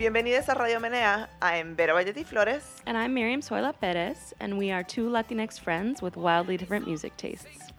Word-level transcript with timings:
Bienvenidos 0.00 0.48
a 0.48 0.54
Radio 0.54 0.80
Menea. 0.80 1.28
I'm 1.42 1.76
Vera 1.76 1.92
Bayetti 1.92 2.24
Flores. 2.24 2.62
And 2.86 2.96
I'm 2.96 3.12
Miriam 3.12 3.42
Zoila 3.42 3.74
Perez, 3.78 4.32
and 4.40 4.56
we 4.56 4.70
are 4.70 4.82
two 4.82 5.10
Latinx 5.10 5.60
friends 5.60 6.00
with 6.00 6.16
wildly 6.16 6.56
different 6.56 6.86
music 6.86 7.14
tastes. 7.18 7.70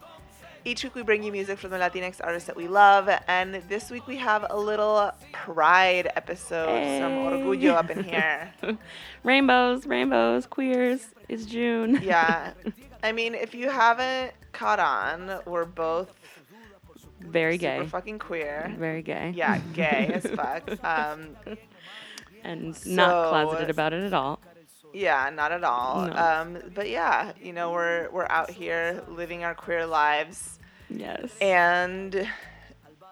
Each 0.64 0.84
week 0.84 0.94
we 0.94 1.02
bring 1.02 1.24
you 1.24 1.32
music 1.32 1.58
from 1.58 1.72
the 1.72 1.78
Latinx 1.78 2.20
artists 2.22 2.46
that 2.46 2.54
we 2.54 2.68
love, 2.68 3.10
and 3.26 3.56
this 3.68 3.90
week 3.90 4.06
we 4.06 4.16
have 4.18 4.46
a 4.50 4.56
little 4.56 5.10
pride 5.32 6.12
episode, 6.14 6.68
hey. 6.68 7.00
some 7.00 7.10
orgullo 7.10 7.74
up 7.74 7.90
in 7.90 8.04
here. 8.04 8.54
rainbows, 9.24 9.84
rainbows, 9.88 10.46
queers. 10.46 11.08
It's 11.28 11.44
June. 11.44 11.98
yeah. 12.04 12.52
I 13.02 13.10
mean, 13.10 13.34
if 13.34 13.52
you 13.52 13.68
haven't 13.68 14.32
caught 14.52 14.78
on, 14.78 15.40
we're 15.44 15.64
both 15.64 16.14
very 17.18 17.58
gay. 17.58 17.78
Super 17.78 17.90
fucking 17.90 18.20
queer. 18.20 18.72
Very 18.78 19.02
gay. 19.02 19.32
Yeah, 19.34 19.58
gay 19.74 20.12
as 20.14 20.24
fuck. 20.36 20.70
Um, 20.84 21.36
and 22.42 22.76
so, 22.76 22.90
not 22.90 23.28
closeted 23.30 23.70
about 23.70 23.92
it 23.92 24.02
at 24.04 24.12
all. 24.12 24.40
Yeah, 24.92 25.30
not 25.32 25.52
at 25.52 25.64
all. 25.64 26.06
No. 26.06 26.12
Um, 26.14 26.58
but 26.74 26.88
yeah, 26.88 27.32
you 27.40 27.52
know, 27.52 27.70
we're 27.72 28.10
we're 28.10 28.28
out 28.28 28.50
here 28.50 29.02
living 29.08 29.44
our 29.44 29.54
queer 29.54 29.86
lives. 29.86 30.58
Yes. 30.90 31.30
And 31.40 32.28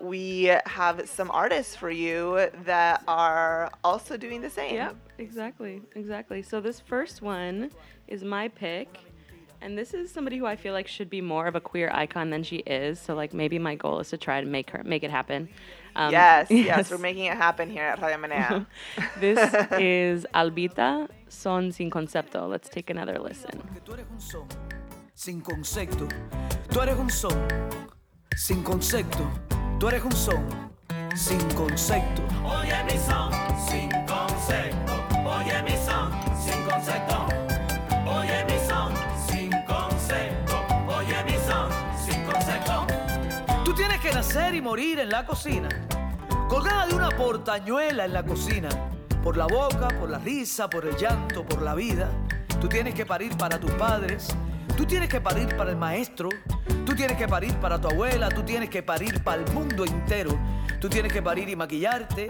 we 0.00 0.56
have 0.66 1.08
some 1.08 1.30
artists 1.30 1.77
for 1.77 1.90
you 1.90 2.48
that 2.64 3.02
are 3.06 3.70
also 3.84 4.16
doing 4.16 4.40
the 4.40 4.50
same. 4.50 4.74
Yep, 4.74 4.96
exactly, 5.18 5.83
exactly. 5.94 6.42
So 6.42 6.60
this 6.60 6.80
first 6.80 7.22
one 7.22 7.70
is 8.08 8.24
my 8.24 8.48
pick. 8.48 8.98
And 9.62 9.77
this 9.77 9.92
is 9.92 10.10
somebody 10.10 10.38
who 10.38 10.46
I 10.46 10.56
feel 10.56 10.72
like 10.72 10.88
should 10.88 11.10
be 11.10 11.20
more 11.20 11.46
of 11.46 11.55
a 11.55 11.60
queer 11.60 11.90
icon 11.92 12.30
than 12.30 12.42
she 12.42 12.56
is. 12.56 12.98
So 12.98 13.14
like 13.14 13.34
maybe 13.34 13.58
my 13.58 13.74
goal 13.74 14.00
is 14.00 14.08
to 14.08 14.16
try 14.16 14.40
to 14.40 14.46
make 14.46 14.70
her 14.70 14.83
make 14.84 15.02
it 15.02 15.10
happen. 15.10 15.50
Um, 15.96 16.12
yes, 16.12 16.50
yes, 16.50 16.66
yes, 16.66 16.91
we're 16.91 16.98
making 16.98 17.27
it 17.27 17.36
happen 17.36 17.70
here 17.70 17.84
at 17.84 18.00
Radio 18.00 18.19
Menea. 18.19 18.66
this 19.20 19.38
is 19.78 20.27
Albita, 20.34 21.08
Son 21.28 21.72
Sin 21.72 21.91
Concepto. 21.91 22.48
Let's 22.48 22.69
take 22.69 22.91
another 22.91 23.19
listen. 23.19 23.62
Sin 25.14 25.42
concepto. 25.42 26.08
Tú 26.70 26.80
eres 26.80 26.96
un 26.96 27.11
son 27.11 27.46
sin 28.34 28.62
concepto. 28.62 29.30
Tú 29.78 29.88
eres 29.88 30.02
un 30.02 30.12
son 30.12 30.70
sin 31.14 31.41
concepto. 31.50 32.22
Oye 32.44 32.84
mi 32.84 32.96
son 32.98 33.33
sin 33.68 33.99
nacer 44.33 44.55
y 44.55 44.62
morir 44.62 45.00
en 45.00 45.09
la 45.09 45.27
cocina 45.27 45.69
colgada 46.48 46.86
de 46.86 46.95
una 46.95 47.09
portañuela 47.09 48.05
en 48.05 48.12
la 48.12 48.23
cocina. 48.23 48.69
Por 49.25 49.36
la 49.36 49.47
boca, 49.47 49.89
por 49.98 50.09
la 50.09 50.19
risa, 50.19 50.70
por 50.70 50.86
el 50.86 50.97
llanto, 50.97 51.45
por 51.45 51.62
la 51.62 51.75
vida. 51.75 52.09
Tú 52.61 52.69
tienes 52.69 52.95
que 52.95 53.05
parir 53.05 53.36
para 53.36 53.58
tus 53.58 53.73
padres. 53.73 54.28
Tú 54.77 54.84
tienes 54.84 55.08
que 55.08 55.20
parir 55.20 55.48
para 55.56 55.70
el 55.70 55.77
maestro. 55.77 56.29
Tú 56.86 56.95
tienes 56.95 57.17
que 57.17 57.27
parir 57.27 57.55
para 57.57 57.80
tu 57.80 57.89
abuela. 57.89 58.29
Tú 58.29 58.45
tienes 58.45 58.70
que 58.70 58.85
parir 58.85 59.20
para 59.24 59.42
el 59.42 59.52
mundo 59.52 59.85
entero. 59.85 60.39
Tú 60.80 60.89
tienes 60.89 61.13
que 61.13 61.23
parir 61.23 61.48
y 61.48 61.57
maquillarte. 61.57 62.29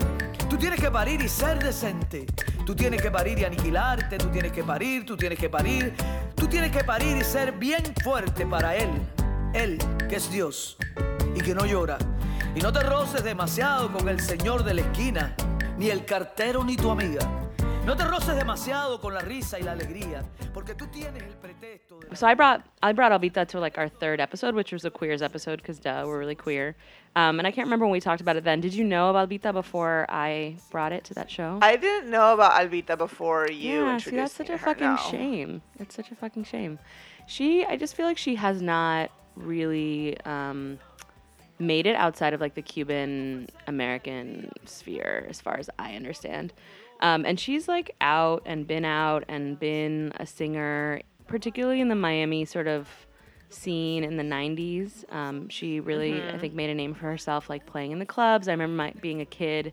Tú 0.48 0.56
tienes 0.56 0.80
que 0.80 0.90
parir 0.90 1.20
y 1.20 1.28
ser 1.28 1.62
decente. 1.62 2.24
Tú 2.64 2.74
tienes 2.74 3.02
que 3.02 3.10
parir 3.10 3.38
y 3.38 3.44
aniquilarte. 3.44 4.16
Tú 4.16 4.28
tienes 4.28 4.52
que 4.52 4.64
parir, 4.64 5.04
tú 5.04 5.18
tienes 5.18 5.38
que 5.38 5.50
parir. 5.50 5.94
Tú 6.34 6.46
tienes 6.46 6.72
que 6.72 6.82
parir 6.82 7.18
y 7.18 7.24
ser 7.24 7.52
bien 7.52 7.82
fuerte 8.02 8.46
para 8.46 8.74
Él. 8.74 8.90
Él, 9.52 9.78
que 10.08 10.16
es 10.16 10.30
Dios 10.30 10.78
y 11.34 11.40
que 11.40 11.54
no 11.54 11.66
llora 11.66 11.98
y 12.54 12.60
no 12.60 12.72
te 12.72 12.80
roces 12.80 13.22
demasiado 13.22 13.92
con 13.92 14.08
el 14.08 14.20
señor 14.20 14.64
de 14.64 14.74
la 14.74 14.80
esquina, 14.80 15.34
ni 15.78 15.90
el 15.90 16.04
cartero 16.04 16.64
ni 16.64 16.76
tu 16.76 16.90
amiga. 16.90 17.20
No 17.86 17.96
te 17.96 18.04
roces 18.04 18.36
demasiado 18.36 19.00
con 19.00 19.14
la 19.14 19.20
risa 19.20 19.58
y 19.58 19.62
la 19.62 19.72
alegría, 19.72 20.22
porque 20.52 20.74
tú 20.74 20.86
tienes 20.88 21.22
el 21.22 21.36
pretexto. 21.36 21.98
De... 21.98 22.14
So 22.14 22.26
I 22.26 22.34
brought 22.34 22.62
I 22.82 22.92
brought 22.92 23.12
Albita 23.12 23.46
to 23.48 23.60
like 23.60 23.78
our 23.78 23.88
third 23.88 24.20
episode, 24.20 24.54
which 24.54 24.72
was 24.72 24.84
a 24.84 24.90
queers 24.90 25.22
episode 25.22 25.56
because 25.62 25.78
duh, 25.78 26.04
we're 26.04 26.18
really 26.18 26.34
queer. 26.34 26.76
Um, 27.16 27.38
and 27.38 27.46
I 27.46 27.52
can't 27.52 27.66
remember 27.66 27.86
when 27.86 27.92
we 27.92 28.00
talked 28.00 28.20
about 28.20 28.36
it 28.36 28.44
then. 28.44 28.60
Did 28.60 28.74
you 28.74 28.84
know 28.84 29.10
about 29.10 29.30
Albita 29.30 29.52
before 29.52 30.06
I 30.08 30.56
brought 30.70 30.92
it 30.92 31.04
to 31.04 31.14
that 31.14 31.30
show? 31.30 31.58
I 31.62 31.76
didn't 31.76 32.10
know 32.10 32.34
about 32.34 32.52
Albita 32.52 32.98
before 32.98 33.48
you 33.50 33.84
yeah, 33.84 33.94
introduced 33.94 34.04
see, 34.04 34.16
that's 34.16 34.34
such 34.34 34.50
a 34.50 34.58
fucking 34.58 34.86
now. 34.86 34.96
shame. 34.96 35.62
It's 35.78 35.94
such 35.94 36.10
a 36.10 36.14
fucking 36.16 36.44
shame. 36.44 36.78
She, 37.26 37.64
I 37.64 37.76
just 37.76 37.96
feel 37.96 38.06
like 38.06 38.18
she 38.18 38.34
has 38.34 38.60
not 38.60 39.10
really. 39.36 40.20
Um, 40.24 40.78
made 41.60 41.86
it 41.86 41.94
outside 41.94 42.32
of 42.32 42.40
like 42.40 42.54
the 42.54 42.62
Cuban 42.62 43.48
American 43.66 44.50
sphere, 44.64 45.26
as 45.28 45.40
far 45.40 45.58
as 45.58 45.68
I 45.78 45.94
understand. 45.94 46.52
Um, 47.00 47.24
and 47.24 47.38
she's 47.38 47.68
like 47.68 47.94
out 48.00 48.42
and 48.46 48.66
been 48.66 48.84
out 48.84 49.24
and 49.28 49.58
been 49.58 50.12
a 50.16 50.26
singer, 50.26 51.00
particularly 51.26 51.80
in 51.80 51.88
the 51.88 51.94
Miami 51.94 52.44
sort 52.44 52.66
of 52.66 52.88
scene 53.48 54.04
in 54.04 54.16
the 54.16 54.22
90s. 54.22 55.10
Um, 55.12 55.48
she 55.48 55.80
really, 55.80 56.12
mm-hmm. 56.12 56.34
I 56.34 56.38
think, 56.38 56.54
made 56.54 56.70
a 56.70 56.74
name 56.74 56.94
for 56.94 57.06
herself, 57.06 57.50
like 57.50 57.66
playing 57.66 57.92
in 57.92 57.98
the 57.98 58.06
clubs. 58.06 58.48
I 58.48 58.52
remember 58.52 58.76
my, 58.76 58.92
being 59.00 59.20
a 59.20 59.26
kid 59.26 59.72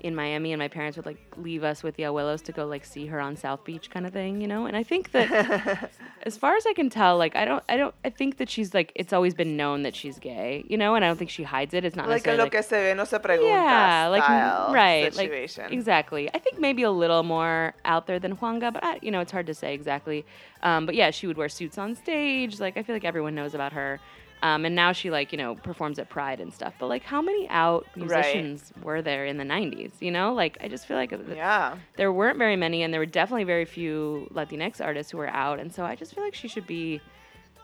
in 0.00 0.14
Miami, 0.14 0.52
and 0.52 0.58
my 0.58 0.68
parents 0.68 0.96
would 0.96 1.06
like 1.06 1.18
leave 1.36 1.64
us 1.64 1.82
with 1.82 1.96
the 1.96 2.04
abuelos 2.04 2.42
to 2.44 2.52
go 2.52 2.66
like 2.66 2.84
see 2.84 3.06
her 3.06 3.20
on 3.20 3.36
South 3.36 3.64
Beach, 3.64 3.90
kind 3.90 4.06
of 4.06 4.12
thing, 4.12 4.40
you 4.40 4.46
know. 4.46 4.66
And 4.66 4.76
I 4.76 4.82
think 4.82 5.12
that, 5.12 5.90
as 6.22 6.36
far 6.36 6.56
as 6.56 6.66
I 6.66 6.72
can 6.72 6.90
tell, 6.90 7.16
like 7.18 7.36
I 7.36 7.44
don't, 7.44 7.62
I 7.68 7.76
don't, 7.76 7.94
I 8.04 8.10
think 8.10 8.38
that 8.38 8.50
she's 8.50 8.74
like 8.74 8.92
it's 8.94 9.12
always 9.12 9.34
been 9.34 9.56
known 9.56 9.82
that 9.82 9.94
she's 9.94 10.18
gay, 10.18 10.64
you 10.68 10.76
know, 10.76 10.94
and 10.94 11.04
I 11.04 11.08
don't 11.08 11.16
think 11.16 11.30
she 11.30 11.42
hides 11.42 11.74
it. 11.74 11.84
It's 11.84 11.96
not 11.96 12.08
like 12.08 12.26
necessarily 12.26 12.44
lo 12.44 12.50
que 12.50 12.62
se 12.62 12.82
ve 12.82 12.94
no 12.94 13.04
se 13.04 13.18
pregunta. 13.18 13.48
Yeah, 13.48 14.08
like 14.08 14.28
right, 14.72 15.12
situation. 15.14 15.64
like 15.64 15.72
exactly. 15.72 16.30
I 16.34 16.38
think 16.38 16.58
maybe 16.58 16.82
a 16.82 16.90
little 16.90 17.22
more 17.22 17.74
out 17.84 18.06
there 18.06 18.18
than 18.18 18.36
Juanga, 18.36 18.72
but 18.72 18.84
I, 18.84 18.98
you 19.02 19.10
know, 19.10 19.20
it's 19.20 19.32
hard 19.32 19.46
to 19.46 19.54
say 19.54 19.74
exactly. 19.74 20.24
Um, 20.62 20.86
but 20.86 20.94
yeah, 20.94 21.10
she 21.10 21.26
would 21.26 21.36
wear 21.36 21.48
suits 21.48 21.78
on 21.78 21.94
stage. 21.94 22.60
Like 22.60 22.76
I 22.76 22.82
feel 22.82 22.94
like 22.94 23.04
everyone 23.04 23.34
knows 23.34 23.54
about 23.54 23.72
her. 23.72 24.00
Um, 24.42 24.64
and 24.64 24.74
now 24.74 24.92
she 24.92 25.10
like 25.10 25.32
you 25.32 25.38
know 25.38 25.54
performs 25.54 25.98
at 25.98 26.10
Pride 26.10 26.40
and 26.40 26.52
stuff. 26.52 26.74
But 26.78 26.86
like, 26.88 27.02
how 27.02 27.22
many 27.22 27.48
out 27.48 27.86
musicians 27.96 28.72
right. 28.76 28.84
were 28.84 29.02
there 29.02 29.24
in 29.26 29.38
the 29.38 29.44
'90s? 29.44 29.92
You 30.00 30.10
know, 30.10 30.34
like 30.34 30.58
I 30.60 30.68
just 30.68 30.86
feel 30.86 30.96
like 30.96 31.12
yeah, 31.34 31.76
there 31.96 32.12
weren't 32.12 32.38
very 32.38 32.56
many, 32.56 32.82
and 32.82 32.92
there 32.92 33.00
were 33.00 33.06
definitely 33.06 33.44
very 33.44 33.64
few 33.64 34.28
Latinx 34.32 34.84
artists 34.84 35.12
who 35.12 35.18
were 35.18 35.30
out. 35.30 35.58
And 35.58 35.72
so 35.72 35.84
I 35.84 35.94
just 35.94 36.14
feel 36.14 36.22
like 36.22 36.34
she 36.34 36.48
should 36.48 36.66
be 36.66 37.00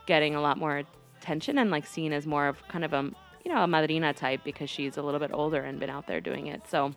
getting 0.07 0.35
a 0.35 0.41
lot 0.41 0.59
more 0.59 0.83
attention 1.21 1.59
and 1.59 1.71
like 1.71 1.87
seen 1.87 2.13
as 2.13 2.27
more 2.27 2.49
of 2.49 2.67
kind 2.69 2.85
of 2.85 2.93
a 2.93 3.11
you 3.45 3.53
know 3.53 3.63
a 3.63 3.67
madrina 3.67 4.13
type 4.13 4.41
because 4.45 4.69
she's 4.69 4.97
a 4.97 5.03
little 5.03 5.21
bit 5.21 5.31
older 5.33 5.63
and 5.63 5.79
been 5.79 5.91
out 5.91 6.07
there 6.07 6.21
doing 6.21 6.47
it. 6.47 6.63
So 6.69 6.95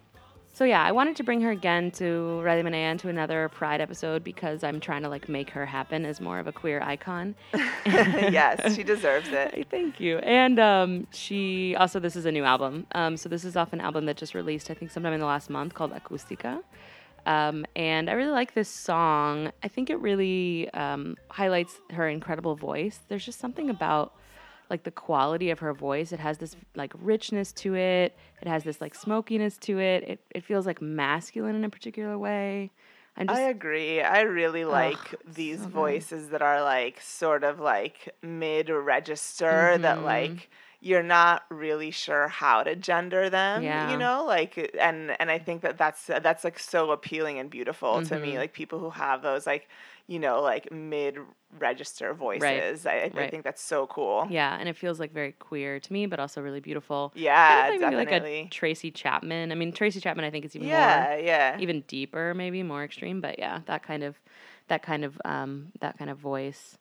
so 0.55 0.63
yeah, 0.63 0.81
I 0.81 0.93
wanted 0.93 1.17
to 1.17 1.23
bring 1.23 1.41
her 1.41 1.51
again 1.51 1.91
to 1.91 2.39
Radio 2.39 2.63
Menea 2.63 2.75
and 2.75 2.99
to 3.01 3.09
another 3.09 3.49
Pride 3.49 3.81
episode 3.81 4.23
because 4.23 4.63
I'm 4.63 4.79
trying 4.79 5.01
to 5.01 5.09
like 5.09 5.27
make 5.27 5.49
her 5.49 5.65
happen 5.65 6.05
as 6.05 6.21
more 6.21 6.39
of 6.39 6.47
a 6.47 6.53
queer 6.53 6.81
icon. 6.81 7.35
yes, 7.85 8.73
she 8.73 8.81
deserves 8.81 9.27
it. 9.33 9.67
Thank 9.69 9.99
you. 9.99 10.19
And 10.19 10.57
um, 10.57 11.07
she 11.11 11.75
also 11.75 11.99
this 11.99 12.15
is 12.15 12.25
a 12.25 12.31
new 12.31 12.45
album. 12.45 12.87
Um, 12.93 13.17
so 13.17 13.27
this 13.27 13.43
is 13.43 13.57
off 13.57 13.73
an 13.73 13.81
album 13.81 14.05
that 14.05 14.15
just 14.15 14.33
released 14.33 14.71
I 14.71 14.75
think 14.75 14.91
sometime 14.91 15.11
in 15.11 15.19
the 15.19 15.25
last 15.25 15.49
month 15.49 15.73
called 15.73 15.91
Acústica. 15.91 16.63
Um, 17.25 17.65
and 17.75 18.09
I 18.09 18.13
really 18.13 18.31
like 18.31 18.53
this 18.53 18.69
song. 18.69 19.51
I 19.61 19.67
think 19.67 19.89
it 19.89 19.97
really 19.97 20.69
um, 20.69 21.17
highlights 21.31 21.81
her 21.91 22.07
incredible 22.07 22.55
voice. 22.55 23.01
There's 23.09 23.25
just 23.25 23.41
something 23.41 23.69
about 23.69 24.13
like 24.69 24.83
the 24.83 24.91
quality 24.91 25.49
of 25.49 25.59
her 25.59 25.73
voice. 25.73 26.11
It 26.11 26.19
has 26.19 26.37
this 26.37 26.55
like 26.75 26.93
richness 26.99 27.51
to 27.53 27.75
it. 27.75 28.17
It 28.41 28.47
has 28.47 28.63
this 28.63 28.81
like 28.81 28.95
smokiness 28.95 29.57
to 29.59 29.79
it. 29.79 30.03
It 30.03 30.19
it 30.31 30.43
feels 30.43 30.65
like 30.65 30.81
masculine 30.81 31.55
in 31.55 31.63
a 31.63 31.69
particular 31.69 32.17
way. 32.17 32.71
Just, 33.17 33.31
i 33.31 33.41
agree. 33.43 34.01
I 34.01 34.21
really 34.21 34.65
like 34.65 34.97
ugh, 34.97 35.19
these 35.25 35.61
so 35.61 35.69
voices 35.69 36.29
that 36.29 36.41
are 36.41 36.61
like 36.61 36.99
sort 36.99 37.45
of 37.45 37.61
like 37.61 38.13
mid 38.21 38.69
register 38.69 39.45
mm-hmm. 39.45 39.83
that 39.83 40.03
like 40.03 40.49
you're 40.81 41.01
not 41.01 41.43
really 41.49 41.89
sure 41.89 42.27
how 42.27 42.61
to 42.61 42.75
gender 42.75 43.27
them 43.29 43.63
yeah. 43.63 43.89
you 43.89 43.97
know 43.97 44.23
like 44.25 44.71
and 44.79 45.19
and 45.19 45.31
i 45.31 45.39
think 45.39 45.61
that 45.61 45.79
that's 45.79 46.05
that's 46.05 46.43
like 46.43 46.59
so 46.59 46.91
appealing 46.91 47.39
and 47.39 47.49
beautiful 47.49 47.95
mm-hmm. 47.95 48.05
to 48.05 48.19
me 48.19 48.29
mm-hmm. 48.29 48.37
like 48.37 48.53
people 48.53 48.77
who 48.77 48.91
have 48.91 49.23
those 49.23 49.47
like 49.47 49.67
you 50.07 50.19
know, 50.19 50.41
like 50.41 50.71
mid 50.71 51.17
register 51.57 52.13
voices. 52.13 52.85
Right. 52.85 52.93
I, 52.93 53.17
I 53.17 53.21
right. 53.21 53.31
think 53.31 53.43
that's 53.43 53.61
so 53.61 53.87
cool. 53.87 54.27
Yeah, 54.29 54.55
and 54.59 54.69
it 54.69 54.75
feels 54.75 54.99
like 54.99 55.13
very 55.13 55.31
queer 55.31 55.79
to 55.79 55.93
me, 55.93 56.05
but 56.05 56.19
also 56.19 56.41
really 56.41 56.59
beautiful. 56.59 57.11
Yeah, 57.15 57.67
maybe 57.69 57.79
definitely. 57.79 58.41
like 58.41 58.47
a 58.47 58.49
Tracy 58.49 58.91
Chapman. 58.91 59.51
I 59.51 59.55
mean, 59.55 59.71
Tracy 59.71 59.99
Chapman, 59.99 60.25
I 60.25 60.29
think 60.29 60.45
is 60.45 60.55
even 60.55 60.67
yeah, 60.67 61.05
more, 61.09 61.19
yeah, 61.19 61.57
even 61.59 61.81
deeper, 61.87 62.33
maybe 62.33 62.61
more 62.61 62.83
extreme. 62.83 63.21
But 63.21 63.39
yeah, 63.39 63.61
that 63.65 63.83
kind 63.83 64.03
of, 64.03 64.15
that 64.67 64.83
kind 64.83 65.03
of, 65.03 65.19
um, 65.25 65.71
that 65.79 65.97
kind 65.97 66.09
of 66.09 66.17
voice. 66.17 66.77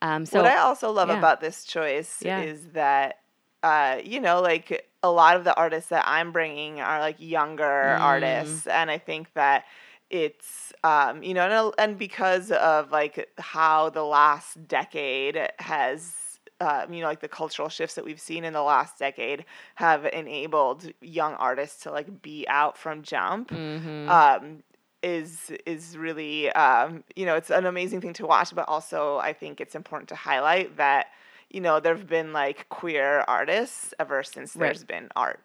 Um, 0.00 0.26
so 0.26 0.42
what 0.42 0.50
I 0.50 0.58
also 0.58 0.90
love 0.90 1.08
yeah. 1.08 1.18
about 1.18 1.40
this 1.40 1.64
choice 1.64 2.18
yeah. 2.22 2.40
is 2.40 2.64
that, 2.72 3.20
uh, 3.62 3.98
you 4.04 4.20
know, 4.20 4.42
like 4.42 4.88
a 5.02 5.10
lot 5.10 5.36
of 5.36 5.44
the 5.44 5.54
artists 5.54 5.90
that 5.90 6.04
I'm 6.06 6.32
bringing 6.32 6.80
are 6.80 7.00
like 7.00 7.16
younger 7.18 7.64
mm. 7.64 8.00
artists, 8.00 8.66
and 8.66 8.90
I 8.90 8.98
think 8.98 9.32
that 9.34 9.64
it's 10.14 10.72
um, 10.84 11.22
you 11.24 11.34
know 11.34 11.48
and, 11.48 11.74
and 11.90 11.98
because 11.98 12.52
of 12.52 12.92
like 12.92 13.28
how 13.38 13.90
the 13.90 14.04
last 14.04 14.66
decade 14.68 15.36
has 15.58 16.14
uh, 16.60 16.86
you 16.88 17.00
know, 17.00 17.08
like 17.08 17.20
the 17.20 17.28
cultural 17.28 17.68
shifts 17.68 17.96
that 17.96 18.04
we've 18.04 18.20
seen 18.20 18.44
in 18.44 18.52
the 18.52 18.62
last 18.62 18.96
decade 18.96 19.44
have 19.74 20.06
enabled 20.06 20.88
young 21.00 21.34
artists 21.34 21.82
to 21.82 21.90
like 21.90 22.22
be 22.22 22.46
out 22.48 22.78
from 22.78 23.02
jump. 23.02 23.50
Mm-hmm. 23.50 24.08
Um, 24.08 24.62
is 25.02 25.50
is 25.66 25.98
really 25.98 26.50
um, 26.52 27.04
you 27.14 27.26
know 27.26 27.34
it's 27.34 27.50
an 27.50 27.66
amazing 27.66 28.00
thing 28.00 28.14
to 28.14 28.26
watch, 28.26 28.54
but 28.54 28.66
also 28.68 29.18
I 29.18 29.32
think 29.34 29.60
it's 29.60 29.74
important 29.74 30.08
to 30.10 30.14
highlight 30.14 30.76
that 30.78 31.08
you 31.50 31.60
know 31.60 31.80
there 31.80 31.94
have 31.94 32.08
been 32.08 32.32
like 32.32 32.68
queer 32.70 33.24
artists 33.28 33.92
ever 33.98 34.22
since 34.22 34.56
Right. 34.56 34.68
there's 34.68 34.84
been 34.84 35.08
art. 35.16 35.40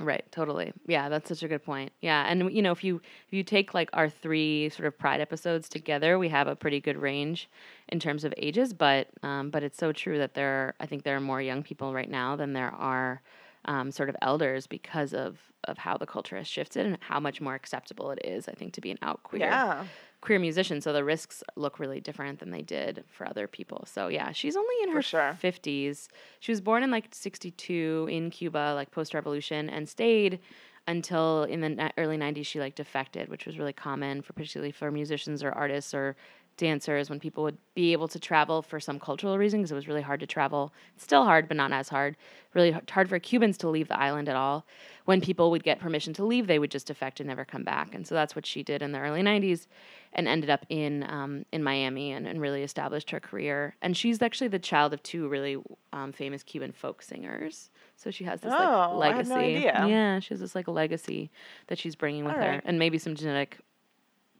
Right, 0.00 0.24
totally. 0.30 0.72
Yeah, 0.86 1.08
that's 1.08 1.28
such 1.28 1.42
a 1.42 1.48
good 1.48 1.64
point. 1.64 1.90
Yeah, 2.00 2.24
and 2.28 2.52
you 2.54 2.62
know, 2.62 2.70
if 2.70 2.84
you 2.84 2.96
if 3.26 3.32
you 3.32 3.42
take 3.42 3.74
like 3.74 3.90
our 3.92 4.08
three 4.08 4.68
sort 4.68 4.86
of 4.86 4.96
Pride 4.96 5.20
episodes 5.20 5.68
together, 5.68 6.20
we 6.20 6.28
have 6.28 6.46
a 6.46 6.54
pretty 6.54 6.80
good 6.80 6.96
range 6.96 7.48
in 7.88 7.98
terms 7.98 8.22
of 8.22 8.32
ages. 8.36 8.72
But 8.72 9.08
um, 9.24 9.50
but 9.50 9.64
it's 9.64 9.76
so 9.76 9.90
true 9.90 10.18
that 10.18 10.34
there, 10.34 10.48
are, 10.48 10.74
I 10.78 10.86
think 10.86 11.02
there 11.02 11.16
are 11.16 11.20
more 11.20 11.42
young 11.42 11.64
people 11.64 11.92
right 11.92 12.08
now 12.08 12.36
than 12.36 12.52
there 12.52 12.70
are 12.70 13.22
um, 13.68 13.92
sort 13.92 14.08
of 14.08 14.16
elders 14.22 14.66
because 14.66 15.14
of 15.14 15.38
of 15.64 15.78
how 15.78 15.96
the 15.96 16.06
culture 16.06 16.36
has 16.36 16.48
shifted 16.48 16.86
and 16.86 16.98
how 17.00 17.20
much 17.20 17.40
more 17.40 17.54
acceptable 17.54 18.10
it 18.12 18.20
is. 18.24 18.48
I 18.48 18.52
think 18.52 18.72
to 18.74 18.80
be 18.80 18.90
an 18.92 18.98
out 19.02 19.22
queer 19.24 19.40
Yeah. 19.42 19.86
queer 20.20 20.38
musician. 20.38 20.80
So 20.80 20.92
the 20.92 21.04
risks 21.04 21.42
look 21.56 21.78
really 21.78 22.00
different 22.00 22.38
than 22.40 22.50
they 22.50 22.62
did 22.62 23.04
for 23.08 23.26
other 23.28 23.46
people. 23.48 23.84
So 23.86 24.08
yeah, 24.08 24.32
she's 24.32 24.56
only 24.56 24.74
in 24.84 24.90
her 24.90 25.02
sure. 25.02 25.36
50s. 25.40 26.08
She 26.40 26.52
was 26.52 26.60
born 26.60 26.82
in 26.82 26.90
like 26.90 27.08
62 27.14 28.08
in 28.10 28.30
Cuba, 28.30 28.72
like 28.74 28.90
post 28.92 29.14
revolution, 29.14 29.68
and 29.70 29.88
stayed 29.88 30.40
until 30.86 31.44
in 31.44 31.60
the 31.60 31.92
early 31.98 32.16
90s 32.16 32.46
she 32.46 32.60
like 32.60 32.74
defected, 32.74 33.28
which 33.28 33.46
was 33.46 33.58
really 33.58 33.74
common 33.74 34.22
for 34.22 34.32
particularly 34.32 34.72
for 34.72 34.90
musicians 34.90 35.42
or 35.44 35.52
artists 35.52 35.92
or 35.92 36.16
dancers 36.58 37.08
when 37.08 37.18
people 37.18 37.42
would 37.44 37.56
be 37.74 37.92
able 37.92 38.08
to 38.08 38.18
travel 38.20 38.60
for 38.60 38.78
some 38.78 39.00
cultural 39.00 39.38
reason 39.38 39.60
because 39.60 39.72
it 39.72 39.74
was 39.74 39.88
really 39.88 40.02
hard 40.02 40.20
to 40.20 40.26
travel. 40.26 40.72
It's 40.94 41.04
still 41.04 41.24
hard, 41.24 41.48
but 41.48 41.56
not 41.56 41.72
as 41.72 41.88
hard. 41.88 42.16
Really 42.54 42.76
hard 42.90 43.08
for 43.08 43.18
Cubans 43.18 43.56
to 43.58 43.68
leave 43.68 43.88
the 43.88 43.98
island 43.98 44.28
at 44.28 44.36
all. 44.36 44.66
When 45.06 45.20
people 45.22 45.50
would 45.50 45.62
get 45.64 45.78
permission 45.80 46.12
to 46.14 46.24
leave, 46.24 46.46
they 46.46 46.58
would 46.58 46.70
just 46.70 46.86
defect 46.88 47.20
and 47.20 47.28
never 47.28 47.44
come 47.44 47.62
back. 47.64 47.94
And 47.94 48.06
so 48.06 48.14
that's 48.14 48.36
what 48.36 48.44
she 48.44 48.62
did 48.62 48.82
in 48.82 48.92
the 48.92 48.98
early 48.98 49.22
90s 49.22 49.66
and 50.12 50.26
ended 50.28 50.50
up 50.50 50.66
in 50.68 51.02
um, 51.08 51.44
in 51.52 51.62
Miami 51.62 52.12
and, 52.12 52.26
and 52.26 52.40
really 52.40 52.62
established 52.62 53.10
her 53.10 53.20
career. 53.20 53.74
And 53.80 53.96
she's 53.96 54.20
actually 54.20 54.48
the 54.48 54.58
child 54.58 54.92
of 54.92 55.02
two 55.02 55.28
really 55.28 55.56
um, 55.92 56.12
famous 56.12 56.42
Cuban 56.42 56.72
folk 56.72 57.00
singers. 57.02 57.70
So 57.96 58.10
she 58.10 58.24
has 58.24 58.40
this 58.40 58.52
Oh, 58.54 58.96
like 58.98 59.12
legacy. 59.14 59.30
no 59.30 59.36
idea. 59.36 59.86
Yeah, 59.88 60.20
she 60.20 60.30
has 60.34 60.40
this 60.40 60.54
like 60.54 60.68
legacy 60.68 61.30
that 61.68 61.78
she's 61.78 61.94
bringing 61.96 62.24
with 62.24 62.34
All 62.36 62.42
her, 62.42 62.62
and 62.64 62.78
maybe 62.78 62.98
some 62.98 63.14
genetic 63.14 63.58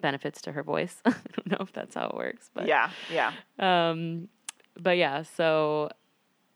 benefits 0.00 0.40
to 0.42 0.52
her 0.52 0.62
voice. 0.62 0.96
I 1.04 1.10
don't 1.36 1.50
know 1.50 1.58
if 1.60 1.72
that's 1.72 1.94
how 1.94 2.08
it 2.08 2.14
works, 2.16 2.50
but 2.54 2.66
yeah, 2.66 2.90
yeah. 3.12 3.32
um, 3.58 4.28
but 4.80 4.96
yeah, 4.96 5.22
so 5.22 5.90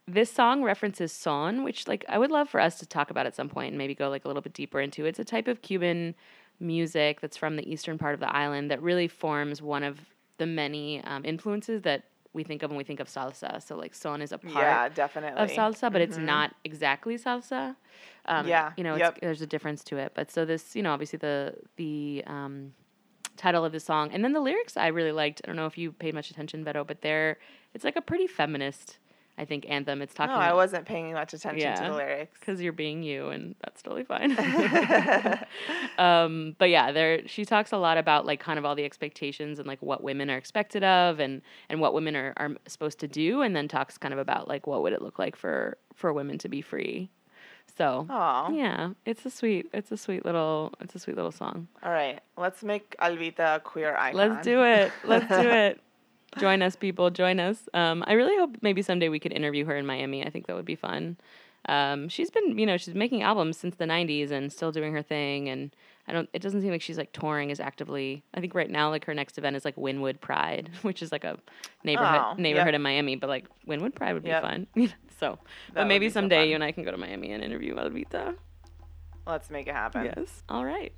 this 0.07 0.31
song 0.31 0.63
references 0.63 1.11
son, 1.11 1.63
which 1.63 1.87
like 1.87 2.03
I 2.09 2.17
would 2.17 2.31
love 2.31 2.49
for 2.49 2.59
us 2.59 2.77
to 2.79 2.85
talk 2.85 3.09
about 3.09 3.25
at 3.25 3.35
some 3.35 3.49
point 3.49 3.69
and 3.69 3.77
maybe 3.77 3.95
go 3.95 4.09
like 4.09 4.25
a 4.25 4.27
little 4.27 4.41
bit 4.41 4.53
deeper 4.53 4.79
into. 4.81 5.05
It's 5.05 5.19
a 5.19 5.23
type 5.25 5.47
of 5.47 5.61
Cuban 5.61 6.15
music 6.59 7.21
that's 7.21 7.37
from 7.37 7.55
the 7.55 7.71
eastern 7.71 7.97
part 7.97 8.13
of 8.13 8.19
the 8.19 8.33
island 8.33 8.69
that 8.71 8.81
really 8.81 9.07
forms 9.07 9.61
one 9.61 9.83
of 9.83 9.99
the 10.37 10.45
many 10.45 11.01
um, 11.03 11.23
influences 11.25 11.81
that 11.83 12.03
we 12.33 12.43
think 12.43 12.63
of 12.63 12.71
when 12.71 12.77
we 12.77 12.83
think 12.83 12.99
of 12.99 13.07
salsa. 13.07 13.61
So 13.61 13.75
like 13.77 13.93
son 13.93 14.21
is 14.21 14.31
a 14.31 14.37
part 14.39 14.55
Yeah, 14.55 14.89
definitely. 14.89 15.43
of 15.43 15.49
salsa, 15.51 15.91
but 15.91 16.01
it's 16.01 16.17
Mhm. 16.17 16.25
not 16.25 16.55
exactly 16.63 17.17
salsa. 17.17 17.75
Um, 18.25 18.47
Yeah, 18.47 18.71
you 18.75 18.83
know, 18.83 18.95
yep. 18.95 19.19
there's 19.21 19.41
a 19.41 19.47
difference 19.47 19.83
to 19.85 19.97
it. 19.97 20.13
But 20.15 20.31
so 20.31 20.43
this, 20.43 20.75
you 20.75 20.81
know, 20.81 20.91
obviously 20.91 21.17
the 21.17 21.55
the 21.75 22.23
um, 22.25 22.73
title 23.37 23.65
of 23.65 23.71
the 23.71 23.79
song, 23.79 24.11
and 24.11 24.23
then 24.23 24.33
the 24.33 24.39
lyrics 24.41 24.77
I 24.77 24.87
really 24.87 25.11
liked. 25.11 25.41
I 25.43 25.47
don't 25.47 25.55
know 25.55 25.65
if 25.65 25.77
you 25.77 25.91
paid 25.91 26.13
much 26.13 26.29
attention, 26.31 26.63
Vero, 26.63 26.83
but 26.83 27.01
they're 27.01 27.37
it's 27.73 27.83
like 27.83 27.95
a 27.95 28.01
pretty 28.01 28.27
feminist, 28.27 28.99
I 29.37 29.45
think, 29.45 29.65
anthem. 29.67 30.01
It's 30.01 30.13
talking 30.13 30.33
No, 30.33 30.39
I 30.39 30.53
wasn't 30.53 30.85
paying 30.85 31.13
much 31.13 31.33
attention 31.33 31.75
to 31.75 31.83
the 31.83 31.95
lyrics. 31.95 32.39
because 32.39 32.61
you're 32.61 32.73
being 32.73 33.03
you, 33.03 33.29
and 33.29 33.55
that's 33.63 33.81
totally 33.81 34.03
fine. 34.03 34.37
um, 35.97 36.55
but 36.59 36.69
yeah, 36.69 36.91
there 36.91 37.27
she 37.27 37.45
talks 37.45 37.71
a 37.71 37.77
lot 37.77 37.97
about 37.97 38.25
like 38.25 38.39
kind 38.39 38.59
of 38.59 38.65
all 38.65 38.75
the 38.75 38.85
expectations 38.85 39.59
and 39.59 39.67
like 39.67 39.81
what 39.81 40.03
women 40.03 40.29
are 40.29 40.37
expected 40.37 40.83
of, 40.83 41.19
and 41.19 41.41
and 41.69 41.79
what 41.79 41.93
women 41.93 42.15
are 42.15 42.33
are 42.37 42.51
supposed 42.67 42.99
to 42.99 43.07
do, 43.07 43.41
and 43.41 43.55
then 43.55 43.67
talks 43.67 43.97
kind 43.97 44.13
of 44.13 44.19
about 44.19 44.47
like 44.47 44.67
what 44.67 44.83
would 44.83 44.93
it 44.93 45.01
look 45.01 45.17
like 45.19 45.35
for 45.35 45.77
for 45.93 46.13
women 46.13 46.37
to 46.37 46.49
be 46.49 46.61
free. 46.61 47.09
So 47.77 48.05
Aw. 48.09 48.51
yeah, 48.51 48.91
it's 49.05 49.25
a 49.25 49.29
sweet, 49.31 49.67
it's 49.73 49.91
a 49.91 49.97
sweet 49.97 50.25
little, 50.25 50.73
it's 50.79 50.93
a 50.95 50.99
sweet 50.99 51.15
little 51.15 51.31
song. 51.31 51.67
All 51.81 51.91
right, 51.91 52.19
let's 52.37 52.63
make 52.63 52.95
Albita 52.99 53.55
a 53.55 53.59
queer 53.59 53.95
icon. 53.95 54.15
Let's 54.17 54.43
do 54.45 54.63
it. 54.63 54.91
Let's 55.03 55.27
do 55.27 55.49
it. 55.49 55.81
Join 56.37 56.61
us, 56.61 56.75
people. 56.75 57.09
Join 57.09 57.39
us. 57.39 57.67
Um, 57.73 58.03
I 58.07 58.13
really 58.13 58.35
hope 58.37 58.57
maybe 58.61 58.81
someday 58.81 59.09
we 59.09 59.19
could 59.19 59.33
interview 59.33 59.65
her 59.65 59.75
in 59.75 59.85
Miami. 59.85 60.25
I 60.25 60.29
think 60.29 60.47
that 60.47 60.55
would 60.55 60.65
be 60.65 60.75
fun. 60.75 61.17
Um, 61.69 62.09
she's 62.09 62.29
been, 62.29 62.57
you 62.59 62.65
know, 62.65 62.75
she's 62.77 62.93
making 62.95 63.21
albums 63.23 63.57
since 63.57 63.75
the 63.75 63.85
'90s 63.85 64.31
and 64.31 64.51
still 64.51 64.71
doing 64.71 64.91
her 64.93 65.01
thing. 65.01 65.47
And 65.47 65.73
I 66.07 66.11
don't. 66.11 66.27
It 66.33 66.41
doesn't 66.41 66.61
seem 66.61 66.71
like 66.71 66.81
she's 66.81 66.97
like 66.97 67.11
touring 67.13 67.51
as 67.51 67.59
actively. 67.59 68.23
I 68.33 68.41
think 68.41 68.53
right 68.53 68.69
now, 68.69 68.89
like 68.89 69.05
her 69.05 69.13
next 69.13 69.37
event 69.37 69.55
is 69.55 69.63
like 69.63 69.75
Wynwood 69.77 70.19
Pride, 70.21 70.69
which 70.81 71.01
is 71.01 71.11
like 71.11 71.23
a 71.23 71.37
neighborhood 71.83 72.21
Oh, 72.23 72.33
neighborhood 72.37 72.73
yep. 72.73 72.75
in 72.75 72.81
Miami. 72.81 73.15
But 73.15 73.29
like 73.29 73.45
Wynwood 73.67 73.95
Pride 73.95 74.13
would 74.13 74.23
be 74.23 74.29
Yep. 74.29 74.41
fun. 74.43 74.67
so, 75.23 75.39
That 75.67 75.73
but 75.73 75.87
maybe 75.87 76.07
be 76.07 76.09
so 76.09 76.15
someday 76.15 76.49
you 76.49 76.55
and 76.55 76.63
I 76.63 76.71
can 76.71 76.83
go 76.83 76.91
to 76.91 76.97
Miami 76.97 77.31
and 77.31 77.43
interview 77.43 77.75
Albita. 77.75 78.35
Let's 79.25 79.49
make 79.49 79.67
it 79.67 79.73
happen. 79.73 80.05
Yes. 80.05 80.43
All 80.49 80.65
right. 80.65 80.91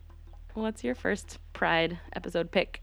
What's 0.56 0.84
your 0.84 0.96
first 0.96 1.38
Pride 1.54 2.00
episode 2.14 2.50
pick? 2.52 2.82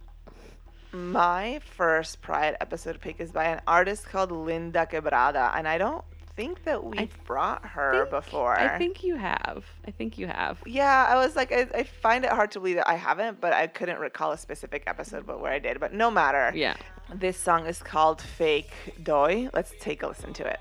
My 0.92 1.60
first 1.76 2.20
Pride 2.20 2.56
episode 2.60 3.00
pick 3.00 3.18
is 3.18 3.32
by 3.32 3.46
an 3.46 3.60
artist 3.66 4.06
called 4.06 4.30
Linn 4.30 4.70
da 4.70 4.84
Quebrada, 4.84 5.56
and 5.56 5.66
I 5.66 5.78
don't 5.78 6.04
think 6.36 6.64
that 6.64 6.84
we've 6.84 7.24
brought 7.24 7.64
her 7.64 8.06
think- 8.06 8.10
before. 8.10 8.58
I 8.58 8.78
think 8.78 9.02
you 9.02 9.16
have. 9.16 9.64
I 9.86 9.90
think 9.90 10.18
you 10.18 10.26
have. 10.26 10.58
Yeah, 10.66 11.06
I 11.08 11.16
was 11.16 11.34
like, 11.34 11.50
I, 11.50 11.66
I 11.74 11.82
find 11.84 12.24
it 12.24 12.30
hard 12.30 12.50
to 12.52 12.60
believe 12.60 12.76
that 12.76 12.88
I 12.88 12.94
haven't, 12.94 13.40
but 13.40 13.52
I 13.52 13.66
couldn't 13.66 14.00
recall 14.00 14.32
a 14.32 14.38
specific 14.38 14.84
episode, 14.86 15.26
but 15.26 15.40
where 15.40 15.52
I 15.52 15.58
did. 15.58 15.80
But 15.80 15.92
no 15.92 16.10
matter. 16.10 16.52
Yeah. 16.54 16.74
This 17.14 17.36
song 17.36 17.66
is 17.66 17.82
called 17.82 18.22
Fake 18.22 18.70
Doi. 19.02 19.50
Let's 19.52 19.72
take 19.80 20.02
a 20.02 20.08
listen 20.08 20.32
to 20.34 20.46
it. 20.46 20.60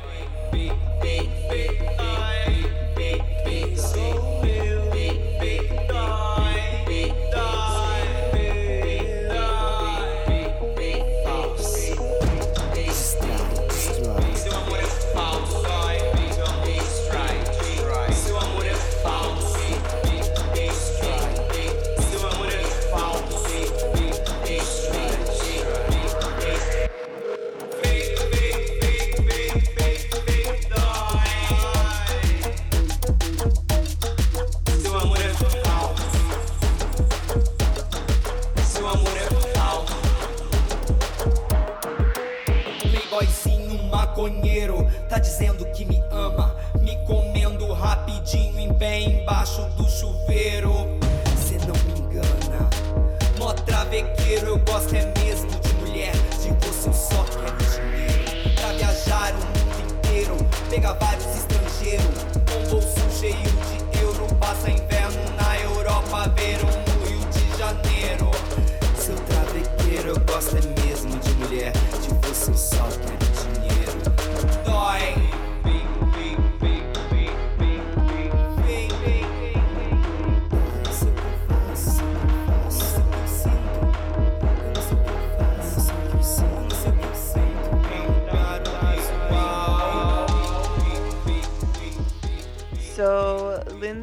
Playboyzinho 0.00 0.80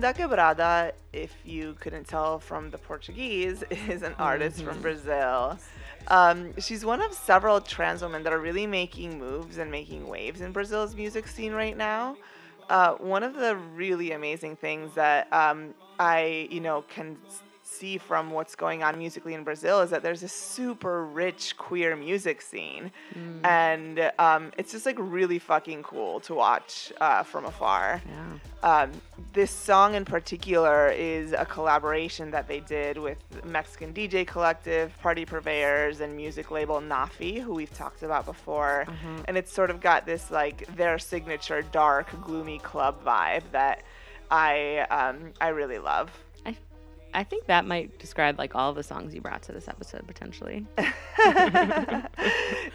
Linn 0.07 0.15
da 0.15 0.27
Quebrada, 0.27 0.91
if 1.11 1.35
you 1.43 1.75
couldn't 1.79 2.07
tell 2.07 2.39
from 2.39 2.69
the 2.69 2.77
Portuguese, 2.77 3.63
is 3.89 4.03
an 4.03 4.15
artist 4.17 4.63
from 4.63 4.81
Brazil. 4.81 5.57
Um, 6.07 6.57
she's 6.59 6.85
one 6.85 7.01
of 7.01 7.13
several 7.13 7.59
trans 7.59 8.01
women 8.01 8.23
that 8.23 8.31
are 8.31 8.39
really 8.39 8.67
making 8.67 9.19
moves 9.19 9.57
and 9.57 9.69
making 9.69 10.07
waves 10.07 10.39
in 10.39 10.53
Brazil's 10.53 10.95
music 10.95 11.27
scene 11.27 11.51
right 11.51 11.75
now. 11.75 12.15
Uh, 12.69 12.93
one 12.93 13.23
of 13.23 13.35
the 13.35 13.57
really 13.75 14.11
amazing 14.13 14.55
things 14.55 14.93
that 14.93 15.31
um, 15.33 15.73
I, 15.99 16.47
you 16.49 16.61
know, 16.61 16.83
can 16.87 17.17
see 17.67 17.97
from 17.97 18.31
what's 18.31 18.55
going 18.55 18.83
on 18.83 18.97
musically 18.97 19.33
in 19.33 19.43
Brazil 19.43 19.81
is 19.81 19.89
that 19.89 20.01
there's 20.01 20.23
a 20.23 20.27
super 20.27 21.05
rich 21.05 21.57
queer 21.57 21.95
music 21.95 22.41
scene, 22.41 22.91
mm. 23.13 23.45
and 23.45 24.11
um, 24.17 24.51
it's 24.57 24.71
just 24.71 24.85
like 24.85 24.95
really 24.99 25.39
fucking 25.39 25.83
cool 25.83 26.19
to 26.21 26.33
watch 26.33 26.91
uh, 27.01 27.23
from 27.23 27.45
afar. 27.45 28.01
Yeah. 28.07 28.83
Um, 28.83 28.91
this 29.33 29.51
song 29.51 29.93
in 29.93 30.05
particular 30.05 30.89
is 30.89 31.33
a 31.33 31.45
collaboration 31.45 32.31
that 32.31 32.47
they 32.47 32.59
did 32.61 32.97
with 32.97 33.17
Mexican 33.45 33.93
DJ 33.93 34.25
Collective, 34.25 34.97
Party 35.01 35.25
Purveyors, 35.25 35.99
and 35.99 36.15
music 36.15 36.49
label 36.49 36.81
NAAFI, 36.81 37.41
who 37.41 37.53
we've 37.53 37.73
talked 37.73 38.03
about 38.03 38.25
before. 38.25 38.85
Mm-hmm. 38.87 39.21
And 39.27 39.37
it's 39.37 39.53
sort 39.53 39.69
of 39.69 39.79
got 39.81 40.05
this 40.05 40.31
like 40.31 40.65
their 40.75 40.97
signature 40.97 41.61
dark, 41.61 42.09
gloomy 42.21 42.59
club 42.59 43.03
vibe 43.03 43.43
that 43.51 43.83
I 44.31 44.79
um, 44.89 45.33
I 45.39 45.49
really 45.49 45.79
love. 45.79 46.11
I 47.13 47.23
think 47.23 47.45
that 47.47 47.65
might 47.65 47.97
describe 47.99 48.37
like 48.37 48.53
all 48.55 48.73
the 48.73 48.83
songs 48.83 49.15
you 49.15 49.21
brought 49.21 49.41
to 49.43 49.51
this 49.51 49.67
episode 49.67 50.05
potentially. 50.07 50.65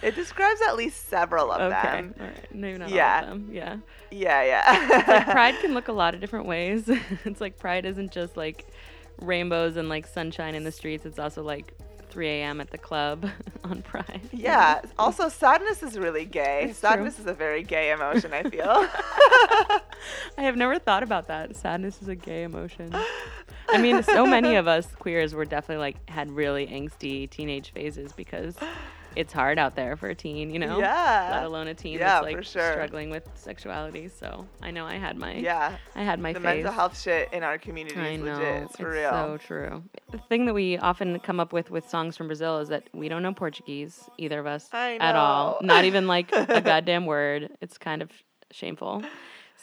it 0.03 0.15
describes 0.15 0.61
at 0.69 0.77
least 0.77 1.09
several 1.09 1.53
of 1.53 1.73
okay. 1.73 1.83
them. 1.83 2.15
All 2.19 2.27
right. 2.27 2.55
Maybe 2.55 2.79
not 2.79 2.91
yeah. 2.91 3.17
all 3.17 3.23
of 3.23 3.29
them. 3.29 3.51
Yeah. 3.53 3.77
Yeah, 4.11 4.43
yeah. 4.43 5.05
like 5.07 5.27
pride 5.31 5.55
can 5.61 5.75
look 5.75 5.89
a 5.89 5.93
lot 5.93 6.15
of 6.15 6.21
different 6.21 6.47
ways. 6.47 6.89
it's 7.25 7.41
like 7.41 7.59
pride 7.59 7.85
isn't 7.85 8.11
just 8.11 8.37
like 8.37 8.67
rainbows 9.21 9.77
and 9.77 9.89
like 9.89 10.07
sunshine 10.07 10.55
in 10.55 10.65
the 10.65 10.73
streets. 10.73 11.07
It's 11.07 11.19
also 11.19 11.43
like 11.43 11.75
3 12.13 12.29
a.m. 12.29 12.61
at 12.61 12.71
the 12.71 12.79
club 12.79 13.29
on 13.65 13.81
Pride. 13.81 14.21
Yeah. 14.33 14.83
Also, 14.99 15.31
sadness 15.31 15.83
is 15.83 15.99
really 15.99 16.27
gay. 16.27 16.67
It's 16.69 16.79
sadness 16.79 17.15
true. 17.17 17.25
is 17.25 17.31
a 17.31 17.35
very 17.35 17.63
gay 17.63 17.91
emotion, 17.91 18.35
I 18.35 18.43
feel. 18.43 18.87
I 20.37 20.43
have 20.43 20.57
never 20.57 20.79
thought 20.79 21.03
about 21.03 21.29
that. 21.29 21.57
Sadness 21.57 22.03
is 22.03 22.09
a 22.09 22.15
gay 22.15 22.43
emotion. 22.43 22.95
I 23.73 23.79
mean, 23.79 24.03
so 24.03 24.27
many 24.39 24.57
of 24.57 24.69
us 24.69 24.87
queers 24.99 25.35
were 25.35 25.45
definitely 25.45 25.81
like 25.81 26.09
had 26.09 26.31
really 26.31 26.67
angsty 26.67 27.29
teenage 27.29 27.71
phases 27.73 28.13
because 28.13 28.57
it's 29.17 29.33
hard 29.33 29.59
out 29.59 29.77
there 29.77 29.97
for 29.97 30.09
a 30.09 30.15
teen, 30.15 30.51
you 30.51 30.59
know? 30.59 30.79
Yeah. 30.79 31.31
Let 31.33 31.45
alone 31.45 31.69
a 31.69 31.75
teen 31.75 31.95
yeah, 31.99 32.21
that's 32.21 32.25
like 32.25 32.45
sure. 32.45 32.73
struggling 32.73 33.11
with 33.11 33.29
sexuality. 33.35 34.09
So 34.09 34.47
I 34.63 34.71
know 34.71 34.87
I 34.87 34.95
had 34.95 35.17
my 35.17 35.35
yeah. 35.35 35.77
I 35.95 36.03
had 36.03 36.21
my 36.21 36.33
the 36.33 36.41
phase. 36.41 36.45
mental 36.57 36.73
health 36.73 37.01
shit 37.01 37.33
in 37.33 37.43
our 37.43 37.59
community 37.59 37.99
I 37.99 38.09
is 38.11 38.23
know. 38.23 38.33
legit. 38.33 38.63
It's, 38.63 38.71
it's 38.71 38.81
for 38.81 38.91
real. 38.91 39.11
So 39.11 39.39
true. 39.39 39.83
The 40.11 40.19
thing 40.19 40.47
that 40.47 40.55
we 40.55 40.79
often 40.79 41.19
come 41.21 41.41
up 41.41 41.53
with 41.53 41.71
with 41.71 41.89
songs 41.89 42.17
from 42.17 42.27
Brazil 42.27 42.59
is 42.59 42.69
that 42.69 42.89
we 42.93 43.09
don't 43.09 43.23
know 43.23 43.33
Portuguese, 43.33 44.09
either 44.19 44.41
of 44.41 44.47
us, 44.47 44.69
at 44.73 45.17
all. 45.17 45.59
Not 45.63 45.85
even 45.85 46.07
like 46.07 46.31
a 46.33 46.61
goddamn 46.65 47.07
word. 47.07 47.51
It's 47.61 47.79
kind 47.79 48.03
of 48.03 48.11
shameful. 48.51 49.03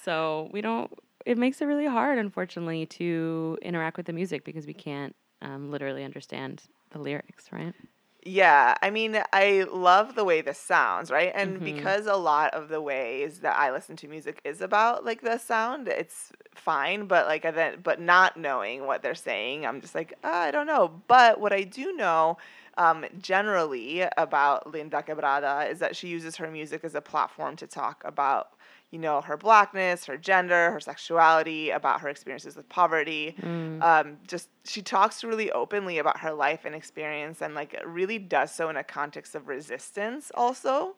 So 0.04 0.50
we 0.52 0.62
don't 0.62 0.92
it 1.30 1.38
makes 1.38 1.62
it 1.62 1.66
really 1.66 1.86
hard, 1.86 2.18
unfortunately, 2.18 2.88
to 2.88 3.56
interact 3.62 3.98
with 3.98 4.08
the 4.08 4.14
music 4.14 4.44
because 4.44 4.66
we 4.66 4.74
can't 4.74 5.16
um, 5.44 5.70
literally 5.70 6.04
understand 6.04 6.64
the 6.90 6.98
lyrics, 6.98 7.52
right? 7.52 7.76
Yeah, 8.24 8.74
I 8.82 8.90
mean, 8.90 9.22
I 9.32 9.68
love 9.72 10.16
the 10.16 10.24
way 10.24 10.42
this 10.42 10.58
sounds, 10.58 11.12
right? 11.12 11.32
And 11.36 11.58
mm-hmm. 11.58 11.66
because 11.66 12.08
a 12.08 12.16
lot 12.16 12.56
of 12.56 12.70
the 12.70 12.82
ways 12.82 13.42
that 13.42 13.56
I 13.56 13.72
listen 13.72 13.96
to 13.98 14.08
music 14.08 14.42
is 14.44 14.60
about 14.60 15.06
like 15.06 15.22
the 15.22 15.38
sound, 15.38 15.88
it's 15.88 16.32
fine. 16.56 17.06
But 17.06 17.28
like, 17.28 17.46
I 17.46 17.52
then, 17.52 17.82
but 17.84 18.02
not 18.02 18.36
knowing 18.36 18.88
what 18.88 19.04
they're 19.04 19.14
saying, 19.14 19.68
I'm 19.68 19.82
just 19.82 19.94
like, 19.94 20.16
oh, 20.24 20.34
I 20.34 20.50
don't 20.50 20.66
know. 20.66 21.00
But 21.08 21.40
what 21.40 21.54
I 21.54 21.62
do 21.62 21.94
know 21.94 22.40
um, 22.80 23.06
generally 23.20 24.04
about 24.18 24.74
Linn 24.74 24.90
da 24.90 25.04
Quebrada 25.04 25.70
is 25.70 25.78
that 25.78 25.96
she 25.96 26.08
uses 26.08 26.38
her 26.38 26.50
music 26.50 26.84
as 26.84 26.96
a 26.96 27.02
platform 27.02 27.56
to 27.58 27.68
talk 27.68 28.02
about 28.04 28.54
you 28.92 29.00
know, 29.00 29.22
her 29.22 29.38
blackness, 29.38 30.06
her 30.06 30.18
gender, 30.18 30.72
her 30.72 30.80
sexuality, 30.80 31.70
about 31.70 32.02
her 32.02 32.10
experiences 32.10 32.56
with 32.56 32.68
poverty. 32.70 33.36
Mm. 33.42 33.82
Um, 33.84 34.18
just 34.28 34.50
she 34.66 34.82
talks 34.82 35.24
really 35.24 35.52
openly 35.52 36.00
about 36.00 36.20
her 36.20 36.34
life 36.34 36.66
and 36.66 36.74
experience, 36.74 37.42
and 37.42 37.54
like 37.54 37.80
really 37.86 38.18
does 38.18 38.54
so 38.54 38.70
in 38.70 38.78
a 38.78 38.84
context 38.84 39.36
of 39.36 39.48
resistance, 39.48 40.32
also, 40.34 40.96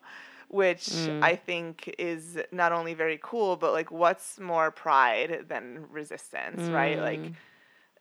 which 0.48 0.88
mm. 0.88 1.22
I 1.22 1.36
think 1.36 1.94
is 2.00 2.40
not 2.52 2.72
only 2.72 2.94
very 2.94 3.20
cool, 3.22 3.58
but 3.58 3.74
like 3.74 3.92
what's 3.92 4.40
more 4.40 4.72
pride 4.72 5.46
than 5.50 5.86
resistance, 5.92 6.62
mm. 6.62 6.74
right? 6.74 7.00
Like. 7.00 7.34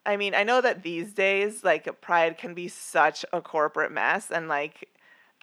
I 0.06 0.16
mean, 0.16 0.34
I 0.34 0.44
know 0.44 0.62
that 0.62 0.82
these 0.82 1.12
days, 1.12 1.62
like, 1.62 2.00
pride 2.00 2.38
can 2.38 2.54
be 2.54 2.68
such 2.68 3.22
a 3.34 3.42
corporate 3.42 3.92
mess, 3.92 4.30
and 4.30 4.48
like, 4.48 4.88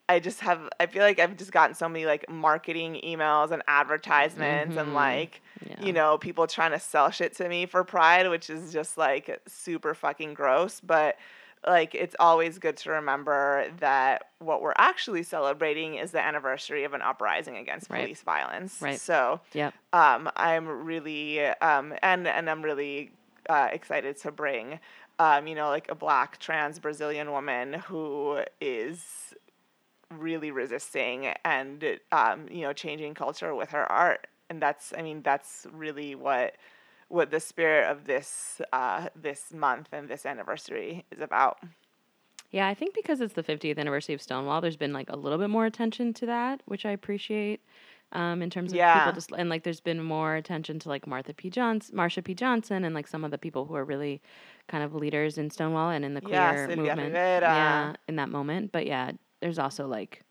I 0.09 0.19
just 0.19 0.39
have 0.41 0.61
I 0.79 0.85
feel 0.85 1.03
like 1.03 1.19
I've 1.19 1.35
just 1.37 1.51
gotten 1.51 1.75
so 1.75 1.89
many 1.89 2.05
like 2.05 2.29
marketing 2.29 3.01
emails 3.03 3.51
and 3.51 3.61
advertisements 3.67 4.71
mm-hmm. 4.71 4.79
and 4.79 4.93
like 4.93 5.41
yeah. 5.65 5.83
you 5.83 5.93
know 5.93 6.17
people 6.17 6.47
trying 6.47 6.71
to 6.71 6.79
sell 6.79 7.09
shit 7.11 7.35
to 7.37 7.49
me 7.49 7.65
for 7.65 7.83
Pride, 7.83 8.29
which 8.29 8.49
is 8.49 8.71
just 8.71 8.97
like 8.97 9.41
super 9.47 9.93
fucking 9.93 10.33
gross, 10.33 10.79
but 10.79 11.17
like 11.65 11.95
it's 11.95 12.15
always 12.19 12.59
good 12.59 12.77
to 12.77 12.91
remember 12.91 13.67
that 13.79 14.29
what 14.39 14.61
we're 14.61 14.73
actually 14.77 15.23
celebrating 15.23 15.95
is 15.95 16.11
the 16.11 16.23
anniversary 16.23 16.83
of 16.83 16.93
an 16.93 17.01
uprising 17.01 17.57
against 17.57 17.89
right. 17.89 18.01
police 18.01 18.21
violence. 18.21 18.81
Right. 18.81 18.99
So, 18.99 19.41
yep. 19.53 19.73
um, 19.93 20.29
I'm 20.35 20.67
really 20.67 21.41
um, 21.41 21.93
and 22.01 22.27
and 22.27 22.49
I'm 22.49 22.61
really 22.61 23.11
uh, 23.49 23.69
excited 23.71 24.17
to 24.21 24.31
bring 24.31 24.79
um, 25.19 25.47
you 25.47 25.55
know 25.55 25.69
like 25.69 25.89
a 25.89 25.95
black 25.95 26.39
trans 26.39 26.79
Brazilian 26.79 27.31
woman 27.31 27.73
who 27.73 28.39
is 28.61 29.33
really 30.15 30.51
resisting 30.51 31.27
and 31.43 31.99
um, 32.11 32.47
you 32.49 32.61
know 32.61 32.73
changing 32.73 33.13
culture 33.13 33.53
with 33.53 33.69
her 33.69 33.91
art 33.91 34.27
and 34.49 34.61
that's 34.61 34.93
i 34.97 35.01
mean 35.01 35.21
that's 35.21 35.67
really 35.71 36.15
what 36.15 36.55
what 37.09 37.31
the 37.31 37.39
spirit 37.39 37.89
of 37.89 38.05
this 38.05 38.61
uh, 38.73 39.07
this 39.15 39.53
month 39.53 39.87
and 39.91 40.09
this 40.09 40.25
anniversary 40.25 41.05
is 41.11 41.19
about 41.19 41.59
yeah 42.51 42.67
i 42.67 42.73
think 42.73 42.95
because 42.95 43.19
it's 43.19 43.33
the 43.33 43.43
50th 43.43 43.77
anniversary 43.77 44.15
of 44.15 44.21
stonewall 44.21 44.61
there's 44.61 44.77
been 44.77 44.93
like 44.93 45.09
a 45.09 45.15
little 45.15 45.37
bit 45.37 45.49
more 45.49 45.65
attention 45.65 46.13
to 46.13 46.25
that 46.25 46.61
which 46.65 46.85
i 46.85 46.91
appreciate 46.91 47.61
um, 48.13 48.41
in 48.41 48.49
terms 48.49 48.71
of 48.71 48.77
yeah. 48.77 48.99
people 48.99 49.13
just 49.13 49.31
and 49.37 49.49
like 49.49 49.63
there's 49.63 49.81
been 49.81 50.01
more 50.01 50.35
attention 50.35 50.79
to 50.79 50.89
like 50.89 51.05
Martha 51.05 51.33
P. 51.33 51.49
Johnson, 51.49 51.93
Marsha 51.93 52.23
P. 52.23 52.33
Johnson, 52.33 52.85
and 52.85 52.95
like 52.95 53.05
some 53.05 53.25
of 53.25 53.31
the 53.31 53.37
people 53.37 53.65
who 53.65 53.75
are 53.75 53.83
really 53.83 54.21
kind 54.69 54.81
of 54.81 54.95
leaders 54.95 55.37
in 55.37 55.49
Stonewall 55.49 55.89
and 55.89 56.05
in 56.05 56.13
the 56.13 56.21
queer 56.21 56.67
movement. 56.77 57.13
Yeah, 57.13 57.95
in 58.07 58.15
that 58.15 58.29
moment. 58.29 58.71
But 58.71 58.87
yeah, 58.87 59.11
there's 59.41 59.59
also 59.59 59.87
like 59.87 60.23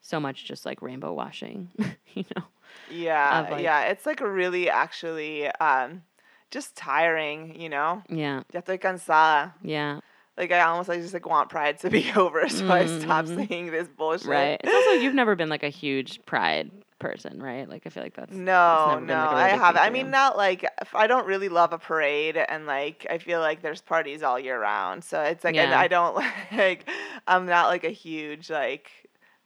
so 0.00 0.18
much 0.20 0.44
just 0.44 0.64
like 0.66 0.82
rainbow 0.82 1.12
washing, 1.12 1.68
you 2.14 2.24
know. 2.36 2.44
Yeah, 2.90 3.48
like, 3.50 3.62
yeah, 3.62 3.82
it's 3.82 4.06
like 4.06 4.20
really 4.20 4.70
actually 4.70 5.48
um 5.48 6.02
just 6.50 6.76
tiring, 6.76 7.60
you 7.60 7.68
know. 7.68 8.02
Yeah. 8.08 8.42
Ya 8.52 8.60
estoy 8.60 8.78
cansada. 8.78 9.52
Yeah. 9.62 10.00
Like 10.36 10.52
I 10.52 10.60
almost 10.60 10.88
like 10.88 11.00
just 11.00 11.14
like 11.14 11.26
want 11.26 11.50
pride 11.50 11.78
to 11.80 11.90
be 11.90 12.10
over, 12.16 12.48
so 12.48 12.64
mm-hmm. 12.64 12.72
I 12.72 12.86
stop 12.86 13.26
saying 13.26 13.70
this 13.70 13.88
bullshit. 13.88 14.28
Right. 14.28 14.60
It's 14.62 14.72
also 14.72 15.02
you've 15.02 15.14
never 15.14 15.36
been 15.36 15.48
like 15.48 15.62
a 15.62 15.68
huge 15.68 16.24
pride 16.24 16.70
person, 17.00 17.42
right? 17.42 17.68
Like 17.68 17.82
I 17.86 17.90
feel 17.90 18.04
like 18.04 18.14
that's 18.14 18.32
no, 18.32 19.00
no. 19.00 19.14
Like 19.14 19.34
I 19.34 19.48
have. 19.56 19.76
I 19.76 19.90
mean, 19.90 20.10
not 20.10 20.36
like 20.36 20.64
I 20.94 21.08
don't 21.08 21.26
really 21.26 21.48
love 21.48 21.72
a 21.72 21.78
parade, 21.78 22.36
and 22.36 22.66
like 22.66 23.06
I 23.10 23.18
feel 23.18 23.40
like 23.40 23.62
there's 23.62 23.80
parties 23.80 24.22
all 24.22 24.38
year 24.38 24.60
round, 24.60 25.02
so 25.02 25.20
it's 25.22 25.42
like 25.42 25.56
yeah. 25.56 25.76
I, 25.76 25.84
I 25.84 25.88
don't 25.88 26.14
like. 26.52 26.88
I'm 27.26 27.46
not 27.46 27.68
like 27.68 27.84
a 27.84 27.90
huge 27.90 28.50
like 28.50 28.90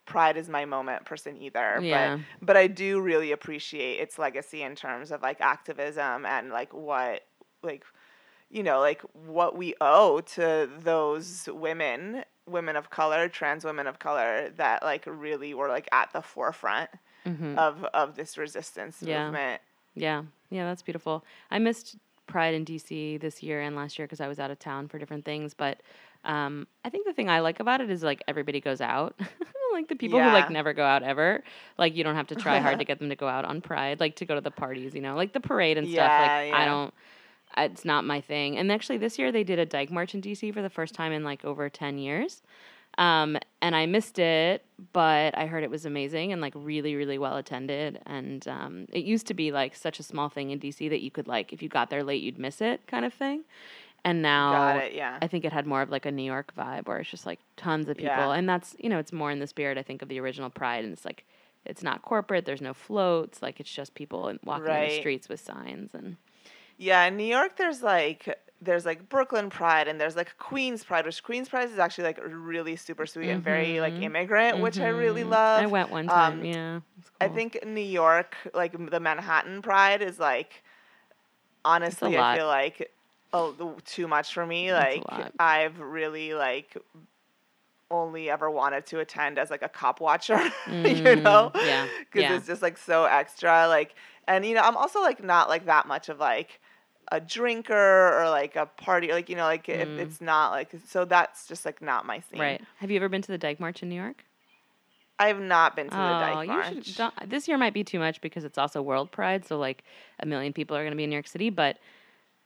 pride 0.05 0.37
is 0.37 0.47
my 0.47 0.65
moment 0.65 1.03
person 1.03 1.35
either 1.41 1.79
yeah. 1.81 2.17
but 2.17 2.45
but 2.45 2.57
i 2.57 2.67
do 2.67 3.01
really 3.01 3.31
appreciate 3.31 3.99
its 3.99 4.19
legacy 4.19 4.61
in 4.61 4.75
terms 4.75 5.11
of 5.11 5.21
like 5.23 5.41
activism 5.41 6.25
and 6.27 6.51
like 6.51 6.71
what 6.73 7.25
like 7.63 7.83
you 8.51 8.61
know 8.61 8.79
like 8.79 9.01
what 9.13 9.57
we 9.57 9.73
owe 9.81 10.21
to 10.21 10.69
those 10.79 11.49
women 11.51 12.23
women 12.45 12.75
of 12.75 12.91
color 12.91 13.27
trans 13.27 13.65
women 13.65 13.87
of 13.87 13.97
color 13.97 14.51
that 14.57 14.83
like 14.83 15.03
really 15.07 15.53
were 15.55 15.67
like 15.67 15.89
at 15.91 16.13
the 16.13 16.21
forefront 16.21 16.89
mm-hmm. 17.25 17.57
of 17.57 17.83
of 17.93 18.15
this 18.15 18.37
resistance 18.37 18.97
yeah. 19.01 19.25
movement 19.25 19.61
yeah 19.95 20.23
yeah 20.49 20.65
that's 20.65 20.81
beautiful 20.81 21.23
i 21.51 21.59
missed 21.59 21.97
pride 22.27 22.53
in 22.53 22.65
dc 22.65 23.19
this 23.19 23.43
year 23.43 23.61
and 23.61 23.75
last 23.75 23.99
year 23.99 24.05
because 24.05 24.21
i 24.21 24.27
was 24.27 24.39
out 24.39 24.51
of 24.51 24.59
town 24.59 24.87
for 24.87 24.97
different 24.97 25.25
things 25.25 25.53
but 25.53 25.79
um, 26.25 26.67
I 26.83 26.89
think 26.89 27.05
the 27.05 27.13
thing 27.13 27.29
I 27.29 27.39
like 27.39 27.59
about 27.59 27.81
it 27.81 27.89
is 27.89 28.03
like 28.03 28.23
everybody 28.27 28.59
goes 28.59 28.81
out. 28.81 29.15
like 29.73 29.87
the 29.87 29.95
people 29.95 30.19
yeah. 30.19 30.29
who 30.29 30.33
like 30.33 30.49
never 30.49 30.73
go 30.73 30.83
out 30.83 31.03
ever. 31.03 31.43
Like 31.77 31.95
you 31.95 32.03
don't 32.03 32.15
have 32.15 32.27
to 32.27 32.35
try 32.35 32.59
hard 32.59 32.79
to 32.79 32.85
get 32.89 32.99
them 32.99 33.09
to 33.09 33.15
go 33.15 33.27
out 33.27 33.45
on 33.45 33.61
Pride, 33.61 33.99
like 33.99 34.15
to 34.17 34.25
go 34.25 34.35
to 34.35 34.41
the 34.41 34.51
parties, 34.51 34.95
you 34.95 35.01
know, 35.01 35.15
like 35.15 35.33
the 35.33 35.39
parade 35.39 35.77
and 35.77 35.87
yeah, 35.87 36.05
stuff. 36.05 36.27
Like 36.31 36.49
yeah. 36.49 36.57
I 36.57 36.65
don't. 36.65 36.93
It's 37.57 37.85
not 37.85 38.03
my 38.03 38.19
thing. 38.19 38.57
And 38.57 38.69
actually, 38.71 38.97
this 38.97 39.17
year 39.17 39.31
they 39.31 39.43
did 39.43 39.59
a 39.59 39.65
Dyke 39.65 39.91
March 39.91 40.13
in 40.13 40.21
DC 40.21 40.53
for 40.53 40.61
the 40.61 40.69
first 40.69 40.93
time 40.93 41.11
in 41.11 41.23
like 41.23 41.45
over 41.45 41.69
ten 41.69 41.97
years. 41.97 42.41
Um, 42.97 43.37
and 43.61 43.75
I 43.75 43.85
missed 43.85 44.19
it, 44.19 44.63
but 44.93 45.37
I 45.37 45.47
heard 45.47 45.63
it 45.63 45.69
was 45.69 45.85
amazing 45.85 46.31
and 46.31 46.41
like 46.41 46.53
really, 46.55 46.95
really 46.95 47.17
well 47.17 47.37
attended. 47.37 47.99
And 48.05 48.47
um, 48.47 48.85
it 48.91 49.03
used 49.03 49.27
to 49.27 49.33
be 49.33 49.51
like 49.51 49.75
such 49.75 49.99
a 49.99 50.03
small 50.03 50.29
thing 50.29 50.51
in 50.51 50.59
DC 50.59 50.89
that 50.89 51.01
you 51.01 51.11
could 51.11 51.27
like, 51.27 51.51
if 51.51 51.61
you 51.61 51.69
got 51.69 51.89
there 51.89 52.03
late, 52.03 52.21
you'd 52.21 52.39
miss 52.39 52.61
it 52.61 52.87
kind 52.87 53.05
of 53.05 53.13
thing. 53.13 53.43
And 54.05 54.21
now 54.21 54.77
it, 54.77 54.93
yeah. 54.93 55.17
I 55.19 55.27
think 55.27 55.45
it 55.45 55.51
had 55.51 55.65
more 55.65 55.81
of 55.81 55.89
like 55.89 56.05
a 56.05 56.11
New 56.11 56.23
York 56.23 56.53
vibe 56.55 56.87
where 56.87 56.99
it's 56.99 57.09
just 57.09 57.25
like 57.25 57.39
tons 57.57 57.89
of 57.89 57.97
people. 57.97 58.09
Yeah. 58.09 58.33
And 58.33 58.47
that's, 58.47 58.75
you 58.79 58.87
know, 58.87 58.99
it's 58.99 59.11
more 59.11 59.31
in 59.31 59.39
the 59.39 59.47
spirit, 59.47 59.79
I 59.79 59.81
think, 59.81 60.03
of 60.03 60.09
the 60.09 60.19
original 60.19 60.51
Pride. 60.51 60.83
And 60.83 60.93
it's 60.93 61.05
like, 61.05 61.25
it's 61.65 61.81
not 61.81 62.03
corporate, 62.03 62.45
there's 62.45 62.61
no 62.61 62.75
floats. 62.75 63.41
Like, 63.41 63.59
it's 63.59 63.71
just 63.71 63.95
people 63.95 64.27
in- 64.27 64.39
walking 64.43 64.67
in 64.67 64.89
the 64.89 64.99
streets 64.99 65.27
with 65.27 65.39
signs. 65.39 65.95
And 65.95 66.17
Yeah, 66.77 67.03
in 67.05 67.17
New 67.17 67.25
York, 67.25 67.57
there's 67.57 67.81
like 67.81 68.37
there's 68.61 68.85
like 68.85 69.09
Brooklyn 69.09 69.49
Pride 69.49 69.87
and 69.87 69.99
there's 69.99 70.15
like 70.15 70.37
Queens 70.37 70.83
Pride, 70.83 71.05
which 71.05 71.21
Queens 71.23 71.49
Pride 71.49 71.69
is 71.69 71.77
actually 71.77 72.05
like 72.05 72.19
really 72.23 72.75
super 72.75 73.05
sweet 73.05 73.29
and 73.29 73.43
very 73.43 73.79
like 73.79 73.93
immigrant, 73.93 74.59
which 74.59 74.79
I 74.79 74.87
really 74.87 75.23
Mhm. 75.23 75.29
love. 75.29 75.61
I 75.61 75.65
went 75.67 75.91
one 75.91 76.07
time. 76.07 76.39
Um, 76.39 76.45
yeah. 76.45 76.79
it's 76.97 77.11
I 77.21 77.27
think 77.27 77.59
New 77.65 77.81
York, 77.81 78.35
like 78.53 78.71
the 78.89 78.99
Manhattan 78.99 79.61
Pride, 79.61 80.01
is 80.01 80.19
like 80.19 80.63
honestly, 81.63 82.17
I 82.17 82.37
feel 82.37 82.47
like 82.47 82.91
oh, 83.33 83.75
too 83.85 84.07
much 84.07 84.33
for 84.33 84.45
me. 84.45 84.69
A 84.69 84.73
Like. 84.73 85.03
I've 85.39 85.79
really 85.79 86.33
like 86.33 86.77
only 87.91 88.29
ever 88.29 88.49
wanted 88.49 88.85
to 88.87 88.99
attend 88.99 89.37
as 89.37 89.49
like 89.51 89.61
a 89.61 89.69
cop 89.69 89.99
watcher, 89.99 90.39
you 90.71 91.15
know? 91.17 91.51
Mm, 91.53 91.65
yeah, 91.65 91.87
because 91.99 92.21
yeah. 92.21 92.35
it's 92.35 92.47
just 92.47 92.61
like 92.61 92.77
so 92.77 93.03
extra. 93.05 93.67
Like, 93.67 93.95
and 94.27 94.45
you 94.45 94.55
know, 94.55 94.61
I'm 94.61 94.77
also 94.77 95.01
like 95.01 95.23
not 95.23 95.49
like 95.49 95.65
that 95.65 95.87
much 95.87 96.09
of 96.09 96.19
like 96.19 96.59
a 97.11 97.19
drinker 97.19 97.73
or 98.19 98.29
like 98.29 98.55
a 98.55 98.65
party, 98.65 99.11
like 99.11 99.29
you 99.29 99.35
know, 99.35 99.43
like 99.43 99.65
Mm. 99.67 99.99
it's 99.99 100.21
not 100.21 100.51
like 100.51 100.71
so 100.87 101.05
that's 101.05 101.47
just 101.47 101.65
like 101.65 101.81
not 101.81 102.05
my 102.05 102.19
scene. 102.19 102.39
Right. 102.39 102.61
Have 102.77 102.89
you 102.91 102.97
ever 102.97 103.09
been 103.09 103.21
to 103.21 103.31
the 103.31 103.37
Dyke 103.37 103.59
March 103.59 103.83
in 103.83 103.89
New 103.89 103.95
York? 103.95 104.23
I 105.17 105.27
have 105.27 105.39
not 105.39 105.75
been 105.77 105.85
to 105.85 105.95
the 105.95 105.97
oh, 105.97 106.19
Dyke 106.19 106.47
you 106.47 106.53
March. 106.53 106.85
should. 106.87 107.29
This 107.29 107.47
year 107.47 107.57
might 107.57 107.73
be 107.73 107.83
too 107.85 107.99
much 107.99 108.19
because 108.19 108.43
it's 108.43 108.57
also 108.57 108.81
World 108.81 109.11
Pride, 109.11 109.45
so 109.45 109.57
like 109.57 109.83
a 110.19 110.25
million 110.25 110.51
people 110.51 110.75
are 110.75 110.81
going 110.81 110.91
to 110.91 110.97
be 110.97 111.05
in 111.05 111.09
New 111.09 111.15
York 111.15 111.27
City. 111.27 111.49
But 111.49 111.77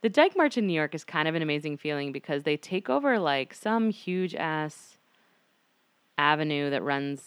the 0.02 0.10
Dyke 0.10 0.38
March 0.38 0.56
in 0.58 0.68
New 0.68 0.74
York 0.74 0.94
is 0.94 1.04
kind 1.04 1.28
of 1.28 1.34
an 1.36 1.42
amazing 1.42 1.78
feeling 1.78 2.12
because 2.12 2.44
they 2.44 2.58
take 2.58 2.88
over 2.90 3.18
like 3.18 3.54
some 3.56 3.90
huge 3.90 4.36
ass 4.36 4.98
avenue 6.18 6.70
that 6.70 6.84
runs 6.84 7.22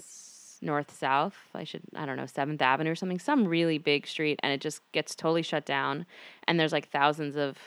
north 0.63 0.97
south. 0.97 1.37
I 1.55 1.65
should 1.65 1.83
I 1.95 2.07
don't 2.07 2.17
know 2.17 2.27
Seventh 2.27 2.63
Avenue 2.63 2.93
or 2.93 2.95
something, 2.95 3.19
some 3.19 3.47
really 3.47 3.79
big 3.79 4.07
street, 4.07 4.41
and 4.43 4.53
it 4.53 4.61
just 4.61 4.81
gets 4.93 5.15
totally 5.15 5.43
shut 5.43 5.67
down. 5.67 6.07
And 6.47 6.59
there's 6.59 6.73
like 6.73 6.89
thousands 6.91 7.37
of 7.37 7.59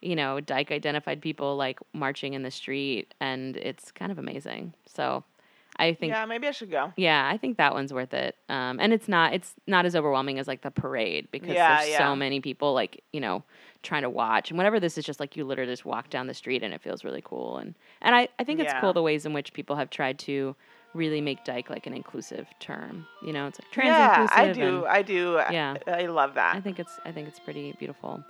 you 0.00 0.16
know 0.16 0.40
Dyke 0.40 0.70
identified 0.72 1.20
people 1.20 1.56
like 1.56 1.78
marching 1.92 2.34
in 2.34 2.42
the 2.42 2.50
street, 2.50 3.12
and 3.20 3.56
it's 3.56 3.90
kind 3.92 4.10
of 4.12 4.18
amazing. 4.18 4.72
So. 4.86 5.24
I 5.76 5.92
think 5.92 6.12
yeah, 6.12 6.24
maybe 6.24 6.46
I 6.46 6.52
should 6.52 6.70
go. 6.70 6.92
yeah, 6.96 7.28
I 7.28 7.36
think 7.36 7.56
that 7.56 7.74
one's 7.74 7.92
worth 7.92 8.14
it. 8.14 8.36
Um, 8.48 8.78
and 8.78 8.92
it's 8.92 9.08
not 9.08 9.34
it's 9.34 9.54
not 9.66 9.84
as 9.84 9.96
overwhelming 9.96 10.38
as 10.38 10.46
like 10.46 10.62
the 10.62 10.70
parade 10.70 11.26
because 11.32 11.50
Yeah, 11.50 11.78
there's 11.78 11.90
yeah. 11.90 11.98
so 11.98 12.14
many 12.14 12.40
people 12.40 12.74
like 12.74 13.02
you 13.12 13.18
know 13.20 13.42
trying 13.82 14.02
to 14.02 14.08
watch 14.08 14.50
and 14.52 14.56
whatever 14.56 14.78
this 14.78 14.96
is 14.96 15.04
just 15.04 15.18
like 15.18 15.36
you 15.36 15.44
literally 15.44 15.72
just 15.72 15.84
walk 15.84 16.10
down 16.10 16.28
the 16.28 16.32
street 16.34 16.62
and 16.62 16.72
it 16.72 16.80
feels 16.80 17.02
really 17.02 17.22
cool 17.24 17.58
and 17.58 17.74
and 18.02 18.14
I 18.14 18.28
I 18.38 18.44
think 18.44 18.60
it's 18.60 18.72
Yeah. 18.72 18.80
cool 18.80 18.92
the 18.92 19.02
ways 19.02 19.26
in 19.26 19.32
which 19.32 19.52
people 19.52 19.74
have 19.74 19.90
tried 19.90 20.20
to 20.20 20.54
really 20.94 21.20
make 21.20 21.44
dyke 21.44 21.68
like 21.70 21.86
an 21.86 21.92
inclusive 21.92 22.46
term. 22.60 23.06
You 23.22 23.32
know, 23.32 23.46
it's 23.46 23.60
like 23.60 23.70
trans 23.70 23.88
yeah, 23.88 24.28
I 24.30 24.52
do. 24.52 24.62
and 24.62 24.86
I 24.86 25.02
do. 25.02 25.40
Yeah. 25.50 25.76
I, 25.86 26.04
I 26.04 26.06
love 26.06 26.34
that. 26.34 26.56
I 26.56 26.60
think 26.60 26.78
it's 26.78 26.98
I 27.04 27.12
think 27.12 27.28
it's 27.28 27.40
pretty 27.40 27.72
beautiful. 27.78 28.24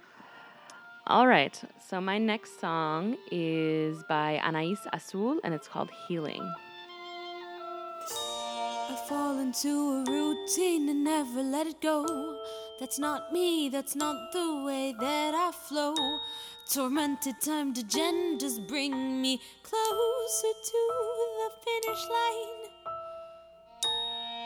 All 1.06 1.26
right, 1.26 1.61
so 1.87 2.00
my 2.00 2.16
next 2.16 2.59
song 2.59 3.18
is 3.30 4.02
by 4.09 4.38
Anais 4.38 4.78
Azul 4.90 5.38
and 5.44 5.52
it's 5.52 5.68
called 5.68 5.90
Healing. 6.09 6.40
I 8.86 8.97
fall 9.06 9.39
into 9.39 9.69
a 9.69 10.10
routine 10.10 10.89
and 10.89 11.04
never 11.04 11.43
let 11.43 11.67
it 11.67 11.82
go. 11.82 12.39
That's 12.80 12.99
not 12.99 13.34
me, 13.34 13.69
that's 13.69 13.95
not 13.95 14.32
the 14.32 14.62
way 14.65 14.95
that 14.99 15.34
I 15.34 15.52
flow. 15.52 15.95
Tormented 16.73 17.34
time 17.43 17.75
to 17.75 17.82
genders 17.82 18.58
bring 18.58 19.21
me 19.21 19.43
closer 19.62 20.52
to 20.65 20.73
the 20.73 21.14
finish 21.65 22.03
line. 22.11 22.65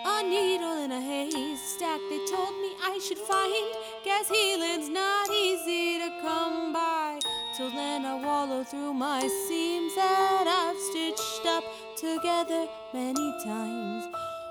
A 0.06 0.22
needle 0.22 0.84
in 0.84 0.92
a 0.92 1.00
haystack, 1.00 2.00
they 2.10 2.20
told 2.30 2.54
me 2.62 2.70
I 2.82 3.00
should 3.04 3.18
find. 3.18 3.68
Guess 4.04 4.28
healing's 4.28 4.88
not 4.88 5.28
easy 5.30 5.98
to 5.98 6.10
come 6.22 6.72
by. 6.72 7.18
Till 7.56 7.70
then, 7.70 8.04
I 8.04 8.14
wallow 8.24 8.62
through 8.62 8.94
my 8.94 9.20
seams 9.48 9.94
that 9.96 10.46
I've 10.46 10.80
stitched 10.90 11.46
up 11.46 11.64
together 11.96 12.68
many 12.94 13.32
times. 13.44 14.04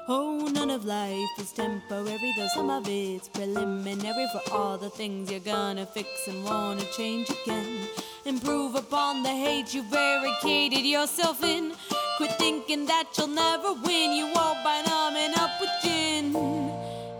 Oh, 0.09 0.49
none 0.51 0.69
of 0.69 0.85
life 0.85 1.33
is 1.39 1.51
temporary, 1.51 2.33
though 2.37 2.47
some 2.53 2.69
of 2.69 2.87
it's 2.87 3.29
preliminary 3.29 4.27
for 4.33 4.41
all 4.53 4.77
the 4.77 4.89
things 4.89 5.31
you're 5.31 5.39
gonna 5.39 5.85
fix 5.85 6.09
and 6.27 6.43
wanna 6.43 6.83
change 6.95 7.29
again. 7.29 7.87
Improve 8.25 8.75
upon 8.75 9.23
the 9.23 9.29
hate 9.29 9.73
you 9.73 9.83
barricaded 9.83 10.85
yourself 10.85 11.43
in. 11.43 11.73
Quit 12.17 12.31
thinking 12.39 12.87
that 12.87 13.05
you'll 13.15 13.27
never 13.27 13.73
win. 13.73 14.11
You 14.11 14.25
won't 14.33 14.63
by 14.63 14.81
numbing 14.87 15.37
up 15.37 15.51
with 15.61 15.69
gin. 15.83 16.33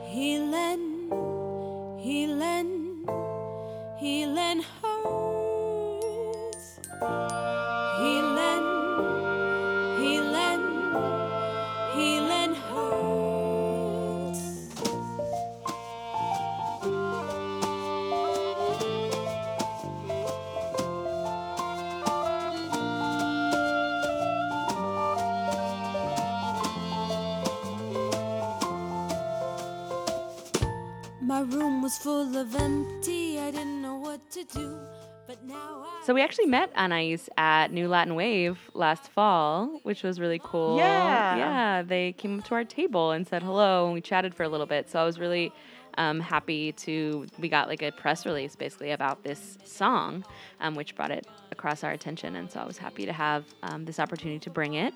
Healing, 0.07 1.11
healing, 2.01 3.05
healing 3.99 4.63
So 36.07 36.13
we 36.13 36.21
actually 36.21 36.45
met 36.45 36.71
Anais 36.73 37.19
at 37.35 37.73
New 37.73 37.89
Latin 37.89 38.15
Wave 38.15 38.71
last 38.73 39.11
fall, 39.11 39.81
which 39.83 40.03
was 40.03 40.21
really 40.21 40.39
cool. 40.41 40.77
Yeah. 40.77 41.35
Yeah. 41.35 41.81
They 41.81 42.13
came 42.13 42.39
up 42.39 42.45
to 42.45 42.55
our 42.55 42.63
table 42.63 43.11
and 43.11 43.27
said 43.27 43.43
hello, 43.43 43.83
and 43.83 43.93
we 43.93 43.99
chatted 43.99 44.33
for 44.33 44.43
a 44.43 44.47
little 44.47 44.65
bit. 44.65 44.89
So 44.89 45.01
I 45.01 45.03
was 45.03 45.19
really 45.19 45.51
um, 45.97 46.21
happy 46.21 46.71
to. 46.71 47.27
We 47.39 47.49
got 47.49 47.67
like 47.67 47.81
a 47.81 47.91
press 47.91 48.25
release 48.25 48.55
basically 48.55 48.91
about 48.91 49.23
this 49.23 49.57
song, 49.65 50.23
um, 50.61 50.75
which 50.75 50.95
brought 50.95 51.11
it 51.11 51.27
across 51.51 51.83
our 51.83 51.91
attention, 51.91 52.37
and 52.37 52.49
so 52.49 52.61
I 52.61 52.65
was 52.65 52.77
happy 52.77 53.05
to 53.05 53.11
have 53.11 53.43
um, 53.63 53.83
this 53.83 53.99
opportunity 53.99 54.39
to 54.39 54.49
bring 54.49 54.75
it. 54.75 54.93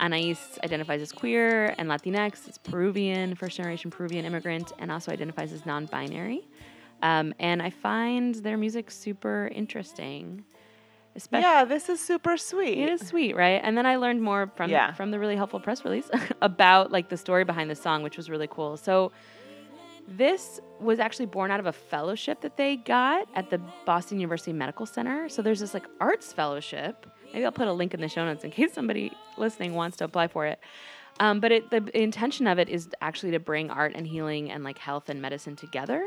Anais 0.00 0.38
identifies 0.64 1.02
as 1.02 1.12
queer 1.12 1.72
and 1.78 1.88
Latinx. 1.88 2.48
It's 2.48 2.58
Peruvian, 2.58 3.36
first 3.36 3.58
generation 3.58 3.92
Peruvian 3.92 4.24
immigrant, 4.24 4.72
and 4.80 4.90
also 4.90 5.12
identifies 5.12 5.52
as 5.52 5.64
non 5.64 5.86
binary. 5.86 6.48
Um, 7.02 7.34
and 7.38 7.62
I 7.62 7.70
find 7.70 8.34
their 8.36 8.56
music 8.56 8.90
super 8.90 9.48
interesting. 9.54 10.44
Especially, 11.16 11.42
yeah, 11.48 11.64
this 11.64 11.88
is 11.88 12.00
super 12.00 12.36
sweet. 12.36 12.78
it 12.78 12.88
is 12.90 13.06
sweet, 13.06 13.34
right? 13.34 13.60
And 13.64 13.76
then 13.76 13.86
I 13.86 13.96
learned 13.96 14.22
more 14.22 14.52
from 14.56 14.70
Yeah. 14.70 14.92
from 14.92 15.10
the 15.10 15.18
really 15.18 15.34
helpful 15.36 15.58
press 15.58 15.84
release 15.84 16.08
about 16.42 16.92
like 16.92 17.08
the 17.08 17.16
story 17.16 17.44
behind 17.44 17.70
the 17.70 17.74
song, 17.74 18.02
which 18.02 18.16
was 18.16 18.30
really 18.30 18.46
cool. 18.48 18.76
So 18.76 19.10
this 20.06 20.60
was 20.80 20.98
actually 21.00 21.26
born 21.26 21.50
out 21.50 21.60
of 21.60 21.66
a 21.66 21.72
fellowship 21.72 22.40
that 22.42 22.56
they 22.56 22.76
got 22.76 23.28
at 23.34 23.50
the 23.50 23.58
Boston 23.84 24.18
University 24.18 24.52
Medical 24.52 24.86
Center. 24.86 25.28
So 25.28 25.42
there's 25.42 25.60
this 25.60 25.74
like 25.74 25.86
arts 26.00 26.32
fellowship. 26.32 27.06
Maybe 27.32 27.44
I'll 27.44 27.52
put 27.52 27.68
a 27.68 27.72
link 27.72 27.94
in 27.94 28.00
the 28.00 28.08
show 28.08 28.24
notes 28.24 28.44
in 28.44 28.50
case 28.50 28.72
somebody 28.72 29.12
listening 29.36 29.74
wants 29.74 29.96
to 29.98 30.04
apply 30.04 30.28
for 30.28 30.46
it. 30.46 30.60
Um, 31.20 31.40
but 31.40 31.50
it, 31.52 31.70
the 31.70 31.90
intention 32.00 32.46
of 32.46 32.58
it 32.58 32.68
is 32.68 32.88
actually 33.00 33.32
to 33.32 33.40
bring 33.40 33.70
art 33.70 33.92
and 33.96 34.06
healing 34.06 34.50
and 34.52 34.62
like 34.62 34.78
health 34.78 35.08
and 35.08 35.20
medicine 35.20 35.56
together, 35.56 36.06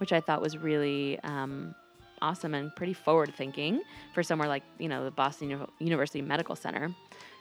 which 0.00 0.12
I 0.12 0.20
thought 0.20 0.40
was 0.40 0.56
really 0.56 1.20
um, 1.20 1.74
awesome 2.22 2.54
and 2.54 2.74
pretty 2.74 2.94
forward 2.94 3.34
thinking 3.34 3.82
for 4.14 4.22
somewhere 4.22 4.48
like 4.48 4.62
you 4.78 4.88
know 4.88 5.04
the 5.04 5.10
Boston 5.10 5.66
University 5.78 6.22
Medical 6.22 6.56
Center. 6.56 6.94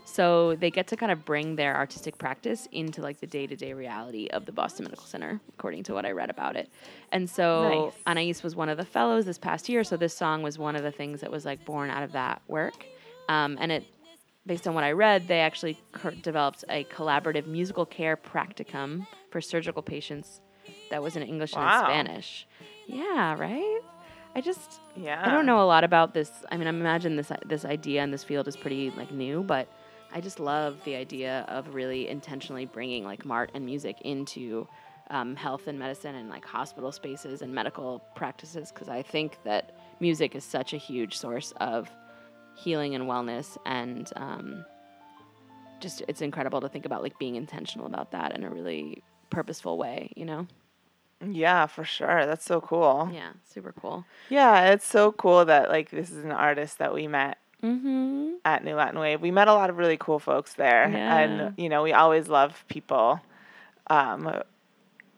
So 0.05 0.55
they 0.55 0.71
get 0.71 0.87
to 0.87 0.97
kind 0.97 1.11
of 1.11 1.23
bring 1.23 1.55
their 1.55 1.75
artistic 1.75 2.17
practice 2.17 2.67
into 2.71 3.01
like 3.01 3.19
the 3.19 3.27
day 3.27 3.45
to 3.45 3.55
day 3.55 3.73
reality 3.73 4.27
of 4.27 4.45
the 4.45 4.51
Boston 4.51 4.85
Medical 4.85 5.05
Center, 5.05 5.39
according 5.53 5.83
to 5.83 5.93
what 5.93 6.05
I 6.05 6.11
read 6.11 6.31
about 6.31 6.55
it. 6.55 6.69
And 7.11 7.29
so 7.29 7.91
Nice. 7.91 7.93
Anais 8.07 8.43
was 8.43 8.55
one 8.55 8.69
of 8.69 8.77
the 8.77 8.85
fellows 8.85 9.25
this 9.25 9.37
past 9.37 9.69
year. 9.69 9.83
So 9.83 9.97
this 9.97 10.15
song 10.15 10.41
was 10.41 10.57
one 10.57 10.75
of 10.75 10.81
the 10.81 10.91
things 10.91 11.21
that 11.21 11.31
was 11.31 11.45
like 11.45 11.63
born 11.63 11.91
out 11.91 12.01
of 12.01 12.11
that 12.13 12.41
work. 12.47 12.85
Um, 13.27 13.57
and 13.61 13.71
it, 13.71 13.85
based 14.47 14.67
on 14.67 14.73
what 14.73 14.83
I 14.83 14.93
read, 14.93 15.27
they 15.27 15.41
actually 15.41 15.79
cur- 15.91 16.11
developed 16.11 16.65
a 16.69 16.85
collaborative 16.85 17.45
musical 17.45 17.85
care 17.85 18.17
practicum 18.17 19.05
for 19.29 19.41
surgical 19.41 19.83
patients 19.83 20.41
that 20.89 21.01
was 21.03 21.15
in 21.15 21.23
English 21.23 21.55
Wow. 21.55 21.87
and 21.89 22.07
Spanish. 22.07 22.47
Yeah, 22.87 23.35
right? 23.37 23.81
I 24.35 24.41
just 24.41 24.79
Yeah. 24.95 25.21
I 25.25 25.29
don't 25.31 25.45
know 25.45 25.61
a 25.61 25.65
lot 25.65 25.83
about 25.83 26.13
this. 26.13 26.31
I 26.51 26.57
mean, 26.57 26.67
I 26.67 26.69
imagine 26.69 27.15
this 27.15 27.31
this 27.45 27.65
idea 27.65 28.03
in 28.03 28.11
this 28.11 28.23
field 28.23 28.47
is 28.47 28.55
pretty 28.57 28.91
like 28.91 29.11
new, 29.11 29.43
but 29.43 29.67
I 30.11 30.21
just 30.21 30.39
love 30.39 30.77
the 30.85 30.95
idea 30.95 31.45
of 31.47 31.75
really 31.75 32.07
intentionally 32.07 32.65
bringing 32.65 33.03
like 33.05 33.25
art 33.29 33.51
and 33.53 33.65
music 33.65 33.97
into 34.01 34.67
um, 35.11 35.35
health 35.35 35.67
and 35.67 35.77
medicine 35.79 36.15
and 36.15 36.29
like 36.29 36.45
hospital 36.45 36.91
spaces 36.91 37.41
and 37.41 37.53
medical 37.53 37.99
practices 38.15 38.71
because 38.71 38.89
I 38.89 39.01
think 39.01 39.37
that 39.43 39.75
music 39.99 40.35
is 40.35 40.43
such 40.43 40.73
a 40.73 40.77
huge 40.77 41.17
source 41.17 41.51
of 41.59 41.89
healing 42.55 42.93
and 42.95 43.05
wellness 43.05 43.57
and 43.65 44.11
um, 44.15 44.65
just 45.79 46.03
it's 46.07 46.21
incredible 46.21 46.61
to 46.61 46.69
think 46.69 46.85
about 46.85 47.01
like 47.01 47.17
being 47.19 47.35
intentional 47.35 47.85
about 47.87 48.11
that 48.11 48.35
in 48.35 48.43
a 48.43 48.49
really 48.49 49.01
purposeful 49.29 49.77
way, 49.77 50.11
you 50.15 50.25
know? 50.25 50.47
Yeah, 51.25 51.65
for 51.65 51.83
sure. 51.83 52.25
That's 52.25 52.45
so 52.45 52.61
cool. 52.61 53.09
Yeah, 53.13 53.31
super 53.53 53.73
cool. 53.79 54.05
Yeah, 54.29 54.71
it's 54.71 54.85
so 54.85 55.11
cool 55.11 55.45
that 55.45 55.69
like 55.69 55.89
this 55.89 56.11
is 56.11 56.23
an 56.23 56.31
artist 56.31 56.77
that 56.79 56.93
we 56.93 57.07
met 57.07 57.37
Mm-hmm. 57.61 58.35
at 58.45 58.63
New 58.63 58.73
Latin 58.75 58.99
Wave. 59.01 59.19
We 59.19 59.31
met 59.31 59.49
a 59.49 59.53
lot 59.53 59.69
of 59.69 59.77
really 59.77 59.97
cool 59.97 60.17
folks 60.19 60.53
there, 60.53 60.89
Yeah. 60.89 61.17
and 61.17 61.53
you 61.57 61.67
know 61.67 61.83
we 61.83 61.91
always 61.91 62.29
love 62.29 62.63
people 62.69 63.19
um, 63.87 64.31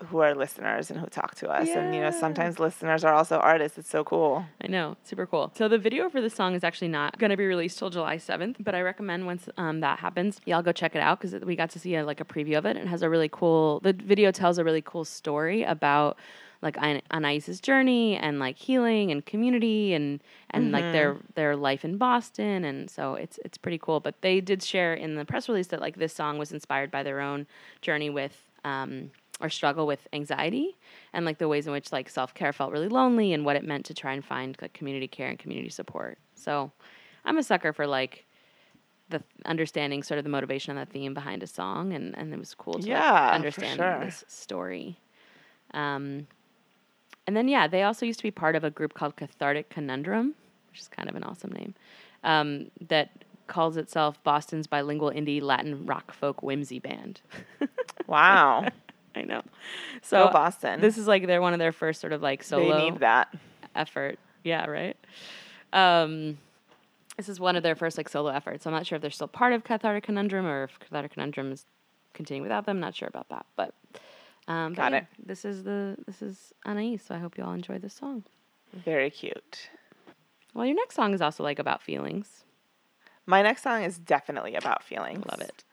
who 0.09 0.19
are 0.19 0.35
listeners 0.35 0.89
and 0.89 0.99
who 0.99 1.07
talk 1.07 1.35
to 1.35 1.49
us. 1.49 1.69
And 1.69 1.93
you 1.93 2.01
know 2.01 2.11
sometimes 2.11 2.59
listeners 2.59 3.03
are 3.03 3.13
also 3.13 3.37
artists. 3.37 3.77
It's 3.77 3.89
so 3.89 4.03
cool. 4.03 4.45
I 4.61 4.67
know, 4.67 4.97
super 5.03 5.25
cool. 5.25 5.51
So 5.55 5.67
the 5.67 5.77
video 5.77 6.09
for 6.09 6.21
this 6.21 6.33
song 6.33 6.55
is 6.55 6.63
actually 6.63 6.89
not 6.89 7.17
going 7.19 7.29
to 7.29 7.37
be 7.37 7.45
released 7.45 7.77
till 7.79 7.89
July 7.89 8.17
7th, 8.17 8.57
but 8.59 8.75
I 8.75 8.81
recommend 8.81 9.25
once 9.25 9.49
um, 9.57 9.79
that 9.81 9.99
happens, 9.99 10.39
y'all 10.45 10.61
go 10.61 10.71
check 10.71 10.95
it 10.95 11.01
out 11.01 11.19
because 11.19 11.43
we 11.45 11.55
got 11.55 11.69
to 11.71 11.79
see 11.79 11.95
a, 11.95 12.05
like 12.05 12.19
a 12.19 12.25
preview 12.25 12.57
of 12.57 12.65
it. 12.65 12.77
It 12.77 12.87
has 12.87 13.01
a 13.01 13.09
really 13.09 13.29
cool. 13.31 13.79
The 13.81 13.93
video 13.93 14.31
tells 14.31 14.57
a 14.57 14.63
really 14.63 14.81
cool 14.81 15.05
story 15.05 15.63
about 15.63 16.17
like 16.61 16.77
An- 16.79 17.01
Anais's 17.09 17.59
journey 17.59 18.17
and 18.17 18.39
like 18.39 18.57
healing 18.57 19.11
and 19.11 19.25
community 19.25 19.93
and 19.93 20.21
and 20.51 20.71
like 20.71 20.91
their 20.91 21.17
their 21.33 21.55
life 21.55 21.83
in 21.83 21.97
Boston 21.97 22.63
and 22.63 22.89
so 22.89 23.15
it's 23.15 23.39
it's 23.43 23.57
pretty 23.57 23.79
cool. 23.79 23.99
But 23.99 24.21
they 24.21 24.41
did 24.41 24.61
share 24.61 24.93
in 24.93 25.15
the 25.15 25.25
press 25.25 25.49
release 25.49 25.67
that 25.67 25.81
like 25.81 25.97
this 25.97 26.13
song 26.13 26.37
was 26.37 26.51
inspired 26.51 26.91
by 26.91 27.03
their 27.03 27.19
own 27.19 27.47
journey 27.81 28.09
with 28.09 28.43
um, 28.63 29.11
or 29.41 29.49
struggle 29.49 29.87
with 29.87 30.07
anxiety 30.13 30.77
and 31.13 31.25
like 31.25 31.37
the 31.37 31.47
ways 31.47 31.67
in 31.67 31.73
which 31.73 31.91
like 31.91 32.09
self-care 32.09 32.53
felt 32.53 32.71
really 32.71 32.87
lonely 32.87 33.33
and 33.33 33.45
what 33.45 33.55
it 33.55 33.63
meant 33.63 33.85
to 33.85 33.93
try 33.93 34.13
and 34.13 34.23
find 34.23 34.57
like 34.61 34.73
community 34.73 35.07
care 35.07 35.27
and 35.29 35.39
community 35.39 35.69
support. 35.69 36.17
So 36.35 36.71
i'm 37.25 37.37
a 37.37 37.43
sucker 37.43 37.71
for 37.73 37.85
like 37.85 38.25
the 39.09 39.21
understanding 39.45 40.01
sort 40.03 40.17
of 40.17 40.23
the 40.23 40.29
motivation 40.29 40.75
and 40.77 40.87
the 40.87 40.91
theme 40.91 41.13
behind 41.13 41.43
a 41.43 41.47
song 41.47 41.93
and, 41.93 42.17
and 42.17 42.33
it 42.33 42.39
was 42.39 42.55
cool 42.55 42.79
to 42.79 42.87
Yeah, 42.87 43.27
for 43.29 43.35
understand 43.35 43.79
sure. 43.79 43.99
this 44.01 44.23
story. 44.27 44.97
Um, 45.73 46.27
and 47.27 47.35
then 47.37 47.47
yeah 47.47 47.67
they 47.67 47.83
also 47.83 48.05
used 48.05 48.19
to 48.19 48.23
be 48.23 48.31
part 48.31 48.55
of 48.55 48.63
a 48.63 48.69
group 48.69 48.93
called 48.93 49.15
cathartic 49.15 49.69
conundrum 49.69 50.33
which 50.69 50.79
is 50.79 50.87
kind 50.87 51.07
of 51.09 51.15
an 51.15 51.23
awesome 51.23 51.51
name 51.51 51.73
um, 52.23 52.71
that 52.87 53.09
calls 53.47 53.75
itself 53.77 54.21
boston's 54.23 54.65
bilingual 54.67 55.11
indie 55.11 55.41
latin 55.41 55.85
rock 55.85 56.13
folk 56.13 56.41
whimsy 56.41 56.79
band. 56.79 57.21
Wow, 58.07 58.67
I 59.15 59.23
know. 59.23 59.41
So 60.01 60.27
go 60.27 60.33
Boston. 60.33 60.81
this 60.81 60.97
is 60.97 61.07
like 61.07 61.27
they're 61.27 61.41
one 61.41 61.53
of 61.53 61.59
their 61.59 61.71
first 61.71 62.01
sort 62.01 62.13
of 62.13 62.21
like 62.21 62.43
solo 62.43 62.77
they 62.77 62.89
need 62.89 62.99
that. 62.99 63.33
effort. 63.75 64.19
Yeah, 64.43 64.65
right. 64.67 64.97
Um, 65.73 66.37
this 67.17 67.29
is 67.29 67.39
one 67.39 67.55
of 67.55 67.63
their 67.63 67.75
first 67.75 67.97
like 67.97 68.09
solo 68.09 68.29
efforts. 68.29 68.65
I'm 68.65 68.73
not 68.73 68.85
sure 68.85 68.95
if 68.95 69.01
they're 69.01 69.11
still 69.11 69.27
part 69.27 69.53
of 69.53 69.63
Cathartic 69.63 70.03
Conundrum 70.03 70.45
or 70.45 70.63
if 70.63 70.79
Cathartic 70.79 71.13
Conundrum 71.13 71.51
is 71.51 71.65
continuing 72.13 72.43
without 72.43 72.65
them. 72.65 72.79
Not 72.79 72.95
sure 72.95 73.07
about 73.07 73.29
that, 73.29 73.45
but 73.55 73.73
um, 74.47 74.73
but 74.73 74.77
Got 74.77 74.91
yeah, 74.91 74.97
it. 74.99 75.05
This 75.23 75.45
is 75.45 75.63
the 75.63 75.97
this 76.05 76.21
is 76.21 76.53
Anais. 76.65 76.97
So 76.97 77.15
I 77.15 77.19
hope 77.19 77.37
you 77.37 77.43
all 77.43 77.53
enjoy 77.53 77.77
this 77.79 77.93
song. 77.93 78.23
Very 78.73 79.09
cute. 79.09 79.69
Well, 80.53 80.65
your 80.65 80.75
next 80.75 80.95
song 80.95 81.13
is 81.13 81.21
also 81.21 81.43
like 81.43 81.59
about 81.59 81.81
feelings. 81.81 82.43
My 83.25 83.41
next 83.41 83.63
song 83.63 83.83
is 83.83 83.97
definitely 83.97 84.55
about 84.55 84.83
feelings. 84.83 85.23
Love 85.29 85.41
it. 85.41 85.63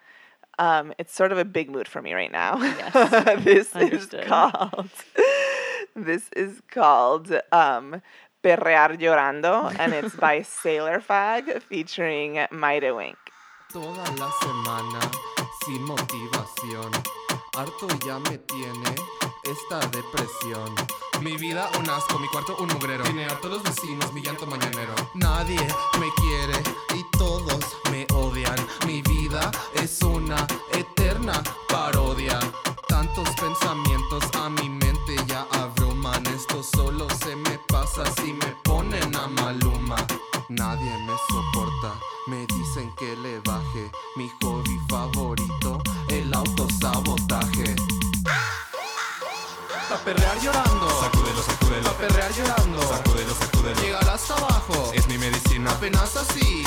Um, 0.58 0.92
it's 0.98 1.14
sort 1.14 1.30
of 1.32 1.38
a 1.38 1.44
big 1.44 1.70
mood 1.70 1.86
for 1.86 2.02
me 2.02 2.14
right 2.14 2.32
now. 2.32 2.58
Yes. 2.58 2.92
this 3.44 3.76
Understood. 3.76 4.20
is 4.20 4.26
called. 4.26 4.90
This 5.94 6.28
is 6.36 6.60
called 6.70 7.32
um, 7.52 8.02
"Perrear 8.42 8.96
Llorando," 8.98 9.74
and 9.78 9.92
it's 9.92 10.14
by 10.14 10.42
Sailor 10.62 11.00
Fag 11.00 11.62
featuring 11.62 12.46
Maida 12.50 12.94
Wink. 12.94 13.18
Toda 13.72 14.04
la 14.16 14.30
semana 14.42 15.00
sin 15.64 15.82
motivación. 15.84 16.90
Harto 17.54 17.88
ya 18.06 18.18
me 18.18 18.38
tiene 18.38 18.94
esta 19.44 19.80
depresión. 19.88 20.74
Mi 21.22 21.36
vida 21.36 21.68
un 21.78 21.90
asco, 21.90 22.18
mi 22.20 22.28
cuarto 22.28 22.56
un 22.60 22.68
mugrero. 22.68 23.02
Tiene 23.04 23.24
a 23.24 23.36
todos 23.40 23.62
los 23.62 23.62
vecinos, 23.64 24.12
mi 24.12 24.22
llanto 24.22 24.46
mañanero. 24.46 24.94
Nadie 25.14 25.60
me 25.98 26.08
quiere 26.16 26.62
y 26.94 27.04
todos 27.18 27.76
me 27.90 27.97
odian. 28.18 28.58
Mi 28.86 29.02
vida 29.02 29.50
es 29.74 30.02
una 30.02 30.46
eterna 30.72 31.42
parodia. 31.68 32.38
Tantos 32.88 33.28
pensamientos 33.44 34.24
a 34.34 34.48
mi 34.48 34.68
mente 34.68 35.16
ya 35.26 35.46
abruman. 35.52 36.24
Esto 36.26 36.62
solo 36.62 37.06
se 37.22 37.36
me 37.36 37.58
pasa 37.68 38.04
si 38.16 38.32
me 38.32 38.50
ponen 38.64 39.14
a 39.16 39.26
maluma. 39.28 39.96
Nadie 40.48 40.92
me 41.06 41.14
soporta, 41.28 41.92
me 42.26 42.46
dicen 42.46 42.90
que 42.98 43.14
le 43.16 43.38
baje 43.40 43.90
mi 44.16 44.30
hobby 44.40 44.78
favorito, 44.88 45.82
el 46.08 46.32
autosabotaje. 46.32 47.76
Pa' 49.88 49.96
perrear 50.04 50.38
llorando, 50.40 50.88
Sacúdelo, 51.00 51.42
sacúdelo, 51.42 51.84
pa' 51.84 51.98
perrear 51.98 52.32
llorando, 52.34 52.80
sacúdelo, 52.82 53.34
sacúdelo. 53.34 53.80
llegar 53.80 54.08
hasta 54.08 54.34
abajo, 54.34 54.90
Es 54.94 55.06
mi 55.08 55.16
medicina, 55.18 55.70
apenas 55.70 56.14
así, 56.16 56.57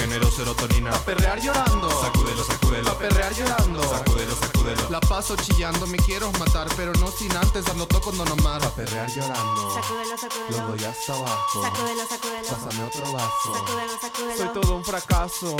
serotonina. 0.41 0.89
pa' 0.91 1.05
perrear 1.05 1.39
llorando, 1.39 1.89
Sacúdelo, 2.01 2.43
sacúdelo, 2.43 2.85
pa' 2.85 2.97
perrear 2.97 3.33
llorando. 3.33 3.81
sacúdelo, 3.83 4.35
sacúdelo. 4.35 4.89
La 4.89 4.99
paso 4.99 5.35
chillando, 5.35 5.85
me 5.87 5.97
quiero 5.97 6.31
matar, 6.33 6.67
pero 6.75 6.91
no 6.93 7.07
sin 7.11 7.31
antes 7.37 7.65
darlo 7.65 7.85
todo 7.87 8.01
con 8.01 8.17
Don 8.17 8.31
Omar. 8.31 8.61
Pa' 8.61 8.71
perrear 8.71 9.09
llorando, 9.09 9.73
Sacúdelo, 9.75 10.09
lo 10.11 10.17
sacúdelo. 10.17 10.67
doy 10.67 10.83
hasta 10.85 11.13
abajo. 11.13 11.61
Sacúdelo, 11.63 12.07
sacúdelo. 12.07 12.47
Pásame 12.49 12.83
otro 12.83 13.11
vaso. 13.13 13.53
Sacúdelo, 13.53 13.93
sacúdelo. 14.01 14.37
Soy 14.37 14.47
todo 14.61 14.75
un 14.75 14.83
fracaso. 14.83 15.55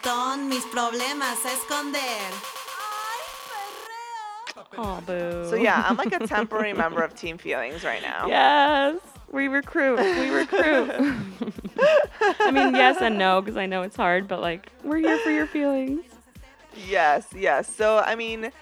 Reggaetón 0.00 0.48
mis 0.48 0.64
problemas 0.66 1.44
a 1.44 1.52
esconder. 1.52 2.32
Oh, 4.76 5.00
boo. 5.04 5.48
So 5.48 5.56
yeah, 5.56 5.84
I'm 5.86 5.96
like 5.96 6.12
a 6.12 6.26
temporary 6.26 6.72
member 6.72 7.02
of 7.02 7.14
Team 7.14 7.38
Feelings 7.38 7.82
right 7.84 8.02
now. 8.02 8.26
Yes, 8.28 9.00
we 9.30 9.48
recruit. 9.48 9.98
We 9.98 10.30
recruit. 10.30 10.90
I 12.40 12.50
mean, 12.50 12.74
yes 12.74 12.98
and 13.00 13.18
no, 13.18 13.40
because 13.40 13.56
I 13.56 13.66
know 13.66 13.82
it's 13.82 13.96
hard, 13.96 14.28
but 14.28 14.40
like, 14.40 14.70
we're 14.84 14.98
here 14.98 15.18
for 15.18 15.30
your 15.30 15.46
feelings. 15.46 16.04
Yes, 16.88 17.26
yes. 17.34 17.74
So 17.74 17.98
I 17.98 18.14
mean, 18.14 18.52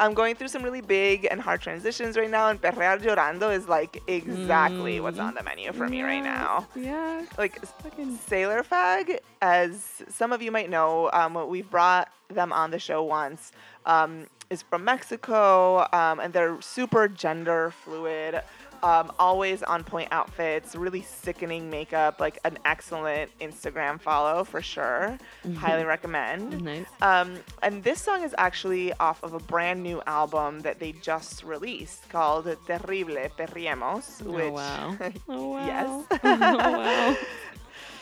I'm 0.00 0.14
going 0.14 0.36
through 0.36 0.48
some 0.48 0.62
really 0.62 0.80
big 0.80 1.26
and 1.30 1.40
hard 1.40 1.60
transitions 1.60 2.16
right 2.16 2.30
now, 2.30 2.48
and 2.48 2.60
Perrear 2.60 2.98
Llorando 2.98 3.54
is 3.54 3.68
like 3.68 4.00
exactly 4.06 5.00
what's 5.00 5.18
on 5.18 5.34
the 5.34 5.42
menu 5.42 5.72
for 5.72 5.88
me 5.88 6.02
right 6.02 6.22
now. 6.22 6.68
Yeah. 6.76 7.24
Like 7.36 7.64
Fucking- 7.82 8.18
Sailor 8.26 8.62
Fag, 8.62 9.18
as 9.42 10.02
some 10.08 10.32
of 10.32 10.40
you 10.40 10.52
might 10.52 10.70
know, 10.70 11.10
um, 11.12 11.48
we've 11.48 11.68
brought 11.68 12.08
them 12.28 12.52
on 12.52 12.70
the 12.70 12.78
show 12.78 13.02
once. 13.02 13.52
Um, 13.86 14.26
is 14.50 14.62
from 14.62 14.82
Mexico, 14.82 15.80
um, 15.92 16.20
and 16.20 16.32
they're 16.32 16.58
super 16.62 17.06
gender 17.06 17.70
fluid. 17.84 18.40
Um, 18.82 19.12
always 19.18 19.62
on 19.62 19.84
point 19.84 20.08
outfits, 20.12 20.76
really 20.76 21.02
sickening 21.02 21.68
makeup, 21.70 22.20
like 22.20 22.38
an 22.44 22.58
excellent 22.64 23.30
Instagram 23.40 24.00
follow 24.00 24.44
for 24.44 24.62
sure. 24.62 25.18
Highly 25.56 25.84
recommend. 25.84 26.62
Nice. 26.62 26.86
Um, 27.02 27.38
and 27.62 27.82
this 27.82 28.00
song 28.00 28.22
is 28.22 28.34
actually 28.38 28.92
off 28.94 29.22
of 29.22 29.34
a 29.34 29.40
brand 29.40 29.82
new 29.82 30.00
album 30.06 30.60
that 30.60 30.78
they 30.78 30.92
just 30.92 31.42
released 31.44 32.08
called 32.08 32.44
Terrible 32.66 33.28
Perriemos. 33.36 34.22
Oh, 34.24 34.30
Which, 34.30 34.52
wow. 34.52 34.96
Oh, 35.28 35.48
wow. 35.50 35.66
yes. 35.66 36.20
oh, 36.24 36.72
wow. 36.78 37.16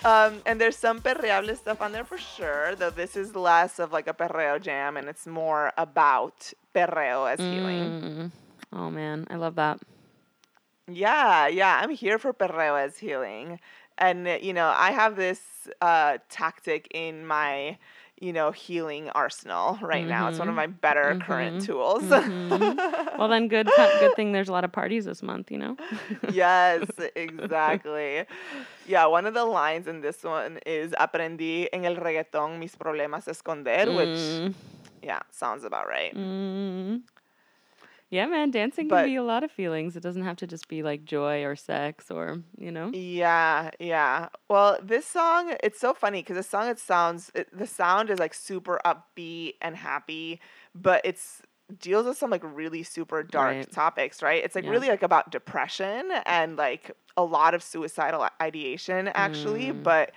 Um, 0.05 0.41
and 0.47 0.61
there's 0.61 0.77
some 0.77 1.01
perreable 1.01 1.57
stuff 1.57 1.81
on 1.81 1.91
there 1.91 2.05
for 2.05 2.17
sure, 2.17 2.77
though 2.77 2.91
this 2.91 3.17
is 3.17 3.35
less 3.35 3.81
of 3.81 3.93
like 3.93 4.07
a 4.07 4.15
perreo 4.15 4.63
jam 4.63 4.97
and 4.97 5.09
it's 5.09 5.27
more 5.27 5.73
about 5.77 6.53
perreo 6.73 7.29
as 7.33 7.41
healing. 7.41 8.03
Mm. 8.03 8.31
Oh, 8.73 8.89
man. 8.89 9.27
I 9.31 9.35
love 9.35 9.57
that. 9.57 9.81
Yeah, 10.89 11.49
yeah, 11.49 11.81
I'm 11.83 11.91
here 11.91 12.19
for 12.19 12.33
perreo 12.33 12.79
as 12.81 12.99
healing. 12.99 13.59
And, 13.99 14.27
uh, 14.29 14.39
you 14.41 14.53
know, 14.53 14.73
I 14.77 14.91
have 14.93 15.17
this 15.17 15.41
uh, 15.81 16.19
tactic 16.29 16.87
in 16.93 17.27
my, 17.27 17.79
you 18.21 18.33
know, 18.33 18.51
healing 18.53 19.09
arsenal 19.11 19.79
right 19.83 20.07
now. 20.07 20.29
It's 20.29 20.39
one 20.39 20.49
of 20.49 20.55
my 20.55 20.67
better 20.67 21.19
current 21.21 21.63
tools. 21.65 22.05
Well, 22.09 23.29
then, 23.29 23.49
good, 23.49 23.69
good 24.01 24.15
thing 24.15 24.33
there's 24.33 24.49
a 24.49 24.53
lot 24.53 24.65
of 24.65 24.73
parties 24.73 25.07
this 25.07 25.23
month, 25.23 25.51
you 25.51 25.59
know? 25.59 25.77
yes, 26.31 26.85
exactly. 27.17 28.25
Yeah, 28.87 29.07
one 29.07 29.27
of 29.27 29.35
the 29.35 29.45
lines 29.45 29.89
in 29.89 30.03
this 30.03 30.23
one 30.23 30.59
is 30.67 30.93
aprendí 30.93 31.67
en 31.73 31.85
el 31.87 31.97
reggaetón 31.97 32.59
mis 32.59 32.77
problemas 32.77 33.27
esconder, 33.27 33.87
which 33.97 34.19
Mm. 34.19 34.55
yeah, 35.03 35.21
sounds 35.31 35.65
about 35.65 35.89
right. 35.89 36.15
Mm. 36.15 37.01
Yeah, 38.09 38.27
man, 38.27 38.53
dancing 38.53 38.87
But- 38.87 39.03
can 39.03 39.07
be 39.07 39.17
a 39.17 39.23
lot 39.23 39.43
of 39.43 39.51
feelings. 39.51 39.97
It 39.97 40.03
doesn't 40.03 40.23
have 40.23 40.37
to 40.37 40.47
just 40.47 40.69
be 40.69 40.83
like 40.83 41.05
joy 41.05 41.45
or 41.45 41.57
sex 41.57 42.11
or, 42.11 42.43
you 42.57 42.71
know? 42.71 42.91
Yeah, 42.95 43.71
yeah. 43.81 44.29
Well, 44.49 44.79
this 44.83 45.07
song, 45.07 45.57
it's 45.63 45.81
so 45.81 45.93
funny 45.93 46.23
because 46.23 46.37
the 46.37 46.43
song, 46.45 46.69
it 46.69 46.79
sounds, 46.79 47.33
it, 47.35 47.49
the 47.57 47.67
sound 47.67 48.11
is 48.11 48.19
like 48.21 48.33
super 48.33 48.81
upbeat 48.85 49.55
and 49.61 49.75
happy, 49.77 50.41
but 50.75 51.01
it's 51.05 51.43
deals 51.81 52.07
with 52.07 52.17
some 52.17 52.31
like 52.31 52.43
really 52.45 52.85
super 52.85 53.25
dark 53.25 53.57
Right. 53.57 53.73
topics, 53.73 54.23
right? 54.23 54.45
It's 54.45 54.55
like 54.55 54.65
Yeah. 54.65 54.71
really 54.71 54.87
like 54.89 55.03
about 55.03 55.33
depression 55.33 56.13
and 56.25 56.55
like 56.57 56.93
a 57.17 57.25
lot 57.25 57.55
of 57.55 57.63
suicidal 57.63 58.29
ideation 58.41 59.09
actually, 59.09 59.73
Mm. 59.73 59.83
but 59.83 60.13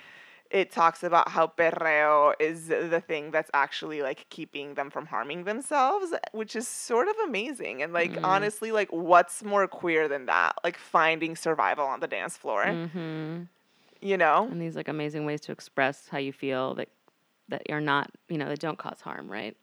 it 0.52 0.72
talks 0.72 1.04
about 1.04 1.30
how 1.30 1.46
perreo 1.46 2.34
is 2.40 2.68
the 2.68 3.02
thing 3.06 3.30
that's 3.32 3.52
actually 3.54 4.02
like 4.02 4.28
keeping 4.30 4.74
them 4.74 4.90
from 4.90 5.06
harming 5.06 5.44
themselves, 5.44 6.12
which 6.32 6.56
is 6.56 6.68
sort 6.68 7.08
of 7.08 7.16
amazing. 7.24 7.84
And 7.84 7.94
like 7.94 8.14
Mm. 8.14 8.24
honestly, 8.24 8.72
like 8.72 8.90
what's 8.90 9.44
more 9.44 9.68
queer 9.68 10.08
than 10.08 10.26
that? 10.26 10.56
Like 10.64 10.78
finding 10.78 11.36
survival 11.36 11.86
on 11.86 12.00
the 12.00 12.08
dance 12.08 12.36
floor. 12.36 12.66
Mm-hmm. 12.66 13.44
You 14.02 14.18
know? 14.18 14.48
And 14.50 14.62
these 14.62 14.76
like 14.76 14.88
amazing 14.88 15.26
ways 15.26 15.42
to 15.42 15.52
express 15.52 16.08
how 16.10 16.18
you 16.18 16.34
feel 16.34 16.74
that 16.76 16.90
that 17.50 17.64
you're 17.70 17.82
not, 17.82 18.12
you 18.28 18.38
know, 18.38 18.48
that 18.48 18.60
don't 18.60 18.78
cause 18.78 19.02
harm, 19.02 19.30
right? 19.32 19.56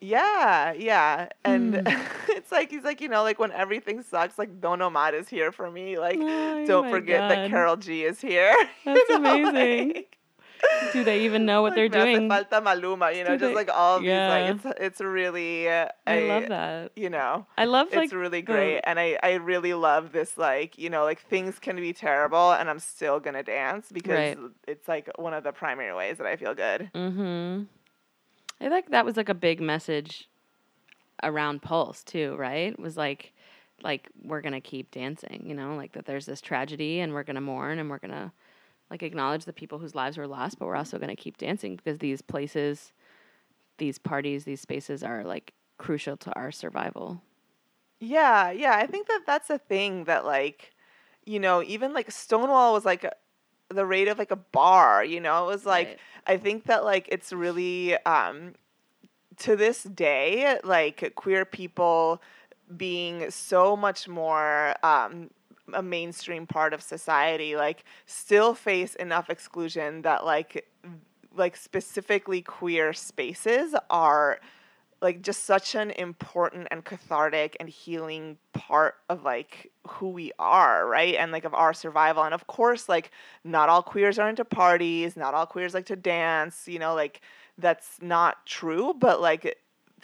Yeah, 0.00 0.72
yeah. 0.72 1.28
And 1.44 1.74
Hmm. 1.74 1.86
it's 2.28 2.52
like 2.52 2.70
he's 2.70 2.84
like, 2.84 3.00
you 3.00 3.08
know, 3.08 3.22
like 3.22 3.38
when 3.38 3.52
everything 3.52 4.02
sucks, 4.02 4.38
like 4.38 4.60
Don 4.60 4.80
Omar 4.82 5.14
is 5.14 5.28
here 5.28 5.50
for 5.52 5.70
me. 5.70 5.98
Like 5.98 6.18
Oh 6.20 6.66
don't 6.66 6.90
forget 6.90 7.28
that 7.28 7.50
Karol 7.50 7.76
G 7.76 8.04
is 8.04 8.20
here. 8.20 8.54
you 8.84 8.94
That's 8.94 9.10
know, 9.10 9.16
amazing. 9.16 9.94
like- 9.94 10.14
Do 10.92 11.04
they 11.04 11.24
even 11.24 11.46
know 11.46 11.62
what 11.62 11.70
like, 11.76 11.92
they're 11.92 12.04
doing? 12.04 12.28
Falta 12.28 12.60
Maluma, 12.60 13.14
you 13.16 13.22
know, 13.22 13.30
Do 13.30 13.38
just 13.38 13.50
they- 13.50 13.54
like 13.54 13.70
all 13.72 13.98
of 13.98 14.02
Yeah. 14.04 14.52
these 14.52 14.64
like 14.64 14.74
it's 14.74 14.80
it's 14.86 15.00
really 15.00 15.68
uh, 15.68 15.86
I 16.06 16.14
a- 16.14 16.28
love 16.28 16.48
that. 16.48 16.92
You 16.96 17.10
know. 17.10 17.46
I 17.56 17.64
love 17.64 17.92
like 17.92 18.04
it's 18.06 18.12
really 18.12 18.40
the- 18.40 18.52
great 18.52 18.80
and 18.84 18.98
I, 18.98 19.18
I 19.22 19.34
really 19.34 19.74
love 19.74 20.10
this 20.12 20.36
like 20.38 20.78
you 20.78 20.90
know 20.90 21.04
like 21.04 21.20
things 21.22 21.58
can 21.58 21.76
be 21.76 21.92
terrible 21.92 22.52
and 22.52 22.68
i'm 22.70 22.78
still 22.80 23.20
gonna 23.20 23.42
dance 23.44 23.86
because 23.92 24.36
Right. 24.36 24.38
it's 24.66 24.86
like 24.88 25.08
one 25.16 25.32
of 25.34 25.44
the 25.44 25.52
primary 25.52 25.94
ways 25.94 26.18
that 26.18 26.26
i 26.26 26.34
feel 26.36 26.54
good 26.54 26.90
Mm-hmm. 26.94 27.64
I 28.60 28.68
think 28.68 28.90
that 28.90 29.04
was 29.04 29.16
like 29.16 29.28
a 29.28 29.34
big 29.34 29.60
message 29.60 30.28
around 31.22 31.62
Pulse 31.62 32.02
too, 32.04 32.36
right? 32.36 32.78
Was 32.78 32.96
like 32.96 33.32
like 33.82 34.08
we're 34.22 34.40
gonna 34.40 34.60
keep 34.60 34.90
dancing, 34.90 35.44
you 35.46 35.54
know, 35.54 35.76
like 35.76 35.92
that 35.92 36.06
there's 36.06 36.26
this 36.26 36.40
tragedy 36.40 37.00
and 37.00 37.12
we're 37.12 37.22
gonna 37.22 37.40
mourn 37.40 37.78
and 37.78 37.88
we're 37.88 37.98
gonna 37.98 38.32
like 38.90 39.02
acknowledge 39.02 39.44
the 39.44 39.52
people 39.52 39.78
whose 39.78 39.94
lives 39.94 40.16
were 40.16 40.26
lost, 40.26 40.58
but 40.58 40.66
we're 40.66 40.76
also 40.76 40.98
gonna 40.98 41.16
keep 41.16 41.36
dancing 41.36 41.76
because 41.76 41.98
these 41.98 42.22
places, 42.22 42.92
these 43.78 43.98
parties, 43.98 44.44
these 44.44 44.60
spaces 44.60 45.02
are 45.02 45.24
like 45.24 45.52
crucial 45.78 46.16
to 46.16 46.32
our 46.34 46.50
survival. 46.50 47.22
Yeah, 48.00 48.50
yeah. 48.50 48.76
I 48.76 48.86
think 48.86 49.08
that 49.08 49.22
that's 49.26 49.50
a 49.50 49.58
thing 49.58 50.04
that 50.04 50.24
like, 50.24 50.72
you 51.24 51.38
know, 51.40 51.62
even 51.62 51.92
like 51.92 52.10
Stonewall 52.10 52.72
was 52.72 52.84
like 52.84 53.04
the 53.70 53.86
rate 53.86 54.08
of 54.08 54.18
like 54.18 54.30
a 54.30 54.36
bar, 54.36 55.04
you 55.04 55.20
know? 55.20 55.44
It 55.44 55.52
was 55.52 55.66
like 55.66 55.88
Right. 55.88 55.98
I 56.26 56.36
think 56.36 56.64
that 56.64 56.84
like 56.84 57.08
it's 57.10 57.32
really 57.32 57.96
um 58.04 58.54
to 59.38 59.56
this 59.56 59.84
day 59.84 60.58
like 60.64 61.12
queer 61.14 61.44
people 61.44 62.20
being 62.76 63.30
so 63.30 63.76
much 63.76 64.08
more 64.08 64.74
um 64.84 65.30
a 65.74 65.82
mainstream 65.82 66.46
part 66.46 66.72
of 66.72 66.82
society 66.82 67.54
like 67.56 67.84
still 68.06 68.54
face 68.54 68.94
enough 68.96 69.28
exclusion 69.30 70.02
that 70.02 70.24
like 70.24 70.66
like 71.36 71.56
specifically 71.56 72.42
queer 72.42 72.92
spaces 72.92 73.74
are 73.90 74.40
like 75.00 75.22
just 75.22 75.44
such 75.44 75.74
an 75.74 75.90
important 75.92 76.68
and 76.70 76.84
cathartic 76.84 77.56
and 77.60 77.68
healing 77.68 78.38
part 78.52 78.96
of 79.08 79.22
like 79.22 79.70
who 79.86 80.08
we 80.10 80.32
are, 80.38 80.86
right? 80.88 81.14
And 81.14 81.30
like 81.32 81.44
of 81.44 81.54
our 81.54 81.72
survival. 81.72 82.24
And 82.24 82.34
of 82.34 82.46
course, 82.48 82.88
like 82.88 83.10
not 83.44 83.68
all 83.68 83.82
queers 83.82 84.18
are 84.18 84.28
into 84.28 84.44
parties, 84.44 85.16
not 85.16 85.34
all 85.34 85.46
queers 85.46 85.74
like 85.74 85.86
to 85.86 85.96
dance, 85.96 86.66
you 86.66 86.78
know, 86.78 86.94
like 86.94 87.20
that's 87.58 88.00
not 88.02 88.44
true, 88.46 88.94
but 88.98 89.20
like 89.20 89.58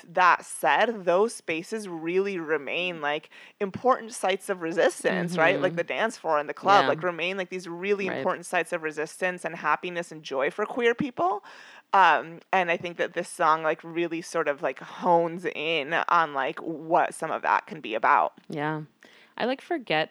that 0.09 0.45
said, 0.45 1.05
those 1.05 1.35
spaces 1.35 1.89
really 1.89 2.37
remain 2.39 3.01
like 3.01 3.31
important 3.61 4.13
sites 4.13 4.49
of 4.49 4.61
resistance, 4.61 5.39
right? 5.39 5.61
Like 5.61 5.75
Mhm. 5.75 5.77
the 5.77 5.85
dance 5.85 6.17
floor 6.17 6.39
and 6.39 6.49
the 6.49 6.55
club, 6.55 6.89
Yeah. 6.89 6.89
like 6.89 7.03
remain 7.05 7.37
like 7.37 7.49
these 7.49 7.69
really 7.69 8.07
Right. 8.07 8.09
important 8.09 8.45
sites 8.45 8.73
of 8.73 8.83
resistance 8.83 9.45
and 9.45 9.55
happiness 9.55 10.11
and 10.11 10.23
joy 10.25 10.51
for 10.51 10.67
queer 10.67 10.97
people. 10.97 11.45
Um, 11.95 12.41
and 12.53 12.73
I 12.73 12.77
think 12.77 12.97
that 12.97 13.15
this 13.15 13.29
song 13.29 13.63
like 13.63 13.81
really 13.85 14.21
sort 14.21 14.49
of 14.49 14.63
like 14.63 14.81
hones 14.81 15.47
in 15.55 15.95
on 15.95 16.35
like 16.35 16.59
what 16.59 17.15
some 17.15 17.31
of 17.31 17.43
that 17.43 17.67
can 17.69 17.81
be 17.81 17.95
about. 17.95 18.33
Yeah. 18.49 18.83
I 19.39 19.45
like 19.45 19.61
forget 19.61 20.11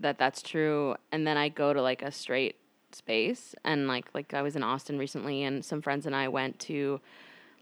that 0.00 0.18
that's 0.18 0.40
true 0.40 0.96
and 1.12 1.26
then 1.26 1.36
I 1.36 1.50
go 1.50 1.74
to 1.74 1.82
like 1.82 2.00
a 2.02 2.10
straight 2.10 2.56
space 2.92 3.54
and 3.64 3.86
like 3.86 4.06
like 4.14 4.32
I 4.32 4.40
was 4.40 4.56
in 4.56 4.62
Austin 4.62 4.98
recently 4.98 5.42
and 5.42 5.62
some 5.62 5.82
friends 5.82 6.06
and 6.06 6.16
I 6.16 6.28
went 6.28 6.58
to 6.60 7.00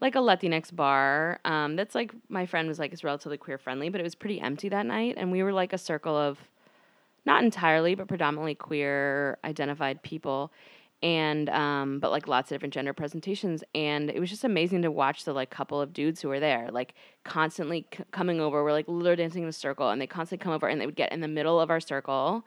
like 0.00 0.14
a 0.14 0.18
Latinx 0.18 0.74
bar 0.74 1.40
um 1.44 1.74
that's 1.74 1.96
like 1.96 2.14
my 2.28 2.46
friend 2.46 2.68
was 2.68 2.78
like 2.78 2.92
it's 2.92 3.04
relatively 3.04 3.38
queer 3.38 3.58
friendly 3.58 3.88
but 3.88 4.00
it 4.00 4.04
was 4.04 4.14
pretty 4.14 4.40
empty 4.40 4.68
that 4.68 4.86
night 4.86 5.14
and 5.18 5.32
we 5.32 5.42
were 5.42 5.52
like 5.52 5.72
a 5.72 5.78
circle 5.78 6.16
of 6.16 6.38
not 7.26 7.42
entirely 7.42 7.94
but 7.96 8.06
predominantly 8.08 8.54
queer 8.54 9.38
identified 9.44 10.02
people 10.02 10.52
and 11.02 11.48
um 11.50 11.98
but 11.98 12.10
like 12.10 12.28
lots 12.28 12.50
of 12.50 12.54
different 12.54 12.72
gender 12.72 12.92
presentations 12.92 13.64
and 13.74 14.10
it 14.10 14.20
was 14.20 14.30
just 14.30 14.44
amazing 14.44 14.82
to 14.82 14.90
watch 14.90 15.24
the 15.24 15.32
like 15.32 15.50
couple 15.50 15.80
of 15.80 15.92
dudes 15.92 16.20
who 16.20 16.28
were 16.28 16.40
there 16.40 16.68
like 16.70 16.94
constantly 17.24 17.86
c- 17.96 18.04
coming 18.12 18.40
over 18.40 18.62
we're 18.62 18.72
like 18.72 18.86
literally 18.88 19.16
dancing 19.16 19.42
in 19.42 19.48
a 19.48 19.52
circle 19.52 19.90
and 19.90 20.00
they 20.00 20.06
constantly 20.06 20.42
come 20.42 20.52
over 20.52 20.68
and 20.68 20.80
they 20.80 20.86
would 20.86 20.96
get 20.96 21.12
in 21.12 21.20
the 21.20 21.28
middle 21.28 21.60
of 21.60 21.70
our 21.70 21.80
circle 21.80 22.44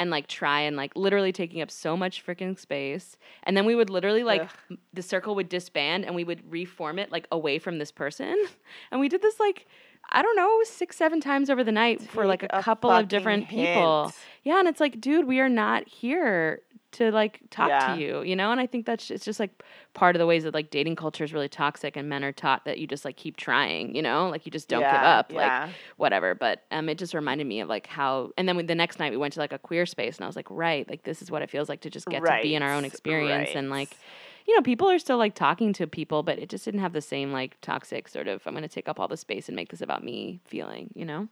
and 0.00 0.10
like 0.10 0.26
try 0.28 0.60
and 0.60 0.76
like 0.76 0.94
literally 0.96 1.32
taking 1.32 1.60
up 1.60 1.70
so 1.70 1.96
much 1.96 2.24
freaking 2.24 2.58
space 2.58 3.16
and 3.42 3.56
then 3.56 3.66
we 3.66 3.74
would 3.74 3.90
literally 3.90 4.24
like 4.24 4.42
Ugh. 4.70 4.78
the 4.94 5.02
circle 5.02 5.34
would 5.34 5.48
disband 5.48 6.04
and 6.04 6.14
we 6.14 6.24
would 6.24 6.50
reform 6.50 6.98
it 6.98 7.12
like 7.12 7.26
away 7.30 7.58
from 7.58 7.78
this 7.78 7.92
person 7.92 8.36
and 8.90 9.00
we 9.00 9.08
did 9.08 9.20
this 9.20 9.38
like 9.38 9.66
i 10.10 10.22
don't 10.22 10.36
know 10.36 10.60
six 10.64 10.96
seven 10.96 11.20
times 11.20 11.50
over 11.50 11.62
the 11.62 11.72
night 11.72 12.00
for 12.00 12.26
like 12.26 12.42
a 12.44 12.48
a 12.52 12.62
couple 12.62 12.90
of 12.90 13.08
different 13.08 13.48
people 13.48 14.12
yeah, 14.48 14.60
and 14.60 14.66
it's 14.66 14.80
like, 14.80 14.98
dude, 14.98 15.26
we 15.26 15.40
are 15.40 15.48
not 15.50 15.86
here 15.86 16.62
to 16.92 17.10
like 17.12 17.40
talk 17.50 17.78
Yeah. 17.78 17.80
to 17.80 17.92
you, 17.92 18.22
you 18.22 18.34
know? 18.36 18.50
And 18.50 18.60
I 18.60 18.66
think 18.66 18.86
that's 18.86 19.10
it's 19.10 19.24
just 19.24 19.38
like 19.40 19.62
part 19.94 20.16
of 20.16 20.20
the 20.20 20.26
ways 20.26 20.44
that 20.44 20.54
like 20.54 20.70
dating 20.70 20.96
culture 20.96 21.24
is 21.24 21.32
really 21.32 21.48
toxic 21.48 21.96
and 21.96 22.08
men 22.08 22.24
are 22.24 22.32
taught 22.32 22.64
that 22.64 22.78
you 22.78 22.86
just 22.86 23.04
like 23.04 23.16
keep 23.16 23.36
trying, 23.36 23.94
you 23.94 24.02
know? 24.02 24.28
Like 24.28 24.46
you 24.46 24.52
just 24.52 24.68
don't 24.68 24.88
give 24.88 25.02
up, 25.02 25.32
yeah. 25.32 25.32
like 25.32 25.70
whatever. 25.96 26.34
But 26.34 26.64
um 26.70 26.88
it 26.88 26.98
just 26.98 27.14
reminded 27.14 27.46
me 27.46 27.60
of 27.60 27.68
like 27.68 27.86
how 27.86 28.32
and 28.38 28.48
then 28.48 28.56
we- 28.56 28.62
the 28.64 28.74
next 28.74 28.98
night 28.98 29.10
we 29.12 29.18
went 29.18 29.34
to 29.34 29.40
like 29.40 29.52
a 29.52 29.58
queer 29.58 29.86
space 29.86 30.16
and 30.16 30.24
I 30.24 30.26
was 30.28 30.36
like, 30.36 30.50
right, 30.50 30.88
like 30.88 31.04
this 31.04 31.22
is 31.22 31.30
what 31.30 31.42
it 31.42 31.50
feels 31.50 31.68
like 31.68 31.80
to 31.82 31.90
just 31.90 32.08
get 32.08 32.24
to 32.26 32.34
be 32.34 32.54
in 32.54 32.62
our 32.62 32.74
own 32.74 32.84
Right, 32.84 32.84
experience 32.84 33.54
and 33.54 33.70
like 33.70 33.98
you 34.46 34.54
know, 34.56 34.62
people 34.62 34.88
are 34.90 34.98
still 34.98 35.18
like 35.18 35.34
talking 35.34 35.72
to 35.74 35.86
people, 35.86 36.22
but 36.22 36.38
it 36.38 36.48
just 36.48 36.64
didn't 36.64 36.80
have 36.80 36.92
the 36.92 37.00
same 37.00 37.32
like 37.32 37.60
toxic 37.60 38.08
sort 38.08 38.28
of 38.28 38.46
I'm 38.46 38.54
gonna 38.54 38.68
take 38.68 38.88
up 38.88 38.98
all 39.00 39.08
the 39.08 39.16
space 39.16 39.48
and 39.48 39.56
make 39.56 39.70
this 39.70 39.80
about 39.80 40.02
me 40.04 40.40
feeling, 40.44 40.90
you 40.94 41.04
know? 41.04 41.28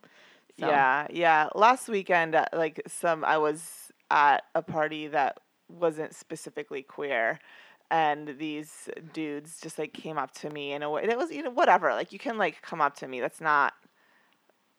So, 0.60 0.84
Yeah, 0.84 1.06
yeah. 1.10 1.48
Last 1.54 1.88
weekend, 1.88 2.34
uh, 2.34 2.46
like 2.52 2.80
some, 2.86 3.24
I 3.24 3.38
was 3.38 3.92
at 4.10 4.44
a 4.54 4.62
party 4.62 5.08
that 5.08 5.38
wasn't 5.68 6.14
specifically 6.14 6.82
queer, 6.82 7.38
and 7.90 8.36
these 8.38 8.88
dudes 9.12 9.60
just 9.60 9.78
like 9.78 9.92
came 9.92 10.18
up 10.18 10.32
to 10.34 10.50
me 10.50 10.72
in 10.72 10.82
a 10.82 10.90
way. 10.90 11.04
It 11.04 11.16
was 11.18 11.30
you 11.30 11.42
know 11.42 11.50
whatever. 11.50 11.90
Like 11.92 12.12
you 12.12 12.18
can 12.18 12.38
like 12.38 12.62
come 12.62 12.80
up 12.80 12.96
to 12.96 13.08
me. 13.08 13.20
That's 13.20 13.40
not 13.40 13.74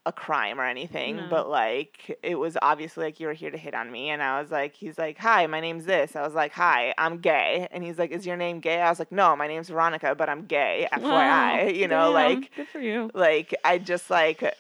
a 0.06 0.12
crime 0.14 0.58
or 0.58 0.64
anything. 0.66 1.18
No. 1.18 1.28
But 1.30 1.50
like 1.50 2.18
it 2.24 2.36
was 2.36 2.58
obviously 2.62 3.04
like 3.04 3.20
you 3.20 3.28
were 3.28 3.34
here 3.34 3.52
to 3.52 3.58
hit 3.58 3.74
on 3.76 3.92
me, 3.92 4.10
and 4.10 4.24
I 4.24 4.40
was 4.42 4.52
like, 4.52 4.74
he's 4.76 4.98
like, 4.98 5.18
hi, 5.18 5.46
my 5.48 5.60
name's 5.60 5.86
this. 5.86 6.16
I 6.16 6.22
was 6.22 6.34
like, 6.34 6.54
hi, 6.54 6.94
I'm 6.98 7.18
gay, 7.18 7.68
and 7.72 7.84
he's 7.84 7.98
like, 8.00 8.12
is 8.12 8.26
your 8.26 8.38
name 8.38 8.60
gay? 8.62 8.80
I 8.82 8.90
was 8.90 9.00
like, 9.00 9.12
no, 9.12 9.36
my 9.36 9.48
name's 9.48 9.68
Veronica, 9.70 10.16
but 10.16 10.30
I'm 10.30 10.46
gay. 10.46 10.88
FYI, 10.94 11.02
Wow, 11.02 11.62
you 11.68 11.88
know, 11.90 12.14
damn, 12.14 12.14
like 12.14 12.56
good 12.56 12.68
for 12.70 12.80
you. 12.80 13.12
like 13.14 13.54
I 13.66 13.78
just 13.80 14.10
like 14.10 14.56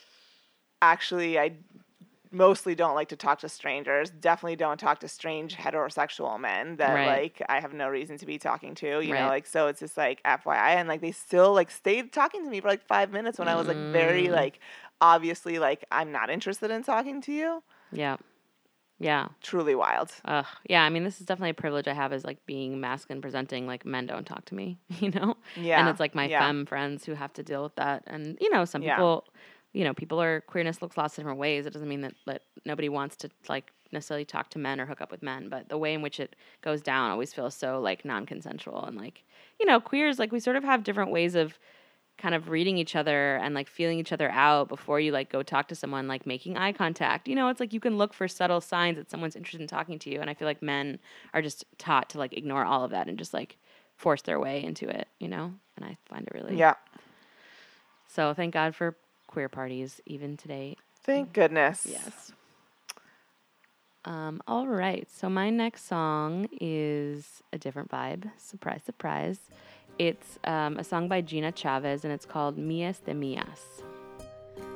actually 0.82 1.40
I 1.40 1.52
mostly 2.32 2.76
don't 2.76 2.96
like 2.96 3.10
to 3.10 3.16
talk 3.16 3.40
to 3.40 3.50
strangers. 3.50 4.10
Definitely 4.10 4.56
don't 4.56 4.80
talk 4.80 5.00
to 5.02 5.08
strange 5.08 5.56
heterosexual 5.56 6.40
men 6.40 6.76
that 6.78 6.94
Right. 6.94 7.08
like 7.08 7.42
I 7.50 7.60
have 7.60 7.74
no 7.74 7.88
reason 7.90 8.18
to 8.18 8.26
be 8.26 8.38
talking 8.38 8.76
to, 8.76 9.00
you 9.02 9.14
Right. 9.14 9.22
know, 9.22 9.28
like 9.28 9.46
so 9.48 9.68
it's 9.68 9.80
just 9.80 9.98
like 9.98 10.22
FYI 10.24 10.76
and 10.76 10.88
like 10.88 11.02
they 11.02 11.12
still 11.12 11.54
like 11.54 11.72
stayed 11.72 12.12
talking 12.12 12.44
to 12.44 12.50
me 12.50 12.60
for 12.62 12.68
like 12.68 12.86
5 12.86 13.12
minutes 13.12 13.40
when 13.40 13.48
I 13.48 13.56
was 13.56 13.68
like 13.68 13.78
very 13.78 14.28
Mm. 14.28 14.32
like 14.34 14.60
obviously 15.02 15.60
like 15.60 15.86
I'm 15.92 16.12
not 16.12 16.30
interested 16.30 16.72
in 16.72 16.84
talking 16.84 17.22
to 17.22 17.32
you. 17.32 17.64
Yeah. 17.92 18.18
Yeah. 19.00 19.28
Truly 19.44 19.76
wild. 19.76 20.12
Ugh. 20.26 20.46
Yeah. 20.68 20.82
I 20.84 20.90
mean, 20.90 21.04
this 21.04 21.20
is 21.20 21.28
definitely 21.28 21.52
a 21.52 21.54
privilege 21.54 21.88
I 21.88 21.94
have 21.94 22.12
is 22.12 22.26
like 22.26 22.44
being 22.48 22.80
masculine 22.82 23.22
presenting. 23.22 23.68
Like 23.68 23.86
men 23.86 24.08
don't 24.08 24.26
talk 24.26 24.46
to 24.46 24.56
me, 24.56 24.80
you 25.00 25.12
know? 25.12 25.38
Yeah. 25.56 25.80
And 25.80 25.88
it's 25.90 26.00
like 26.00 26.16
my 26.16 26.26
yeah. 26.28 26.40
femme 26.40 26.66
friends 26.66 27.06
who 27.06 27.14
have 27.14 27.32
to 27.34 27.44
deal 27.44 27.62
with 27.62 27.76
that. 27.76 28.04
And, 28.08 28.38
you 28.42 28.50
know, 28.50 28.66
some 28.66 28.82
Yeah. 28.82 28.96
people, 28.96 29.26
you 29.78 29.84
know, 29.84 29.94
people 29.94 30.20
are 30.20 30.42
queerness 30.42 30.82
looks 30.82 30.98
lots 30.98 31.14
of 31.14 31.22
different 31.22 31.38
ways. 31.38 31.68
It 31.68 31.72
doesn't 31.72 31.88
mean 31.88 32.02
that, 32.02 32.16
that 32.26 32.42
nobody 32.66 32.90
wants 32.90 33.16
to 33.18 33.30
like 33.48 33.72
necessarily 33.92 34.26
talk 34.26 34.50
to 34.50 34.60
men 34.60 34.82
or 34.82 34.88
hook 34.88 35.02
up 35.02 35.12
with 35.12 35.22
men, 35.22 35.50
but 35.50 35.70
the 35.70 35.78
way 35.78 35.94
in 35.94 36.02
which 36.02 36.20
it 36.20 36.36
goes 36.62 36.82
down 36.82 37.12
always 37.12 37.32
feels 37.32 37.54
so 37.54 37.80
like 37.80 38.04
non 38.04 38.26
consensual. 38.26 38.84
And 38.86 38.98
like, 38.98 39.24
you 39.60 39.68
know, 39.68 39.80
queers, 39.80 40.18
like 40.18 40.32
we 40.32 40.40
sort 40.40 40.56
of 40.56 40.64
have 40.64 40.84
different 40.84 41.12
ways 41.12 41.36
of 41.36 41.60
kind 42.18 42.34
of 42.34 42.50
reading 42.50 42.80
each 42.80 42.96
other 42.96 43.36
and 43.36 43.54
like 43.54 43.68
feeling 43.68 44.00
each 44.00 44.12
other 44.12 44.32
out 44.32 44.68
before 44.68 45.00
you 45.00 45.12
like 45.12 45.32
go 45.32 45.44
talk 45.44 45.68
to 45.68 45.76
someone, 45.76 46.08
like 46.08 46.26
making 46.26 46.58
eye 46.58 46.72
contact. 46.72 47.28
You 47.28 47.36
know, 47.36 47.48
it's 47.50 47.60
like 47.60 47.72
you 47.72 47.80
can 47.80 48.00
look 48.00 48.16
for 48.16 48.28
subtle 48.28 48.62
signs 48.62 48.98
that 48.98 49.12
someone's 49.12 49.36
interested 49.36 49.62
in 49.62 49.68
talking 49.68 50.00
to 50.00 50.10
you. 50.10 50.22
And 50.22 50.30
I 50.30 50.34
feel 50.34 50.48
like 50.48 50.64
men 50.64 50.98
are 51.36 51.42
just 51.44 51.66
taught 51.78 52.10
to 52.10 52.18
like 52.18 52.34
ignore 52.34 52.66
all 52.66 52.84
of 52.84 52.90
that 52.90 53.08
and 53.08 53.20
just 53.20 53.32
like 53.32 53.58
force 53.96 54.24
their 54.24 54.40
way 54.40 54.64
into 54.64 54.90
it, 54.90 55.08
you 55.20 55.28
know? 55.28 55.54
And 55.76 55.86
I 55.86 55.98
find 56.10 56.26
it 56.26 56.34
really. 56.34 56.58
Yeah. 56.58 56.74
So 58.08 58.34
thank 58.34 58.56
God 58.56 58.74
for 58.74 58.96
queer 59.28 59.50
parties 59.50 60.02
even 60.06 60.38
today. 60.38 60.76
Thank 61.04 61.34
goodness. 61.34 61.86
Yes. 61.90 62.32
Um, 64.06 64.42
all 64.48 64.68
right. 64.68 65.08
So 65.12 65.30
my 65.30 65.50
next 65.50 65.86
song 65.86 66.48
is 66.62 67.44
a 67.52 67.58
different 67.58 67.90
vibe. 67.90 68.32
Surprise, 68.38 68.82
surprise. 68.86 69.40
It's 70.00 70.40
um, 70.44 70.78
a 70.78 70.84
song 70.84 71.08
by 71.08 71.22
Gina 71.22 71.52
Chavez 71.52 72.04
and 72.04 72.14
it's 72.14 72.26
called 72.26 72.58
Mias 72.58 73.00
de 73.00 73.14
Mias. 73.14 73.84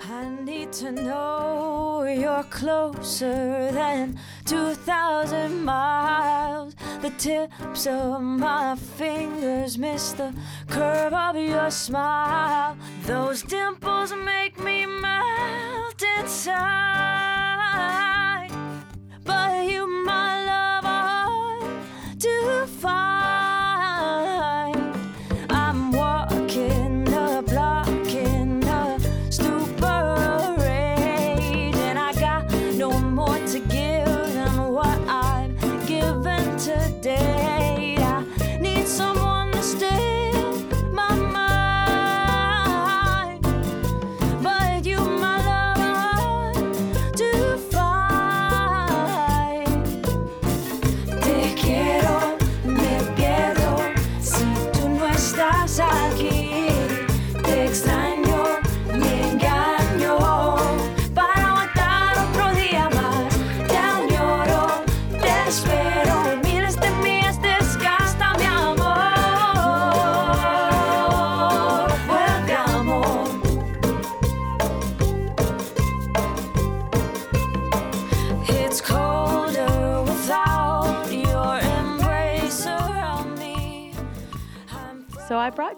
I 0.09 0.29
need 0.43 0.71
to 0.73 0.91
know 0.91 2.03
you're 2.03 2.43
closer 2.43 3.71
than 3.71 4.19
2,000 4.45 5.63
miles. 5.63 6.75
The 7.01 7.11
tips 7.11 7.87
of 7.87 8.21
my 8.21 8.75
fingers 8.75 9.77
miss 9.77 10.11
the 10.13 10.33
curve 10.69 11.13
of 11.13 11.35
your 11.35 11.71
smile. 11.71 12.77
Those 13.05 13.43
dimples 13.43 14.13
make 14.13 14.59
me 14.59 14.85
melt 14.85 16.03
inside. 16.19 18.20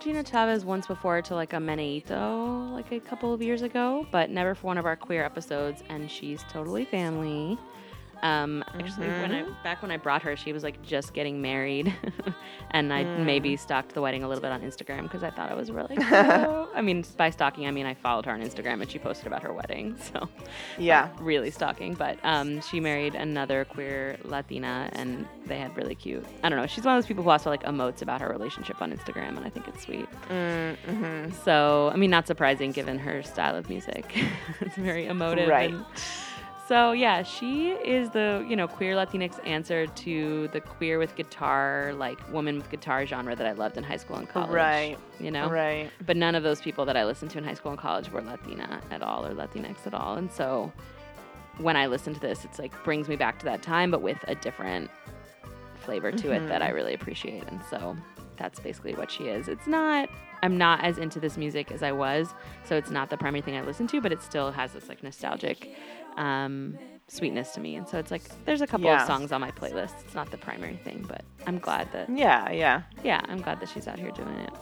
Gina 0.03 0.21
Chavez 0.21 0.65
once 0.65 0.85
before 0.85 1.21
to 1.21 1.33
like 1.33 1.53
a 1.53 1.57
Meneito 1.57 2.69
like 2.73 2.91
a 2.91 2.99
couple 2.99 3.33
of 3.33 3.41
years 3.41 3.61
ago, 3.61 4.05
but 4.11 4.29
never 4.29 4.53
for 4.53 4.67
one 4.67 4.77
of 4.77 4.85
our 4.85 4.97
queer 4.97 5.23
episodes, 5.23 5.81
and 5.87 6.11
she's 6.11 6.43
totally 6.49 6.83
family. 6.83 7.57
Um, 8.23 8.63
actually, 8.73 9.07
when 9.07 9.31
I 9.33 9.43
back 9.63 9.81
when 9.81 9.91
I 9.91 9.97
brought 9.97 10.21
her, 10.23 10.35
she 10.37 10.53
was 10.53 10.63
like 10.63 10.81
just 10.81 11.13
getting 11.13 11.41
married, 11.41 11.93
and 12.71 12.93
I 12.93 13.03
maybe 13.03 13.57
stalked 13.57 13.93
the 13.93 14.01
wedding 14.01 14.23
a 14.23 14.27
little 14.29 14.41
bit 14.41 14.51
on 14.51 14.61
Instagram 14.61 15.03
because 15.03 15.23
I 15.23 15.29
thought 15.29 15.51
it 15.51 15.57
was 15.57 15.69
really 15.69 15.95
cool. 16.09 16.69
I 16.73 16.81
mean, 16.81 17.03
by 17.17 17.29
stalking, 17.29 17.67
I 17.67 17.71
mean 17.71 17.85
I 17.85 17.93
followed 17.93 18.25
her 18.25 18.31
on 18.31 18.41
Instagram 18.41 18.81
and 18.81 18.89
she 18.89 18.97
posted 18.97 19.27
about 19.27 19.43
her 19.43 19.51
wedding, 19.51 19.97
so 20.13 20.29
Yeah. 20.77 21.09
really 21.19 21.51
stalking. 21.51 21.95
But 21.95 22.17
um, 22.23 22.61
she 22.61 22.79
married 22.79 23.13
another 23.13 23.65
queer 23.65 24.17
Latina, 24.23 24.89
and 24.93 25.27
they 25.45 25.57
had 25.59 25.75
really 25.75 25.95
cute. 25.95 26.25
I 26.43 26.49
don't 26.49 26.57
know. 26.57 26.65
She's 26.67 26.85
one 26.85 26.95
of 26.95 27.03
those 27.03 27.07
people 27.07 27.23
who 27.25 27.29
also 27.29 27.49
like 27.49 27.63
emotes 27.63 28.01
about 28.01 28.21
her 28.21 28.29
relationship 28.29 28.81
on 28.81 28.93
Instagram, 28.93 29.35
and 29.35 29.45
I 29.45 29.49
think 29.49 29.67
it's 29.67 29.83
sweet. 29.83 30.07
So 31.43 31.91
I 31.93 31.97
mean, 31.97 32.09
not 32.09 32.27
surprising 32.27 32.71
given 32.71 32.97
her 32.99 33.21
style 33.23 33.55
of 33.55 33.67
music. 33.69 34.15
it's 34.61 34.75
very 34.77 35.07
emotive. 35.07 35.49
Right. 35.49 35.71
and- 35.71 35.85
so 36.73 36.91
yeah, 36.91 37.21
she 37.21 37.69
is 37.69 38.09
the 38.09 38.43
you 38.49 38.55
know 38.55 38.67
queer 38.67 38.95
Latinx 38.95 39.39
answer 39.45 39.85
to 39.85 40.47
the 40.47 40.59
queer 40.59 40.97
with 40.97 41.15
guitar, 41.15 41.93
like 41.95 42.17
woman 42.33 42.57
with 42.57 42.71
guitar 42.71 43.05
genre 43.05 43.35
that 43.35 43.45
I 43.45 43.51
loved 43.51 43.77
in 43.77 43.83
high 43.83 43.97
school 43.97 44.15
and 44.15 44.27
college. 44.27 44.49
Right. 44.49 44.97
You 45.19 45.29
know. 45.29 45.51
Right. 45.51 45.91
But 46.03 46.17
none 46.17 46.33
of 46.33 46.41
those 46.41 46.61
people 46.61 46.83
that 46.85 46.97
I 46.97 47.05
listened 47.05 47.29
to 47.31 47.37
in 47.37 47.43
high 47.43 47.53
school 47.53 47.69
and 47.69 47.79
college 47.79 48.11
were 48.11 48.21
Latina 48.21 48.81
at 48.89 49.03
all 49.03 49.23
or 49.23 49.35
Latinx 49.35 49.85
at 49.85 49.93
all. 49.93 50.15
And 50.15 50.31
so 50.31 50.73
when 51.59 51.77
I 51.77 51.85
listen 51.85 52.11
to 52.15 52.19
this, 52.19 52.43
it's 52.43 52.57
like 52.57 52.71
brings 52.83 53.07
me 53.07 53.17
back 53.17 53.37
to 53.39 53.45
that 53.45 53.61
time, 53.61 53.91
but 53.91 54.01
with 54.01 54.17
a 54.27 54.33
different 54.33 54.89
flavor 55.75 56.11
to 56.11 56.31
it 56.31 56.47
that 56.47 56.63
I 56.63 56.67
mm-hmm. 56.67 56.75
really 56.75 56.93
appreciate. 56.95 57.43
And 57.49 57.61
so 57.69 57.95
that's 58.37 58.59
basically 58.59 58.95
what 58.95 59.11
she 59.11 59.25
is. 59.25 59.47
It's 59.47 59.67
not, 59.67 60.09
I'm 60.41 60.57
not 60.57 60.83
as 60.83 60.97
into 60.97 61.19
this 61.19 61.37
music 61.37 61.71
as 61.71 61.83
I 61.83 61.91
was. 61.91 62.33
So 62.63 62.75
it's 62.75 62.89
not 62.89 63.11
the 63.11 63.17
primary 63.17 63.41
thing 63.41 63.57
I 63.57 63.61
listen 63.61 63.85
to, 63.87 64.01
but 64.01 64.11
it 64.11 64.23
still 64.23 64.51
has 64.51 64.73
this 64.73 64.89
like 64.89 65.03
nostalgic 65.03 65.75
um, 66.17 66.77
sweetness 67.07 67.51
to 67.53 67.59
me. 67.59 67.75
And 67.75 67.87
so 67.87 67.97
it's 67.99 68.11
like, 68.11 68.23
there's 68.45 68.61
a 68.61 68.67
couple 68.67 68.85
Yeah. 68.87 69.01
of 69.01 69.07
songs 69.07 69.31
on 69.31 69.41
my 69.41 69.51
playlist. 69.51 69.93
It's 70.05 70.15
not 70.15 70.31
the 70.31 70.37
primary 70.37 70.77
thing, 70.77 71.05
but 71.07 71.23
I'm 71.47 71.59
glad 71.59 71.91
that 71.91 72.09
Yeah. 72.09 72.49
Yeah. 72.51 72.81
yeah, 73.03 73.21
I'm 73.29 73.41
glad 73.41 73.59
that 73.59 73.69
she's 73.69 73.87
out 73.87 73.99
here 73.99 74.11
doing 74.11 74.35
it. 74.39 74.53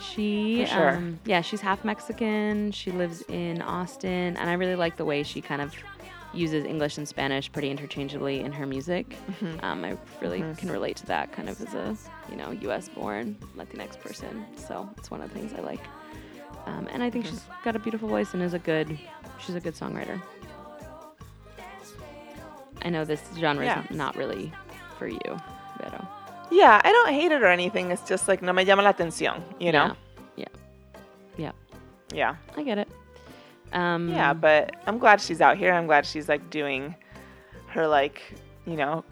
She, 0.00 0.64
sure. 0.66 0.96
um, 0.96 1.20
yeah, 1.26 1.42
she's 1.42 1.60
half 1.60 1.84
Mexican. 1.84 2.72
She 2.72 2.90
lives 2.90 3.22
in 3.28 3.60
Austin, 3.60 4.36
and 4.38 4.48
I 4.48 4.54
really 4.54 4.74
like 4.74 4.96
the 4.96 5.04
way 5.04 5.22
she 5.22 5.42
kind 5.42 5.60
of 5.60 5.74
uses 6.32 6.64
English 6.64 6.96
and 6.96 7.06
Spanish 7.06 7.52
pretty 7.52 7.70
interchangeably 7.70 8.40
in 8.40 8.50
her 8.52 8.64
music. 8.66 9.10
Mm-hmm. 9.10 9.62
Um, 9.64 9.84
I 9.84 9.98
really 10.22 10.42
can 10.56 10.70
relate 10.70 10.96
to 10.98 11.06
that 11.06 11.32
kind 11.32 11.48
of 11.50 11.60
as 11.60 11.74
a 11.74 11.96
you 12.30 12.36
know 12.36 12.50
U.S. 12.62 12.88
born 12.88 13.36
Latinx 13.56 14.00
person. 14.00 14.46
So 14.56 14.88
it's 14.96 15.10
one 15.10 15.20
of 15.20 15.32
the 15.32 15.38
things 15.38 15.52
I 15.52 15.60
like. 15.60 15.80
Um, 16.66 16.88
and 16.92 17.02
I 17.02 17.10
think 17.10 17.26
she's 17.26 17.44
got 17.64 17.74
a 17.76 17.78
beautiful 17.78 18.08
voice 18.08 18.34
and 18.34 18.42
is 18.42 18.54
a 18.54 18.58
good, 18.58 18.98
she's 19.38 19.54
a 19.54 19.60
good 19.60 19.74
songwriter. 19.74 20.20
I 22.82 22.88
know 22.90 23.04
this 23.04 23.22
genre 23.38 23.64
Yeah. 23.64 23.84
is 23.84 23.96
not 23.96 24.16
really 24.16 24.52
for 24.98 25.06
you, 25.06 25.20
Vero. 25.78 26.08
Yeah. 26.50 26.80
I 26.82 26.92
don't 26.92 27.12
hate 27.12 27.30
it 27.32 27.42
or 27.42 27.46
anything. 27.48 27.90
It's 27.90 28.02
just 28.08 28.26
like 28.28 28.42
no 28.42 28.52
me 28.52 28.64
llama 28.64 28.82
la 28.82 28.92
atención. 28.92 29.42
You 29.58 29.72
know. 29.72 29.94
Yeah. 30.36 30.46
Yeah. 31.36 31.52
Yeah. 32.12 32.36
I 32.56 32.62
get 32.62 32.78
it. 32.78 32.88
Um, 33.72 34.08
Yeah. 34.08 34.32
But 34.32 34.76
I'm 34.86 34.98
glad 34.98 35.20
she's 35.20 35.40
out 35.40 35.56
here. 35.58 35.72
I'm 35.72 35.86
glad 35.86 36.06
she's 36.06 36.28
like 36.28 36.48
doing 36.50 36.94
her 37.68 37.86
like 37.86 38.20
you 38.66 38.76
know 38.76 39.04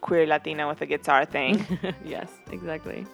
queer 0.00 0.26
Latina 0.26 0.66
with 0.68 0.80
a 0.80 0.86
guitar 0.86 1.24
thing. 1.24 1.64
yes, 2.04 2.28
exactly. 2.50 3.04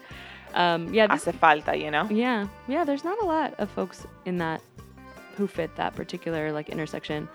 Um, 0.55 0.93
yeah, 0.93 1.07
this, 1.07 1.25
Hace 1.25 1.35
falta. 1.35 1.77
You 1.77 1.91
know. 1.91 2.09
yeah, 2.11 2.47
yeah. 2.67 2.85
There's 2.85 3.05
not 3.05 3.21
a 3.23 3.25
lot 3.27 3.55
of 3.59 3.71
folks 3.71 4.07
in 4.25 4.39
that 4.39 4.61
who 5.37 5.47
fit 5.47 5.75
that 5.77 5.95
particular 5.95 6.53
like 6.53 6.69
intersection. 6.69 7.29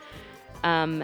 Um, 0.63 1.03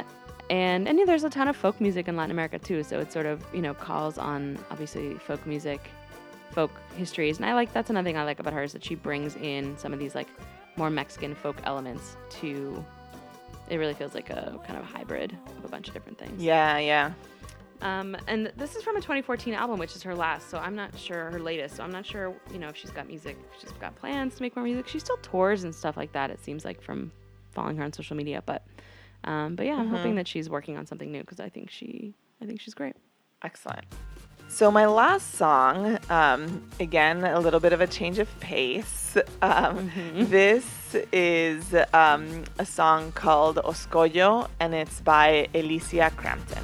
and 0.50 0.88
and 0.88 0.98
yeah, 0.98 1.06
there's 1.06 1.24
a 1.24 1.30
ton 1.30 1.48
of 1.48 1.56
folk 1.56 1.80
music 1.80 2.08
in 2.08 2.16
Latin 2.16 2.32
America 2.32 2.60
too. 2.60 2.84
So 2.84 3.00
it 3.00 3.12
sort 3.12 3.26
of 3.26 3.44
you 3.54 3.62
know 3.62 3.74
calls 3.74 4.18
on 4.18 4.58
obviously 4.72 5.16
folk 5.16 5.46
music, 5.46 5.90
folk 6.52 6.72
histories, 6.98 7.38
and 7.38 7.46
I 7.46 7.54
like 7.54 7.72
that's 7.74 7.90
another 7.90 8.06
thing 8.06 8.18
I 8.18 8.24
like 8.24 8.40
about 8.40 8.54
her 8.54 8.64
is 8.64 8.74
that 8.74 8.84
she 8.84 8.96
brings 8.96 9.36
in 9.38 9.78
some 9.78 9.94
of 9.94 10.00
these 10.00 10.16
like 10.16 10.28
more 10.76 10.90
Mexican 10.90 11.36
folk 11.36 11.58
elements 11.66 12.16
to. 12.42 12.84
It 13.70 13.78
really 13.78 13.94
feels 13.94 14.16
like 14.16 14.32
a 14.32 14.60
kind 14.66 14.80
of 14.80 14.86
hybrid 14.86 15.38
of 15.60 15.64
a 15.64 15.68
bunch 15.68 15.88
of 15.90 15.94
different 15.94 16.18
things. 16.18 16.42
Yeah. 16.42 16.80
Yeah. 16.80 17.12
Um, 17.82 18.18
and 18.28 18.52
this 18.58 18.76
is 18.76 18.84
from 18.84 18.98
a 18.98 19.00
2014 19.00 19.54
album, 19.54 19.80
which 19.80 19.96
is 19.96 20.04
her 20.04 20.16
last. 20.16 20.50
So 20.50 20.58
I'm 20.58 20.76
not 20.76 20.98
sure 20.98 21.32
her 21.32 21.40
latest. 21.40 21.78
So 21.78 21.84
I'm 21.84 21.92
not 21.92 22.06
sure, 22.06 22.36
you 22.52 22.60
know, 22.60 22.70
if 22.70 22.76
she's 22.76 22.92
got 22.92 23.08
music, 23.08 23.38
if 23.54 23.62
she's 23.62 23.72
got 23.74 23.96
plans 23.96 24.36
to 24.36 24.42
make 24.42 24.56
more 24.56 24.66
music. 24.66 24.88
She 24.88 25.00
still 25.00 25.18
tours 25.18 25.64
and 25.64 25.74
stuff 25.74 25.96
like 25.98 26.12
that. 26.12 26.30
It 26.30 26.44
seems 26.44 26.66
like 26.66 26.82
from 26.82 27.12
following 27.52 27.78
her 27.78 27.84
on 27.84 27.94
social 27.94 28.16
media. 28.18 28.44
But, 28.46 28.64
um, 29.24 29.56
but 29.56 29.66
yeah, 29.66 29.76
I'm 29.76 29.90
hoping 29.90 30.16
that 30.16 30.28
she's 30.28 30.50
working 30.50 30.78
on 30.78 30.86
something 30.86 31.12
new 31.12 31.22
because 31.22 31.40
I 31.40 31.50
think 31.50 31.70
she, 31.70 32.14
I 32.42 32.46
think 32.46 32.62
she's 32.62 32.74
great. 32.74 32.96
Excellent. 33.44 33.86
So 34.50 34.72
my 34.72 34.88
last 34.88 35.36
song, 35.36 36.00
um, 36.10 36.68
again, 36.80 37.24
a 37.24 37.40
little 37.40 37.60
bit 37.60 37.72
of 37.72 37.82
a 37.82 37.88
change 37.88 38.20
of 38.20 38.28
pace. 38.40 39.18
Um, 39.42 39.92
This 40.16 40.96
is 41.12 41.74
um, 41.94 42.44
a 42.60 42.66
song 42.66 43.12
called 43.14 43.56
Oscoyo, 43.58 44.48
and 44.60 44.76
it's 44.76 45.02
by 45.02 45.48
Elysia 45.54 46.16
Crampton. 46.16 46.64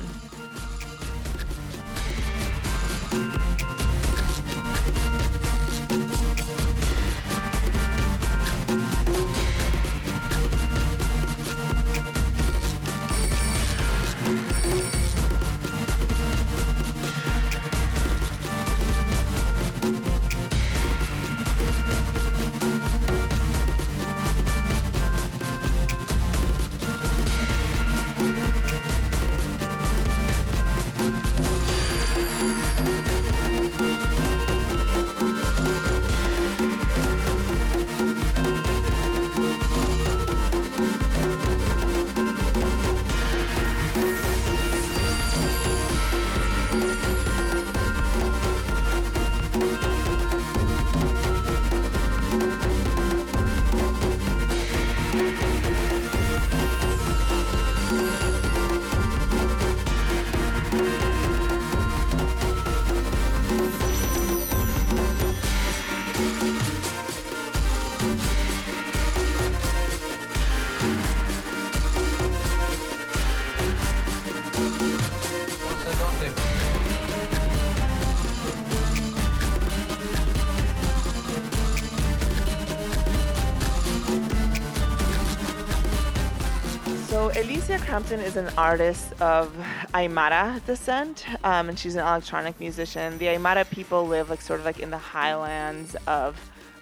Crampton 87.95 88.19
is 88.19 88.35
an 88.35 88.49
artist 88.57 89.13
of 89.21 89.55
Aymara 89.93 90.59
descent, 90.65 91.25
um, 91.45 91.69
and 91.69 91.79
she's 91.79 91.95
an 91.95 92.01
electronic 92.01 92.59
musician. 92.59 93.17
The 93.19 93.27
Aymara 93.27 93.69
people 93.69 94.05
live 94.05 94.29
like 94.29 94.41
sort 94.41 94.59
of 94.59 94.65
like 94.65 94.81
in 94.81 94.89
the 94.89 94.97
highlands 94.97 95.95
of 96.05 96.35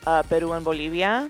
uh, 0.08 0.24
Peru 0.24 0.54
and 0.54 0.66
Bolivia. 0.66 1.30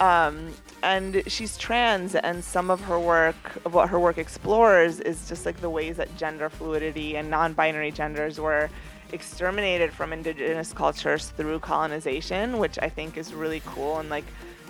Um, 0.00 0.54
and 0.84 1.24
she's 1.26 1.58
trans, 1.58 2.14
and 2.14 2.44
some 2.44 2.70
of 2.70 2.80
her 2.82 3.00
work, 3.00 3.34
what 3.64 3.88
her 3.88 3.98
work 3.98 4.16
explores, 4.16 5.00
is 5.00 5.28
just 5.28 5.44
like 5.44 5.60
the 5.60 5.70
ways 5.70 5.96
that 5.96 6.16
gender 6.16 6.48
fluidity 6.48 7.16
and 7.16 7.28
non-binary 7.28 7.90
genders 7.90 8.38
were 8.38 8.70
exterminated 9.10 9.92
from 9.92 10.12
indigenous 10.12 10.72
cultures 10.72 11.30
through 11.30 11.58
colonization, 11.58 12.58
which 12.58 12.78
I 12.80 12.88
think 12.88 13.16
is 13.16 13.34
really 13.34 13.60
cool 13.66 13.98
and 13.98 14.08
like 14.08 14.26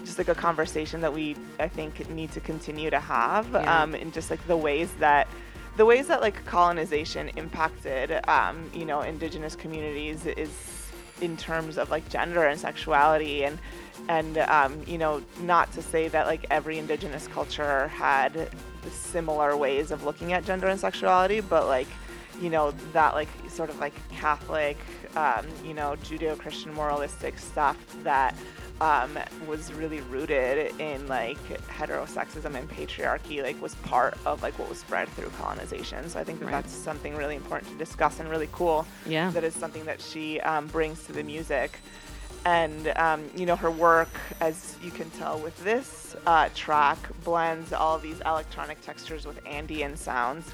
just 0.07 0.19
like 0.19 0.29
a 0.29 0.35
conversation 0.35 1.01
that 1.03 1.13
we 1.13 1.37
I 1.59 1.69
think 1.69 2.09
need 2.09 2.33
to 2.33 2.41
continue 2.41 2.89
to 2.91 3.01
have, 3.01 3.49
Yeah. 3.53 3.83
um, 3.83 3.95
and 3.95 4.13
just 4.13 4.31
like 4.31 4.47
the 4.47 4.57
ways 4.57 4.91
that 5.01 5.29
the 5.77 5.85
ways 5.85 6.07
that 6.09 6.23
like 6.23 6.43
colonization 6.47 7.29
impacted 7.37 8.19
um, 8.29 8.71
you 8.73 8.85
know 8.87 9.03
indigenous 9.03 9.55
communities 9.57 10.25
is 10.25 10.51
in 11.21 11.37
terms 11.37 11.79
of 11.79 11.91
like 11.91 12.07
gender 12.09 12.45
and 12.47 12.59
sexuality 12.61 13.45
and 13.45 13.59
and 14.09 14.39
um, 14.39 14.83
you 14.87 14.99
know 14.99 15.23
not 15.43 15.73
to 15.73 15.83
say 15.83 16.09
that 16.09 16.27
like 16.27 16.47
every 16.51 16.79
indigenous 16.79 17.27
culture 17.29 17.89
had 17.89 18.49
similar 18.91 19.57
ways 19.57 19.91
of 19.91 20.05
looking 20.05 20.33
at 20.33 20.45
gender 20.45 20.69
and 20.69 20.79
sexuality 20.79 21.41
but 21.41 21.67
like 21.67 21.89
you 22.41 22.51
know 22.51 22.71
that 22.93 23.15
like 23.15 23.29
sort 23.49 23.71
of 23.71 23.79
like 23.81 23.95
catholic 24.11 24.77
um, 25.17 25.45
you 25.65 25.73
know 25.75 25.97
judeo-christian 26.05 26.73
moralistic 26.75 27.39
stuff 27.39 27.77
that 28.05 28.37
um, 28.81 29.19
was 29.47 29.73
really 29.73 30.01
rooted 30.03 30.79
in 30.81 31.07
like 31.09 31.39
heterosexism 31.69 32.55
and 32.55 32.69
patriarchy 32.71 33.43
like 33.43 33.61
was 33.63 33.75
part 33.77 34.17
of 34.27 34.43
like 34.43 34.59
what 34.59 34.69
was 34.69 34.79
spread 34.79 35.09
through 35.11 35.31
colonization 35.31 36.09
so 36.09 36.19
i 36.21 36.25
think 36.25 36.39
that 36.41 36.47
Right. 36.47 36.53
that's 36.63 36.73
something 36.73 37.17
really 37.17 37.37
important 37.37 37.71
to 37.73 37.79
discuss 37.79 38.21
and 38.21 38.29
really 38.29 38.49
cool 38.53 38.87
Yeah. 39.07 39.31
that 39.31 39.45
is 39.45 39.55
something 39.55 39.85
that 39.87 40.01
she 40.01 40.41
um, 40.41 40.67
brings 40.67 41.05
to 41.07 41.13
the 41.13 41.23
music 41.23 41.79
and 42.45 42.93
um, 42.97 43.25
you 43.35 43.47
know 43.47 43.57
her 43.57 43.71
work 43.71 44.11
as 44.41 44.77
you 44.83 44.91
can 44.91 45.09
tell 45.11 45.39
with 45.39 45.57
this 45.65 46.15
uh, 46.27 46.49
track 46.55 46.99
blends 47.25 47.73
all 47.73 47.99
these 47.99 48.21
electronic 48.27 48.81
textures 48.83 49.27
with 49.27 49.41
Andean 49.47 49.97
sounds 49.97 50.51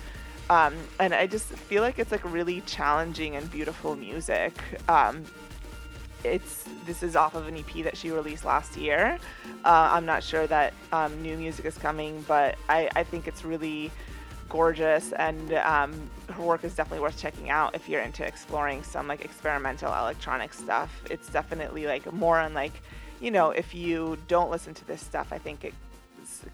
um, 0.50 0.74
and 1.00 1.12
I 1.14 1.26
just 1.26 1.46
feel 1.46 1.82
like 1.82 1.98
it's 1.98 2.12
like 2.12 2.24
really 2.32 2.60
challenging 2.62 3.36
and 3.36 3.50
beautiful 3.50 3.96
music 3.96 4.52
um, 4.88 5.24
it's 6.24 6.64
this 6.86 7.02
is 7.02 7.16
off 7.16 7.34
of 7.34 7.46
an 7.46 7.56
EP 7.56 7.84
that 7.84 7.96
she 7.96 8.10
released 8.10 8.44
last 8.44 8.76
year. 8.76 9.18
Uh, 9.64 9.90
I'm 9.92 10.06
not 10.06 10.22
sure 10.22 10.46
that 10.46 10.72
um, 10.92 11.20
new 11.22 11.36
music 11.36 11.64
is 11.64 11.78
coming, 11.78 12.24
but 12.26 12.56
I, 12.68 12.88
I 12.96 13.04
think 13.04 13.28
it's 13.28 13.44
really 13.44 13.90
gorgeous, 14.48 15.12
and 15.12 15.54
um, 15.54 16.10
her 16.30 16.42
work 16.42 16.64
is 16.64 16.74
definitely 16.74 17.02
worth 17.02 17.18
checking 17.18 17.50
out 17.50 17.74
if 17.74 17.88
you're 17.88 18.02
into 18.02 18.26
exploring 18.26 18.82
some 18.82 19.08
like 19.08 19.24
experimental 19.24 19.92
electronic 19.92 20.52
stuff. 20.52 21.02
It's 21.10 21.28
definitely 21.28 21.86
like 21.86 22.10
more 22.12 22.38
on 22.38 22.54
like, 22.54 22.72
you 23.20 23.30
know, 23.30 23.50
if 23.50 23.74
you 23.74 24.18
don't 24.28 24.50
listen 24.50 24.74
to 24.74 24.84
this 24.86 25.00
stuff, 25.00 25.28
I 25.32 25.38
think 25.38 25.64
it 25.64 25.74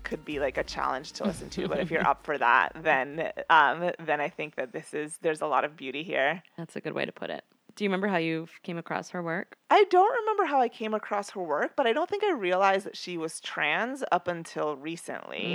could 0.03 0.25
be 0.25 0.41
like 0.41 0.59
a 0.59 0.64
challenge 0.64 1.12
to 1.12 1.25
listen 1.25 1.51
to. 1.51 1.69
but 1.69 1.79
if 1.81 1.91
you're 1.91 2.07
up 2.07 2.25
for 2.25 2.39
that, 2.39 2.73
then 2.83 3.33
um, 3.51 3.91
then 4.05 4.21
I 4.21 4.29
think 4.29 4.57
that 4.57 4.73
this 4.73 4.95
is 4.95 5.19
there's 5.23 5.41
a 5.41 5.47
lot 5.47 5.64
of 5.64 5.77
beauty 5.77 6.03
here. 6.03 6.43
That's 6.57 6.77
a 6.77 6.81
good 6.81 6.93
way 6.93 7.05
to 7.05 7.12
put 7.12 7.31
it. 7.31 7.45
Do 7.79 7.85
you 7.85 7.91
remember 7.91 8.09
how 8.09 8.16
you 8.16 8.49
came 8.64 8.76
across 8.76 9.11
her 9.11 9.22
work? 9.22 9.57
I 9.70 9.85
don't 9.89 10.12
remember 10.22 10.47
how 10.47 10.61
I 10.61 10.68
came 10.68 10.95
across 10.95 11.31
her 11.31 11.41
work, 11.41 11.74
but 11.76 11.87
I 11.87 11.93
don't 11.93 12.11
think 12.11 12.24
I 12.24 12.33
realized 12.33 12.87
that 12.87 12.97
she 12.97 13.16
was 13.16 13.39
trans 13.39 14.03
up 14.11 14.26
until 14.26 14.74
recently. 14.74 15.55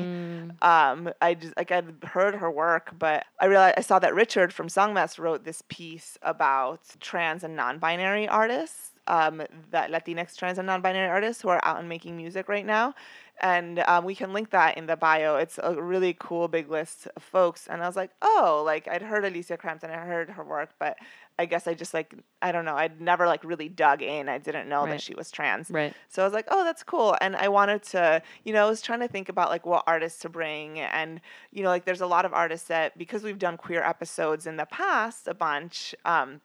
Um, 0.61 1.11
I 1.21 1.33
just 1.33 1.53
like 1.57 1.73
I'd 1.73 2.01
heard 2.01 2.35
her 2.35 2.49
work, 2.49 2.93
but 2.97 3.25
I 3.41 3.47
realized 3.47 3.75
I 3.77 3.81
saw 3.81 3.99
that 3.99 4.15
Richard 4.15 4.53
from 4.53 4.69
Songmess 4.69 5.19
wrote 5.19 5.43
this 5.43 5.63
piece 5.67 6.17
about 6.21 6.79
trans 7.01 7.43
and 7.43 7.57
non-binary 7.57 8.29
artists, 8.29 8.91
um, 9.07 9.43
that 9.71 9.91
Latinx 9.91 10.37
trans 10.37 10.57
and 10.57 10.65
non-binary 10.65 11.09
artists 11.09 11.41
who 11.41 11.49
are 11.49 11.59
out 11.65 11.79
and 11.79 11.89
making 11.89 12.15
music 12.15 12.47
right 12.47 12.65
now. 12.65 12.95
And 13.41 13.79
um, 13.79 14.05
we 14.05 14.15
can 14.15 14.31
link 14.31 14.51
that 14.51 14.77
in 14.77 14.85
the 14.85 14.95
bio. 14.95 15.37
It's 15.37 15.59
a 15.61 15.73
really 15.81 16.15
cool 16.19 16.47
big 16.47 16.69
list 16.69 17.07
of 17.15 17.23
folks. 17.23 17.67
And 17.67 17.83
I 17.83 17.87
was 17.87 17.95
like, 17.95 18.11
oh, 18.21 18.61
like 18.63 18.87
I'd 18.87 19.01
heard 19.01 19.25
Elysia 19.25 19.57
Crampton, 19.57 19.89
I 19.89 19.97
heard 19.97 20.29
her 20.29 20.43
work, 20.43 20.69
but 20.79 20.97
I 21.39 21.45
guess 21.45 21.65
I 21.67 21.73
just 21.73 21.93
like 21.93 22.13
I 22.41 22.51
don't 22.51 22.63
know. 22.65 22.75
I'd 22.75 23.01
never 23.01 23.25
like 23.25 23.43
really 23.43 23.69
dug 23.69 24.01
in. 24.01 24.29
I 24.29 24.37
didn't 24.37 24.69
know 24.69 24.81
Right. 24.83 24.91
that 24.91 25.01
she 25.01 25.15
was 25.15 25.31
trans. 25.31 25.69
Right. 25.71 25.93
So 26.09 26.21
I 26.21 26.25
was 26.25 26.33
like, 26.33 26.45
oh, 26.49 26.63
that's 26.63 26.83
cool. 26.83 27.15
And 27.21 27.35
I 27.35 27.47
wanted 27.47 27.81
to, 27.83 28.21
you 28.43 28.53
know, 28.53 28.65
I 28.65 28.69
was 28.69 28.81
trying 28.81 28.99
to 28.99 29.07
think 29.07 29.29
about 29.29 29.49
like 29.49 29.65
what 29.65 29.83
artists 29.87 30.19
to 30.21 30.29
bring. 30.29 30.79
And, 30.79 31.21
you 31.51 31.63
know, 31.63 31.69
like 31.69 31.85
there's 31.85 32.01
a 32.01 32.07
lot 32.07 32.25
of 32.25 32.33
artists 32.33 32.67
that, 32.67 32.97
because 32.97 33.23
we've 33.23 33.39
done 33.39 33.57
queer 33.57 33.81
episodes 33.83 34.45
in 34.45 34.57
the 34.57 34.65
past 34.65 35.27
a 35.27 35.33
bunch, 35.33 35.95
um, 36.05 36.41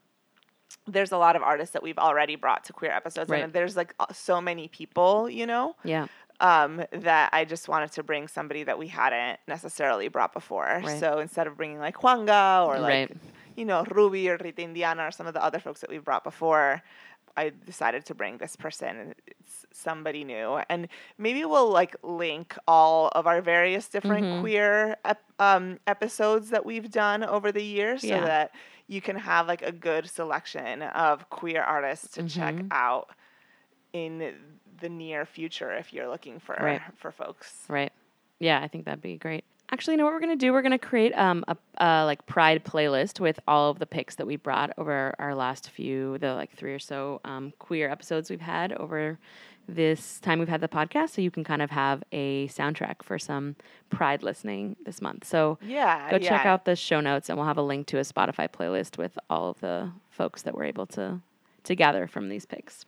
there's 0.86 1.12
a 1.12 1.18
lot 1.18 1.36
of 1.36 1.42
artists 1.42 1.72
that 1.72 1.82
we've 1.82 1.98
already 1.98 2.36
brought 2.36 2.64
to 2.64 2.72
queer 2.72 2.90
episodes. 2.92 3.28
Right. 3.28 3.42
And 3.44 3.52
there's 3.52 3.76
like 3.76 3.94
so 4.12 4.40
many 4.40 4.68
people, 4.68 5.28
you 5.28 5.46
know, 5.46 5.76
Yeah. 5.84 6.06
um, 6.40 6.82
that 6.92 7.30
I 7.32 7.44
just 7.44 7.68
wanted 7.68 7.92
to 7.92 8.02
bring 8.02 8.28
somebody 8.28 8.62
that 8.64 8.78
we 8.78 8.88
hadn't 8.88 9.38
necessarily 9.46 10.08
brought 10.08 10.32
before. 10.32 10.80
Right. 10.84 11.00
So 11.00 11.18
instead 11.18 11.46
of 11.46 11.56
bringing 11.56 11.78
like 11.78 11.96
Juanga 11.96 12.66
or 12.66 12.78
like, 12.78 13.10
Right. 13.10 13.16
You 13.58 13.64
know, 13.64 13.84
Ruby 13.90 14.28
or 14.30 14.36
Rita 14.42 14.62
Indiana 14.62 15.06
or 15.08 15.10
some 15.10 15.26
of 15.26 15.34
the 15.34 15.42
other 15.44 15.58
folks 15.58 15.80
that 15.80 15.90
we've 15.90 16.04
brought 16.04 16.24
before, 16.24 16.82
I 17.36 17.52
decided 17.66 18.04
to 18.06 18.14
bring 18.14 18.38
this 18.38 18.56
person. 18.56 19.14
It's 19.26 19.66
somebody 19.72 20.24
new, 20.24 20.60
and 20.70 20.88
maybe 21.18 21.44
we'll 21.44 21.70
like 21.70 21.94
link 22.02 22.56
all 22.66 23.08
of 23.08 23.26
our 23.26 23.40
various 23.42 23.88
different 23.88 24.24
Mm-hmm. 24.26 24.40
queer 24.42 24.96
ep- 25.04 25.22
um, 25.38 25.78
episodes 25.86 26.50
that 26.50 26.64
we've 26.64 26.90
done 26.90 27.22
over 27.24 27.52
the 27.52 27.62
years, 27.62 28.00
so 28.02 28.08
Yeah. 28.08 28.24
that 28.24 28.54
you 28.86 29.00
can 29.00 29.16
have 29.16 29.46
like 29.46 29.62
a 29.62 29.72
good 29.72 30.08
selection 30.08 30.82
of 30.82 31.28
queer 31.30 31.62
artists 31.62 32.08
to 32.14 32.22
check 32.28 32.54
Mm-hmm. 32.54 32.68
out 32.72 33.10
in 33.92 34.34
the 34.80 34.88
near 34.88 35.24
future 35.26 35.72
if 35.72 35.92
you're 35.92 36.08
looking 36.08 36.38
for 36.40 36.56
Right. 36.60 36.80
for 36.96 37.10
folks. 37.12 37.64
Right. 37.68 37.92
Yeah, 38.38 38.60
I 38.62 38.68
think 38.68 38.84
that'd 38.84 39.02
be 39.02 39.16
great. 39.16 39.44
Actually, 39.70 39.94
you 39.94 39.98
know 39.98 40.04
what 40.04 40.14
we're 40.14 40.20
gonna 40.20 40.36
do? 40.36 40.52
We're 40.52 40.62
gonna 40.62 40.78
create 40.78 41.12
um, 41.12 41.44
a 41.46 41.56
uh, 41.82 42.04
like 42.04 42.24
Pride 42.26 42.64
playlist 42.64 43.20
with 43.20 43.38
all 43.46 43.70
of 43.70 43.78
the 43.78 43.86
picks 43.86 44.14
that 44.16 44.26
we 44.26 44.36
brought 44.36 44.70
over 44.78 45.14
our 45.18 45.34
last 45.34 45.70
few, 45.70 46.16
the 46.18 46.34
like 46.34 46.52
three 46.56 46.72
or 46.72 46.78
so 46.78 47.20
um, 47.24 47.52
queer 47.58 47.90
episodes 47.90 48.30
we've 48.30 48.40
had 48.40 48.72
over 48.72 49.18
this 49.68 50.18
time 50.20 50.38
we've 50.38 50.48
had 50.48 50.62
the 50.62 50.68
podcast. 50.68 51.10
So 51.10 51.20
you 51.20 51.30
can 51.30 51.44
kind 51.44 51.60
of 51.60 51.70
have 51.70 52.02
a 52.12 52.48
soundtrack 52.48 53.02
for 53.02 53.18
some 53.18 53.56
Pride 53.90 54.22
listening 54.22 54.76
this 54.84 55.02
month. 55.02 55.26
So 55.26 55.58
Yeah, 55.62 56.10
go 56.10 56.18
check 56.18 56.46
out 56.46 56.64
the 56.64 56.74
show 56.74 57.00
notes, 57.00 57.28
and 57.28 57.36
we'll 57.36 57.46
have 57.46 57.58
a 57.58 57.62
link 57.62 57.86
to 57.88 57.98
a 57.98 58.02
Spotify 58.02 58.48
playlist 58.48 58.96
with 58.96 59.18
all 59.28 59.50
of 59.50 59.60
the 59.60 59.90
folks 60.10 60.42
that 60.42 60.54
we're 60.54 60.64
able 60.64 60.86
to 60.86 61.20
to 61.64 61.74
gather 61.74 62.06
from 62.06 62.30
these 62.30 62.46
picks. 62.46 62.86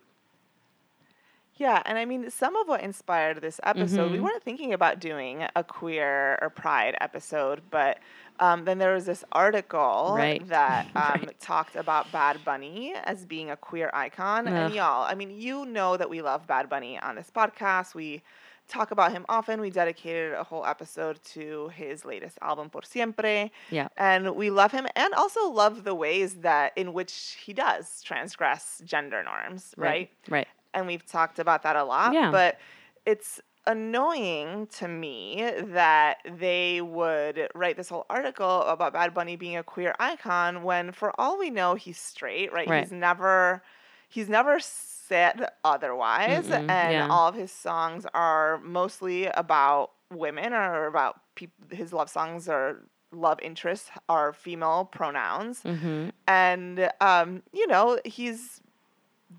Yeah, 1.61 1.83
and 1.85 1.99
I 1.99 2.07
mean, 2.07 2.31
some 2.31 2.57
of 2.57 2.67
what 2.69 2.81
inspired 2.83 3.41
this 3.43 3.61
episode, 3.63 4.05
Mm-hmm. 4.07 4.13
we 4.15 4.21
weren't 4.21 4.43
thinking 4.43 4.73
about 4.73 4.99
doing 4.99 5.45
a 5.55 5.63
queer 5.63 6.39
or 6.41 6.49
pride 6.49 6.97
episode, 7.03 7.61
but 7.71 7.99
um, 8.41 8.65
then 8.65 8.79
there 8.79 8.95
was 8.95 9.05
this 9.05 9.23
article 9.33 10.15
Right. 10.17 10.47
that 10.49 10.87
um, 10.97 11.21
Right. 11.27 11.39
talked 11.41 11.77
about 11.77 12.11
Bad 12.13 12.43
Bunny 12.47 12.95
as 13.05 13.27
being 13.27 13.51
a 13.51 13.57
queer 13.57 13.91
icon. 13.93 14.49
Ugh. 14.49 14.55
And 14.55 14.75
y'all, 14.75 15.05
I 15.05 15.15
mean, 15.15 15.31
you 15.31 15.67
know 15.67 15.99
that 15.99 16.09
we 16.09 16.23
love 16.23 16.47
Bad 16.47 16.71
Bunny 16.71 16.99
on 16.99 17.15
this 17.15 17.31
podcast. 17.31 17.95
We 17.95 18.23
talk 18.67 18.91
about 18.93 19.13
him 19.13 19.27
often. 19.29 19.61
We 19.61 19.69
dedicated 19.69 20.33
a 20.33 20.45
whole 20.45 20.65
episode 20.65 21.23
to 21.35 21.69
his 21.75 22.07
latest 22.07 22.39
album, 22.41 22.71
Por 22.71 22.83
Siempre. 22.85 23.51
Yeah. 23.71 23.89
And 23.99 24.35
we 24.35 24.49
love 24.49 24.73
him 24.73 24.87
and 24.97 25.13
also 25.13 25.51
love 25.51 25.85
the 25.85 25.95
ways 25.95 26.37
that 26.37 26.73
in 26.77 26.95
which 26.95 27.37
he 27.45 27.53
does 27.53 28.01
transgress 28.03 28.81
gender 28.87 29.23
norms, 29.23 29.75
right? 29.77 30.09
Right. 30.31 30.49
And 30.75 30.87
we've 30.87 31.05
talked 31.07 31.39
about 31.39 31.63
that 31.63 31.77
a 31.77 31.85
lot. 31.85 32.13
Yeah. 32.13 32.31
But 32.31 32.59
it's 33.07 33.41
annoying 33.67 34.67
to 34.79 34.89
me 34.89 35.51
that 35.59 36.19
they 36.39 36.81
would 36.81 37.49
write 37.55 37.77
this 37.77 37.89
whole 37.89 38.07
article 38.11 38.63
about 38.63 38.93
Bad 38.93 39.15
Bunny 39.15 39.37
being 39.37 39.57
a 39.57 39.63
queer 39.63 39.95
icon 39.99 40.63
when, 40.63 40.93
for 40.93 41.13
all 41.21 41.39
we 41.39 41.51
know, 41.51 41.75
he's 41.75 41.99
straight. 41.99 42.53
Right? 42.53 42.69
Right. 42.69 42.83
He's 42.85 42.93
never 42.93 43.63
he's 44.09 44.29
never 44.29 44.59
said 44.61 45.49
otherwise, 45.65 46.47
Mm-mm, 46.47 46.69
and 46.71 46.93
yeah. 46.93 47.09
all 47.09 47.29
of 47.29 47.35
his 47.35 47.51
songs 47.53 48.07
are 48.15 48.59
mostly 48.59 49.27
about 49.27 49.91
women 50.13 50.53
or 50.53 50.87
about 50.87 51.21
people. 51.35 51.55
His 51.77 51.93
love 51.93 52.09
songs 52.11 52.49
are 52.49 52.83
love 53.13 53.41
interests 53.43 53.91
are 54.09 54.33
female 54.33 54.85
pronouns 54.85 55.63
Mm-hmm. 55.65 56.11
and 56.29 56.91
um, 57.01 57.43
you 57.53 57.67
know 57.67 57.99
he's 58.05 58.61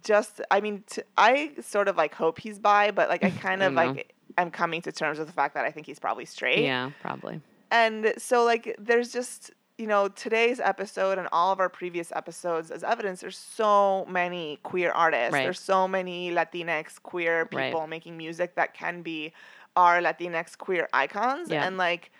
just 0.04 0.42
i 0.50 0.62
mean 0.62 0.84
t- 0.90 1.02
I 1.18 1.52
sort 1.62 1.88
of 1.88 1.98
like 1.98 2.14
hope 2.16 2.40
he's 2.40 2.60
bi 2.60 2.92
but 2.92 3.10
like 3.10 3.24
i 3.24 3.30
kind 3.48 3.62
of 3.64 3.74
know. 3.74 3.84
like 3.86 4.14
am 4.38 4.50
coming 4.52 4.82
to 4.84 4.92
terms 4.92 5.18
with 5.20 5.28
the 5.28 5.34
fact 5.34 5.54
that 5.56 5.66
i 5.66 5.72
think 5.72 5.86
he's 5.86 6.00
probably 6.00 6.26
straight 6.26 6.64
Yeah, 6.64 6.92
probably. 7.02 7.42
and 7.70 8.14
so 8.18 8.44
like 8.46 8.76
there's 8.80 9.12
just 9.12 9.52
you 9.78 9.88
know 9.88 10.08
today's 10.08 10.60
episode 10.60 11.18
and 11.18 11.28
all 11.32 11.52
of 11.52 11.60
our 11.60 11.70
previous 11.70 12.12
episodes 12.16 12.72
as 12.72 12.84
evidence 12.84 13.22
there's 13.22 13.38
so 13.38 14.06
many 14.10 14.60
queer 14.64 14.92
artists 14.92 15.34
Right. 15.34 15.44
there's 15.44 15.60
so 15.60 15.88
many 15.88 16.32
latinx 16.32 17.02
queer 17.02 17.50
Right. 17.52 17.66
people 17.72 17.88
making 17.88 18.16
music 18.18 18.56
that 18.56 18.74
can 18.74 19.02
be 19.02 19.34
our 19.76 20.02
latinx 20.02 20.58
queer 20.58 20.88
icons 20.94 21.50
Yeah. 21.50 21.66
and 21.66 21.78
like 21.78 22.12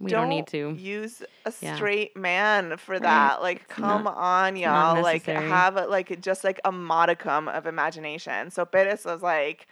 We 0.00 0.10
don't, 0.10 0.28
need 0.30 0.46
to. 0.48 0.74
use 0.78 1.22
a 1.44 1.52
Yeah. 1.60 1.76
straight 1.76 2.16
man 2.16 2.76
for 2.78 2.98
that. 2.98 3.42
Like, 3.42 3.68
come 3.68 4.04
not- 4.04 4.16
on, 4.16 4.56
y'all. 4.56 5.02
Like, 5.02 5.24
have 5.26 5.76
a, 5.76 5.86
like 5.86 6.20
just 6.20 6.42
like 6.44 6.60
a 6.64 6.72
modicum 6.72 7.48
of 7.48 7.66
imagination. 7.66 8.50
So 8.50 8.64
Perez 8.64 9.04
was 9.04 9.22
like, 9.22 9.66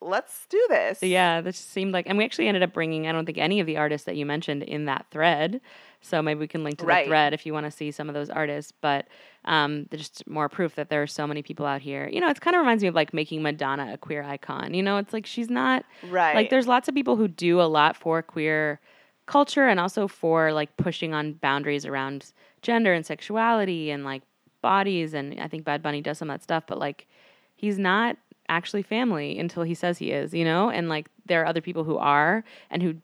"Let's 0.00 0.46
do 0.48 0.64
this." 0.68 1.02
Yeah, 1.02 1.40
this 1.40 1.56
seemed 1.56 1.92
like, 1.92 2.06
and 2.08 2.18
we 2.18 2.24
actually 2.24 2.48
ended 2.48 2.62
up 2.62 2.72
bringing, 2.74 3.06
I 3.06 3.12
don't 3.12 3.24
think 3.24 3.38
any 3.38 3.60
of 3.60 3.66
the 3.66 3.76
artists 3.76 4.04
that 4.04 4.16
you 4.16 4.26
mentioned 4.26 4.64
in 4.64 4.84
that 4.86 5.06
thread. 5.10 5.60
So 6.04 6.20
maybe 6.20 6.40
we 6.40 6.48
can 6.48 6.64
link 6.64 6.78
to 6.78 6.84
Right. 6.84 7.04
the 7.04 7.10
thread 7.10 7.32
if 7.32 7.46
you 7.46 7.52
want 7.54 7.64
to 7.66 7.70
see 7.70 7.92
some 7.92 8.08
of 8.08 8.14
those 8.14 8.28
artists. 8.28 8.72
But 8.80 9.06
um, 9.44 9.86
there's 9.90 10.08
just 10.08 10.28
more 10.28 10.48
proof 10.48 10.74
that 10.74 10.90
there 10.90 11.00
are 11.00 11.06
so 11.06 11.26
many 11.28 11.42
people 11.42 11.64
out 11.64 11.80
here. 11.80 12.08
You 12.12 12.20
know, 12.20 12.28
it 12.28 12.40
kind 12.40 12.56
of 12.56 12.60
reminds 12.60 12.82
me 12.82 12.88
of 12.88 12.94
like 12.96 13.14
making 13.14 13.40
Madonna 13.42 13.92
a 13.94 13.98
queer 13.98 14.24
icon. 14.24 14.74
You 14.74 14.82
know, 14.82 14.96
it's 14.98 15.12
like 15.12 15.26
she's 15.26 15.48
not, 15.48 15.84
Right. 16.08 16.34
like 16.34 16.50
there's 16.50 16.66
lots 16.66 16.88
of 16.88 16.94
people 16.94 17.14
who 17.16 17.28
do 17.28 17.60
a 17.60 17.70
lot 17.70 17.96
for 17.96 18.20
queer 18.20 18.80
culture 19.32 19.66
and 19.66 19.80
also 19.80 20.06
for 20.06 20.52
like 20.52 20.76
pushing 20.76 21.14
on 21.14 21.32
boundaries 21.32 21.86
around 21.86 22.32
gender 22.60 22.92
and 22.92 23.06
sexuality 23.06 23.90
and 23.90 24.04
like 24.04 24.22
bodies. 24.60 25.14
And 25.14 25.40
I 25.40 25.48
think 25.48 25.64
Bad 25.64 25.82
Bunny 25.82 26.02
does 26.02 26.18
some 26.18 26.28
of 26.28 26.34
that 26.34 26.42
stuff, 26.42 26.64
but 26.66 26.78
like 26.78 27.06
he's 27.56 27.78
not 27.78 28.18
actually 28.50 28.82
family 28.82 29.38
until 29.38 29.62
he 29.62 29.74
says 29.74 29.96
he 29.96 30.10
is, 30.10 30.34
you 30.34 30.44
know? 30.44 30.68
And 30.68 30.90
like 30.90 31.08
there 31.24 31.40
are 31.42 31.46
other 31.46 31.62
people 31.62 31.84
who 31.84 31.96
are 31.96 32.44
and 32.70 32.82
who 32.82 32.96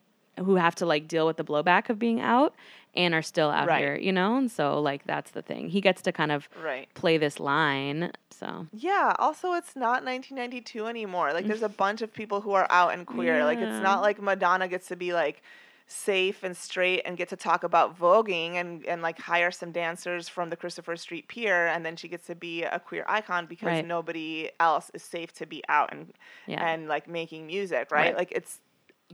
who 0.45 0.55
have 0.55 0.75
to 0.77 0.87
like 0.87 1.09
deal 1.09 1.27
with 1.27 1.37
the 1.39 1.45
blowback 1.45 1.89
of 1.89 1.99
being 1.99 2.21
out 2.21 2.55
and 2.95 3.13
are 3.15 3.23
still 3.23 3.51
out 3.51 3.67
Right. 3.67 3.81
here, 3.81 3.97
you 3.97 4.13
know? 4.13 4.37
And 4.37 4.51
so 4.51 4.81
like 4.81 5.05
that's 5.05 5.31
the 5.31 5.43
thing. 5.43 5.71
He 5.71 5.81
gets 5.81 6.03
to 6.03 6.13
kind 6.13 6.31
of 6.31 6.49
Right. 6.63 6.93
play 6.93 7.17
this 7.17 7.41
line. 7.41 8.13
So 8.31 8.67
Yeah. 8.73 9.15
Also, 9.19 9.55
it's 9.55 9.75
not 9.75 10.05
1992 10.05 10.87
anymore. 10.87 11.33
Like, 11.33 11.45
mm. 11.45 11.49
there's 11.49 11.63
a 11.63 11.69
bunch 11.85 12.03
of 12.03 12.13
people 12.13 12.43
who 12.43 12.53
are 12.53 12.67
out 12.71 12.93
and 12.93 13.07
queer. 13.07 13.45
Like, 13.45 13.59
it's 13.59 13.83
not 13.83 14.03
like 14.03 14.21
Madonna 14.23 14.69
gets 14.69 14.89
to 14.89 14.97
be 14.97 15.13
like 15.13 15.43
safe 15.91 16.43
and 16.43 16.55
straight 16.55 17.01
and 17.07 17.17
get 17.17 17.31
to 17.31 17.37
talk 17.37 17.65
about 17.65 17.99
voguing 17.99 18.57
and, 18.57 18.85
and 18.87 19.01
like 19.01 19.19
hire 19.19 19.51
some 19.51 19.73
dancers 19.73 20.29
from 20.29 20.51
the 20.51 20.57
Christopher 20.57 20.97
Street 20.97 21.27
Pier 21.29 21.67
and 21.69 21.85
then 21.85 21.97
she 21.97 22.09
gets 22.09 22.27
to 22.27 22.35
be 22.35 22.63
a 22.63 22.79
queer 22.79 23.05
icon 23.09 23.47
because 23.47 23.67
Right. 23.67 23.87
nobody 23.87 24.51
else 24.61 24.91
is 24.93 25.03
safe 25.03 25.33
to 25.35 25.47
be 25.47 25.63
out 25.69 25.91
and 25.93 26.13
Yeah. 26.47 26.63
and 26.63 26.89
like 26.89 27.09
making 27.09 27.47
music, 27.47 27.91
right? 27.91 28.09
Right. 28.09 28.17
Like 28.19 28.33
it's 28.33 28.61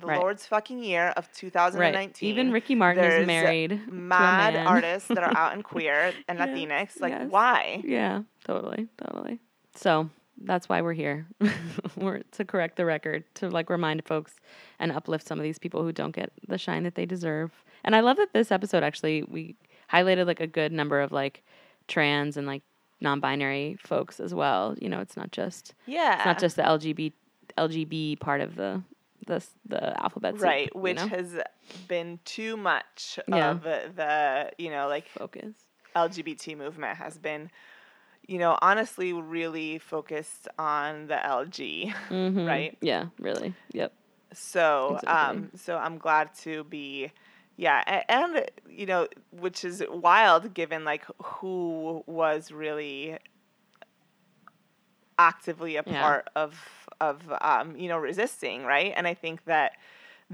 the 0.01 0.07
Right. 0.09 0.18
Lord's 0.18 0.45
fucking 0.47 0.83
year 0.83 1.12
of 1.16 1.31
2019. 1.33 2.29
Even 2.29 2.51
Ricky 2.51 2.75
Martin 2.75 3.05
is 3.05 3.11
There's 3.12 3.27
married 3.29 3.70
to 3.70 3.77
a 3.77 3.95
Mad 3.95 4.57
artists 4.57 5.07
that 5.09 5.22
are 5.22 5.37
out 5.37 5.53
and 5.53 5.62
queer 5.72 6.12
and 6.27 6.39
Yeah. 6.41 6.47
Latinx. 6.49 7.01
Like, 7.01 7.12
Yes. 7.12 7.31
why? 7.31 7.81
Yeah, 7.85 8.22
totally, 8.45 8.89
totally. 8.99 9.39
So 9.77 10.11
that's 10.43 10.68
why 10.68 10.82
we're 10.82 10.93
here. 10.95 11.26
we're 11.97 12.22
to 12.32 12.45
correct 12.45 12.76
the 12.76 12.85
record, 12.85 13.24
to 13.35 13.49
like 13.49 13.70
remind 13.70 14.05
folks 14.05 14.35
and 14.78 14.91
uplift 14.93 15.26
some 15.26 15.39
of 15.39 15.43
these 15.45 15.59
people 15.59 15.82
who 15.82 15.93
don't 15.93 16.14
get 16.14 16.32
the 16.49 16.59
shine 16.59 16.82
that 16.85 16.95
they 16.97 17.07
deserve. 17.07 17.53
And 17.85 17.95
I 17.95 18.01
love 18.01 18.16
that 18.16 18.32
this 18.32 18.51
episode 18.51 18.82
actually 18.82 19.22
we 19.24 19.55
highlighted 19.93 20.26
like 20.26 20.41
a 20.41 20.47
good 20.47 20.72
number 20.72 21.01
of 21.01 21.12
like 21.12 21.43
trans 21.89 22.37
and 22.37 22.47
like 22.47 22.62
non-binary 23.01 23.76
folks 23.80 24.18
as 24.20 24.32
well. 24.35 24.74
You 24.80 24.89
know, 24.89 25.01
it's 25.01 25.16
not 25.16 25.30
just 25.32 25.74
Yeah. 25.87 26.16
it's 26.16 26.24
not 26.26 26.39
just 26.39 26.57
the 26.57 26.62
LGB 26.62 27.12
LGB 27.59 28.18
part 28.20 28.41
of 28.41 28.57
the 28.57 28.82
the 29.26 29.43
the 29.66 30.03
alphabet 30.03 30.35
soup, 30.35 30.43
right 30.43 30.70
you 30.74 30.80
which 30.80 30.97
know? 30.97 31.09
has 31.09 31.39
been 31.89 32.18
too 32.24 32.57
much 32.57 33.18
Yeah. 33.28 33.51
of 33.53 33.62
the 33.62 34.51
you 34.59 34.70
know 34.70 34.89
like 34.89 35.09
focus. 35.09 35.55
lgbt 35.97 36.57
movement 36.59 36.99
has 36.99 37.16
been 37.18 37.51
you 38.27 38.39
know 38.39 38.57
honestly 38.62 39.12
really 39.12 39.79
focused 39.79 40.49
on 40.59 41.07
the 41.07 41.14
lg 41.14 41.93
Mhm. 42.11 42.47
right 42.47 42.77
Yeah, 42.81 43.07
really. 43.18 43.55
Yep. 43.72 43.93
so 44.33 44.99
Exactly. 45.01 45.11
um 45.39 45.51
so 45.57 45.77
i'm 45.77 45.99
glad 45.99 46.35
to 46.43 46.64
be 46.64 47.11
yeah 47.57 47.83
a- 47.87 48.11
and, 48.11 48.45
you 48.68 48.87
know 48.87 49.07
which 49.31 49.64
is 49.64 49.83
wild 49.91 50.55
given 50.55 50.85
like 50.85 51.05
who 51.22 52.03
was 52.07 52.51
really 52.51 53.16
actively 55.18 55.77
a 55.77 55.85
Yeah. 55.87 56.01
part 56.03 56.29
of 56.35 56.89
of 57.01 57.20
um 57.41 57.77
you 57.77 57.89
know 57.89 57.99
resisting 57.99 58.64
right 58.64 58.93
and 58.97 59.07
i 59.07 59.14
think 59.14 59.45
that 59.45 59.72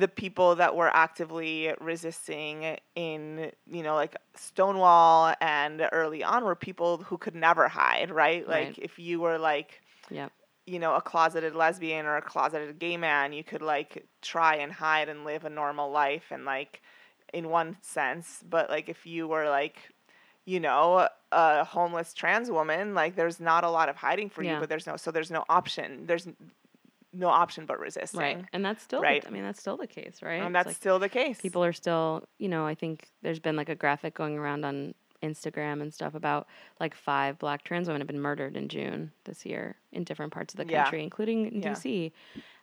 the 0.01 0.09
people 0.09 0.57
that 0.57 0.75
were 0.75 0.91
actively 0.95 1.73
resisting 1.81 2.77
in 2.95 3.51
you 3.71 3.83
know 3.83 3.95
like 3.95 4.17
stonewall 4.35 5.35
and 5.41 5.87
early 5.93 6.23
on 6.25 6.45
were 6.45 6.55
people 6.57 6.99
who 6.99 7.17
could 7.19 7.35
never 7.35 7.69
hide 7.69 8.11
right 8.11 8.47
like 8.49 8.67
Right. 8.69 8.79
if 8.79 8.99
you 8.99 9.21
were 9.21 9.39
like 9.39 9.81
Yep. 10.11 10.33
you 10.67 10.79
know, 10.79 10.95
a 10.95 11.01
closeted 11.01 11.55
lesbian 11.55 12.05
or 12.07 12.17
a 12.17 12.23
closeted 12.23 12.79
gay 12.79 12.97
man, 12.97 13.33
you 13.33 13.43
could 13.45 13.63
like 13.63 14.05
try 14.23 14.57
and 14.57 14.73
hide 14.73 15.09
and 15.09 15.25
live 15.25 15.45
a 15.45 15.51
normal 15.51 15.91
life 15.91 16.27
and 16.31 16.45
like 16.45 16.83
in 17.33 17.49
one 17.49 17.77
sense, 17.83 18.43
but 18.49 18.69
like 18.71 18.89
if 18.89 19.07
you 19.07 19.29
were 19.29 19.49
like 19.49 19.77
you 20.47 20.59
know, 20.59 21.07
a 21.33 21.65
homeless 21.65 22.13
trans 22.15 22.51
woman, 22.51 22.95
like 22.95 23.15
there's 23.15 23.39
not 23.41 23.63
a 23.63 23.71
lot 23.71 23.89
of 23.89 23.97
hiding 23.97 24.29
for 24.31 24.43
Yeah. 24.43 24.55
you, 24.55 24.61
but 24.61 24.69
there's 24.69 24.87
no 24.87 24.97
so 24.97 25.11
there's 25.11 25.31
no 25.31 25.45
option. 25.49 26.07
There's 26.07 26.27
no 27.13 27.29
option 27.29 27.67
but 27.67 27.79
resisting. 27.81 28.21
Right. 28.21 28.45
And 28.53 28.65
that's 28.65 28.83
still 28.83 29.01
Right. 29.03 29.23
the, 29.23 29.29
I 29.29 29.31
mean 29.33 29.43
that's 29.43 29.61
still 29.61 29.77
the 29.77 29.87
case, 29.87 30.21
right? 30.23 30.43
And 30.43 30.55
that's 30.55 30.67
like- 30.69 30.77
still 30.77 30.99
the 30.99 31.09
case. 31.09 31.41
people 31.41 31.65
are 31.65 31.73
still, 31.73 32.25
you 32.39 32.49
know, 32.49 32.67
I 32.67 32.75
think 32.75 33.09
there's 33.23 33.41
been 33.41 33.57
like 33.57 33.69
a 33.69 33.75
graphic 33.75 34.15
going 34.15 34.39
around 34.39 34.65
on 34.65 34.95
Instagram 35.23 35.83
and 35.83 35.93
stuff 35.93 36.15
about 36.15 36.47
like 36.79 36.95
five 36.95 37.39
black 37.39 37.63
trans 37.63 37.89
women 37.89 38.01
have 38.01 38.07
been 38.07 38.21
murdered 38.21 38.57
in 38.57 38.69
June 38.69 39.13
this 39.25 39.45
year 39.45 39.77
in 39.93 40.03
different 40.05 40.33
parts 40.33 40.55
of 40.55 40.59
the 40.59 40.73
Yeah. 40.73 40.85
country, 40.85 41.03
including 41.03 41.47
in 41.47 41.63
Yeah. 41.63 41.75
DC. 41.75 42.13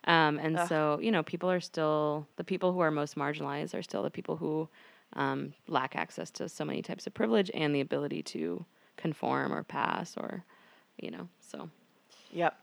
Um, 0.04 0.38
and 0.40 0.58
Ugh. 0.58 0.68
so, 0.68 0.98
you 1.00 1.12
know, 1.12 1.22
people 1.22 1.48
are 1.50 1.60
still, 1.60 2.26
the 2.36 2.42
people 2.42 2.72
who 2.72 2.80
are 2.80 2.90
most 2.90 3.14
marginalized 3.16 3.74
are 3.78 3.82
still 3.82 4.02
the 4.02 4.10
people 4.10 4.36
who 4.36 4.68
um, 5.14 5.54
lack 5.68 5.96
access 5.96 6.30
to 6.32 6.48
so 6.50 6.64
many 6.66 6.82
types 6.82 7.06
of 7.06 7.14
privilege 7.14 7.50
and 7.54 7.74
the 7.74 7.80
ability 7.80 8.22
to 8.22 8.64
conform 8.98 9.52
or 9.54 9.62
pass 9.62 10.16
or, 10.18 10.44
you 11.00 11.10
know, 11.10 11.28
so 11.40 11.70
Yep. 12.32 12.58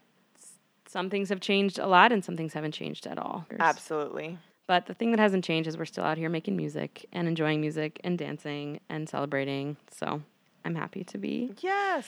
Some 0.96 1.10
things 1.10 1.28
have 1.28 1.42
changed 1.42 1.78
a 1.78 1.88
lot 1.88 2.14
and 2.14 2.24
some 2.24 2.38
things 2.38 2.54
haven't 2.54 2.72
changed 2.72 3.06
at 3.06 3.18
all. 3.18 3.46
Absolutely. 3.60 4.38
But 4.66 4.86
the 4.86 4.94
thing 4.94 5.12
that 5.12 5.20
hasn't 5.20 5.44
changed 5.44 5.68
is 5.68 5.78
we're 5.78 5.84
still 5.84 6.06
out 6.06 6.18
here 6.18 6.30
making 6.30 6.56
music 6.56 7.06
and 7.12 7.28
enjoying 7.28 7.60
music 7.60 8.00
and 8.06 8.18
dancing 8.18 8.80
and 8.88 9.10
celebrating. 9.10 9.76
So 9.92 10.22
I'm 10.64 10.74
happy 10.74 11.04
to 11.04 11.18
be. 11.18 11.52
Yes. 11.60 12.08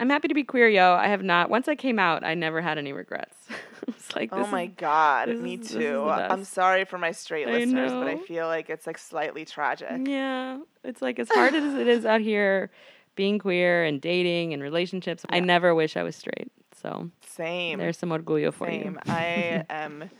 I'm 0.00 0.10
happy 0.10 0.26
to 0.26 0.34
be 0.34 0.42
queer, 0.42 0.68
yo. 0.68 0.94
I 0.94 1.06
have 1.06 1.22
not. 1.22 1.50
Once 1.50 1.68
I 1.68 1.76
came 1.76 2.00
out, 2.00 2.24
I 2.24 2.34
never 2.34 2.60
had 2.60 2.78
any 2.78 2.92
regrets. 2.92 3.36
it's 3.86 4.16
like, 4.16 4.30
Oh 4.32 4.44
my 4.48 4.64
is- 4.64 4.70
god, 4.76 5.28
me 5.28 5.54
is- 5.54 5.70
too. 5.70 6.02
I'm 6.10 6.42
sorry 6.42 6.84
for 6.84 6.98
my 6.98 7.12
straight 7.12 7.46
I 7.46 7.52
listeners, 7.52 7.92
but 7.92 8.08
I 8.08 8.16
feel 8.16 8.48
like 8.48 8.70
it's 8.70 8.88
like 8.88 8.98
slightly 8.98 9.44
tragic. 9.44 10.08
Yeah, 10.08 10.58
it's 10.82 11.00
like 11.00 11.20
as 11.20 11.28
hard 11.30 11.54
as 11.54 11.74
it 11.74 11.86
is 11.86 12.04
out 12.04 12.22
here, 12.22 12.72
being 13.14 13.38
queer 13.38 13.84
and 13.84 14.00
dating 14.00 14.52
and 14.52 14.64
relationships. 14.64 15.24
I 15.28 15.38
never 15.54 15.76
wish 15.76 15.96
I 15.96 16.02
was 16.02 16.16
straight. 16.16 16.50
So 16.84 17.10
Same. 17.26 17.78
there's 17.78 17.96
some 17.96 18.10
orgullo 18.10 18.52
for 18.52 18.66
Same. 18.66 18.98
I 19.06 19.64
am 19.70 20.10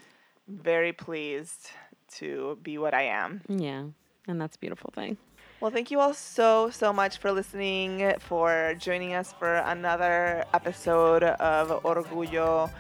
very 0.49 0.95
pleased 0.95 1.69
to 2.17 2.59
be 2.63 2.79
what 2.79 2.95
I 2.95 3.03
am. 3.03 3.43
Yeah, 3.49 3.85
and 4.27 4.41
that's 4.41 4.57
a 4.57 4.59
beautiful 4.59 4.91
thing. 4.95 5.19
Well, 5.61 5.71
thank 5.71 5.91
you 5.91 6.01
all 6.01 6.15
so, 6.15 6.71
so 6.71 6.91
much 6.91 7.19
for 7.19 7.33
listening, 7.33 8.15
for 8.19 8.75
joining 8.79 9.13
us 9.13 9.35
for 9.39 9.57
another 9.57 10.45
episode 10.55 11.23
of 11.23 11.83
Orgullo. 11.83 12.71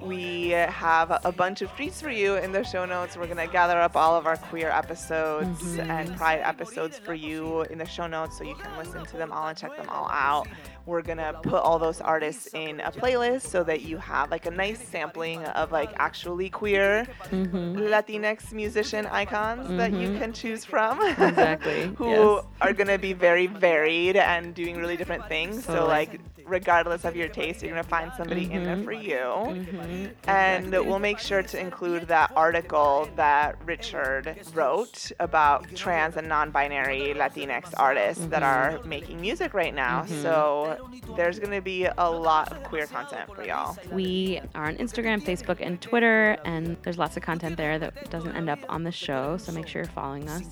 We 0.00 0.50
have 0.50 1.20
a 1.24 1.30
bunch 1.30 1.62
of 1.62 1.70
treats 1.76 2.00
for 2.00 2.10
you 2.10 2.34
in 2.34 2.50
the 2.50 2.64
show 2.64 2.84
notes. 2.84 3.16
We're 3.16 3.26
going 3.26 3.46
to 3.46 3.52
gather 3.52 3.80
up 3.80 3.94
all 3.96 4.16
of 4.16 4.26
our 4.26 4.36
queer 4.36 4.68
episodes 4.68 5.62
mm-hmm. 5.62 5.90
and 5.90 6.16
pride 6.16 6.40
episodes 6.42 6.98
for 6.98 7.14
you 7.14 7.62
in 7.62 7.78
the 7.78 7.86
show 7.86 8.08
notes 8.08 8.38
so 8.38 8.44
you 8.44 8.56
can 8.56 8.76
listen 8.76 9.04
to 9.06 9.16
them 9.16 9.30
all 9.30 9.46
and 9.46 9.56
check 9.56 9.76
them 9.76 9.88
all 9.88 10.08
out. 10.10 10.48
We're 10.86 11.02
going 11.02 11.18
to 11.18 11.32
put 11.42 11.62
all 11.62 11.78
those 11.78 12.00
artists 12.00 12.48
in 12.54 12.80
a 12.80 12.90
playlist 12.90 13.42
so 13.42 13.62
that 13.64 13.82
you 13.82 13.98
have 13.98 14.30
like 14.30 14.46
a 14.46 14.50
nice 14.50 14.80
sampling 14.86 15.44
of 15.44 15.72
like 15.72 15.90
actually 15.96 16.50
queer 16.50 17.06
Latinx 17.30 18.52
musician 18.52 19.06
icons 19.06 19.68
that 19.76 19.92
you 19.92 20.18
can 20.18 20.32
choose 20.32 20.64
from. 20.64 21.00
Exactly, 21.00 21.92
who 21.96 22.10
yes. 22.10 22.44
are 22.60 22.72
going 22.72 22.88
to 22.88 22.98
be 22.98 23.12
very 23.12 23.46
varied 23.46 24.16
and 24.16 24.54
doing 24.54 24.76
really 24.76 24.96
different 24.96 25.26
things. 25.28 25.64
So, 25.64 25.86
like, 25.86 26.20
regardless 26.44 27.04
of 27.04 27.16
your 27.16 27.28
taste, 27.28 27.62
you're 27.62 27.70
going 27.70 27.82
to 27.82 27.88
find 27.88 28.10
somebody 28.16 28.50
in 28.50 28.64
there 28.64 28.82
for 28.82 28.92
you. 28.92 29.16
Mm-hmm. 29.16 30.06
And 30.28 30.72
we'll 30.72 30.98
make 30.98 31.18
sure 31.18 31.42
to 31.42 31.58
include 31.58 32.08
that 32.08 32.32
article 32.36 33.08
that 33.16 33.56
Richard 33.64 34.36
wrote 34.54 35.12
about 35.20 35.72
trans 35.74 36.16
and 36.16 36.28
non 36.28 36.50
binary 36.50 37.14
Latinx 37.16 37.72
artists 37.76 38.26
that 38.26 38.42
Mm-hmm. 38.42 38.82
are 38.82 38.84
making 38.84 39.20
music 39.20 39.54
right 39.54 39.74
now. 39.74 40.04
So, 40.06 40.71
there's 41.16 41.38
going 41.38 41.52
to 41.52 41.60
be 41.60 41.86
a 41.98 42.10
lot 42.10 42.52
of 42.52 42.62
queer 42.64 42.86
content 42.86 43.34
for 43.34 43.44
y'all. 43.44 43.76
We 43.90 44.40
are 44.54 44.66
on 44.66 44.76
Instagram, 44.76 45.22
Facebook, 45.22 45.58
and 45.60 45.80
Twitter, 45.80 46.36
and 46.44 46.76
there's 46.82 46.98
lots 46.98 47.16
of 47.16 47.22
content 47.22 47.56
there 47.56 47.78
that 47.78 48.10
doesn't 48.10 48.34
end 48.34 48.48
up 48.48 48.60
on 48.68 48.82
the 48.82 48.92
show, 48.92 49.36
so 49.36 49.52
make 49.52 49.66
sure 49.68 49.82
you're 49.82 49.90
following 49.90 50.28
us. 50.28 50.42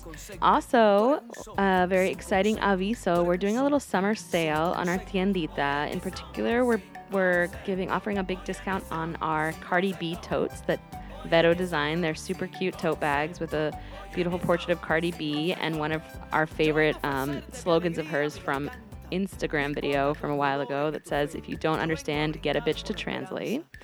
Also, 0.41 1.21
a 1.57 1.87
very 1.87 2.09
exciting 2.09 2.57
aviso, 2.57 3.25
we're 3.25 3.37
doing 3.37 3.57
a 3.57 3.63
little 3.63 3.79
summer 3.79 4.15
sale 4.15 4.73
on 4.77 4.89
our 4.89 4.99
tiendita. 4.99 5.91
In 5.91 5.99
particular, 5.99 6.65
we're 6.65 6.81
we're 7.11 7.47
giving 7.65 7.91
offering 7.91 8.19
a 8.19 8.23
big 8.23 8.41
discount 8.45 8.83
on 8.89 9.17
our 9.17 9.51
Cardi 9.53 9.93
B 9.99 10.15
totes 10.21 10.61
that 10.61 10.79
Vero 11.25 11.53
Design. 11.53 12.01
They're 12.01 12.15
super 12.15 12.47
cute 12.47 12.77
tote 12.77 12.99
bags 12.99 13.39
with 13.39 13.53
a 13.53 13.77
beautiful 14.13 14.39
portrait 14.39 14.71
of 14.71 14.81
Cardi 14.81 15.11
B 15.11 15.53
and 15.53 15.77
one 15.77 15.91
of 15.91 16.01
our 16.31 16.47
favorite 16.47 16.97
um, 17.03 17.41
slogans 17.51 17.97
of 17.97 18.07
hers 18.07 18.37
from 18.37 18.71
Instagram 19.11 19.73
video 19.73 20.13
from 20.13 20.31
a 20.31 20.35
while 20.35 20.61
ago 20.61 20.91
that 20.91 21.07
says, 21.07 21.35
"If 21.35 21.47
you 21.49 21.57
don't 21.57 21.79
understand, 21.79 22.41
get 22.41 22.55
a 22.55 22.61
bitch 22.61 22.83
to 22.83 22.93
translate." 22.93 23.63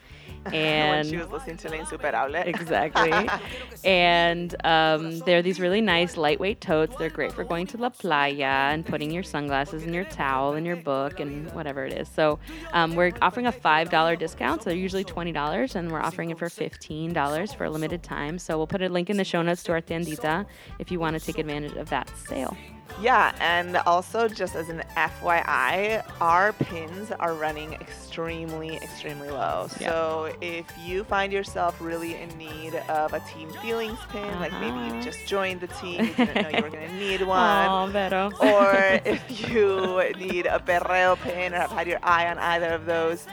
when 0.44 0.54
And 0.56 1.08
she 1.08 1.18
was 1.18 1.30
listening 1.30 1.58
to 1.58 1.70
La 1.70 1.78
Insuperable. 1.78 2.36
exactly. 2.36 3.30
and 3.84 4.56
um, 4.66 5.20
they're 5.20 5.42
these 5.42 5.60
really 5.60 5.82
nice 5.82 6.18
lightweight 6.18 6.62
totes. 6.62 6.96
They're 6.98 7.10
great 7.10 7.34
for 7.34 7.44
going 7.44 7.68
to 7.68 7.78
La 7.78 7.90
Playa 7.90 8.72
and 8.72 8.86
putting 8.86 9.12
your 9.12 9.24
sunglasses 9.24 9.84
and 9.84 9.94
your 9.94 10.06
towel 10.06 10.54
and 10.54 10.66
your 10.66 10.76
book 10.76 11.20
and 11.20 11.52
whatever 11.54 11.86
it 11.86 11.94
is. 11.94 12.08
So 12.08 12.40
um, 12.74 12.96
we're 12.96 13.12
offering 13.22 13.48
a 13.48 13.52
$5 13.52 14.20
discount. 14.20 14.64
So 14.64 14.70
they're 14.70 14.80
usually 14.80 15.04
$20 15.06 15.76
and 15.76 15.92
we're 15.92 16.02
offering 16.02 16.30
it 16.30 16.40
for 16.40 16.48
$15 16.48 17.56
for 17.56 17.66
a 17.66 17.70
limited 17.70 18.04
time. 18.04 18.40
So 18.40 18.58
we'll 18.58 18.68
put 18.68 18.82
a 18.82 18.90
link 18.90 19.10
in 19.10 19.18
the 19.18 19.26
show 19.26 19.42
notes 19.42 19.64
to 19.64 19.74
our 19.74 19.82
tiendita 19.82 20.46
if 20.80 20.92
you 20.92 21.00
want 21.00 21.20
to 21.20 21.26
take 21.26 21.38
advantage 21.38 21.76
of 21.76 21.90
that 21.90 22.10
sale. 22.18 22.56
Yeah, 23.02 23.34
and 23.40 23.78
also 23.78 24.28
just 24.28 24.56
as 24.56 24.70
an 24.70 24.84
FYI, 24.96 26.04
our 26.20 26.54
pins 26.54 27.12
are 27.20 27.34
running 27.36 27.74
extremely, 27.74 28.78
extremely 28.78 29.30
low. 29.30 29.68
Yeah. 29.80 29.90
So 29.92 30.34
if 30.42 30.66
you 30.84 31.04
find 31.04 31.32
yourself 31.32 31.80
really 31.80 32.16
in 32.16 32.30
need 32.38 32.76
of 32.76 33.14
a 33.14 33.20
team 33.22 33.50
feelings 33.62 34.00
pin, 34.10 34.40
like 34.40 34.52
maybe 34.54 34.68
Uh-huh. 34.78 34.96
you 34.96 35.02
just 35.04 35.28
joined 35.28 35.62
the 35.62 35.68
team, 35.68 36.06
you 36.06 36.14
didn't 36.14 36.42
know 36.42 36.50
you 36.58 36.64
were 36.64 36.70
going 36.70 36.88
to 36.90 36.96
need 36.96 37.22
one. 37.28 37.94
Oh, 38.14 38.32
or 38.42 38.74
if 39.06 39.48
you 39.50 40.02
need 40.18 40.46
a 40.48 40.60
perreo 40.60 41.16
pin 41.22 41.54
or 41.54 41.58
have 41.60 41.72
had 41.72 41.88
your 41.88 42.00
eye 42.02 42.28
on 42.28 42.40
either 42.40 42.70
of 42.74 42.86
those, 42.86 43.28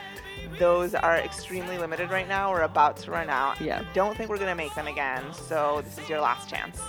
those 0.58 0.94
are 0.94 1.16
extremely 1.16 1.78
limited 1.78 2.10
right 2.10 2.28
now. 2.28 2.50
We're 2.52 2.62
about 2.62 2.98
to 2.98 3.10
run 3.10 3.30
out. 3.30 3.60
Yeah. 3.60 3.80
I 3.80 3.92
don't 3.94 4.14
think 4.16 4.28
we're 4.28 4.36
going 4.36 4.50
to 4.50 4.54
make 4.54 4.74
them 4.74 4.86
again. 4.88 5.22
So 5.32 5.80
this 5.84 5.96
is 5.98 6.08
your 6.08 6.20
last 6.20 6.50
chance. 6.50 6.80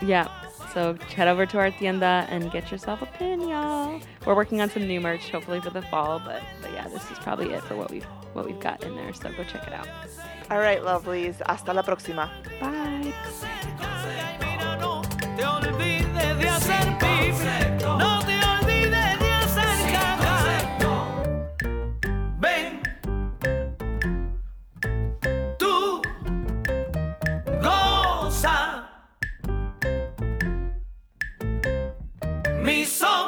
Yeah. 0.00 0.28
So 0.72 0.94
head 1.14 1.28
over 1.28 1.46
to 1.46 1.58
our 1.58 1.70
tienda 1.70 2.26
and 2.28 2.50
get 2.50 2.70
yourself 2.70 3.02
a 3.02 3.06
pin, 3.06 3.40
y'all. 3.48 4.00
We're 4.24 4.36
working 4.36 4.60
on 4.60 4.70
some 4.70 4.86
new 4.86 5.00
merch, 5.00 5.30
hopefully 5.30 5.60
for 5.60 5.70
the 5.70 5.82
fall, 5.82 6.20
but, 6.24 6.42
but 6.62 6.72
yeah, 6.72 6.88
this 6.88 7.10
is 7.10 7.18
probably 7.18 7.52
it 7.52 7.62
for 7.64 7.76
what 7.76 7.90
we've 7.90 8.06
what 8.32 8.46
we've 8.46 8.60
got 8.60 8.82
in 8.84 8.94
there. 8.94 9.12
So 9.12 9.30
go 9.32 9.44
check 9.44 9.66
it 9.66 9.72
out. 9.72 9.88
All 10.50 10.58
right, 10.58 10.80
lovelies. 10.82 11.40
Hasta 11.46 11.72
la 11.72 11.82
próxima. 11.82 12.30
Bye. 12.60 13.12
me 32.70 32.84
some. 32.84 33.19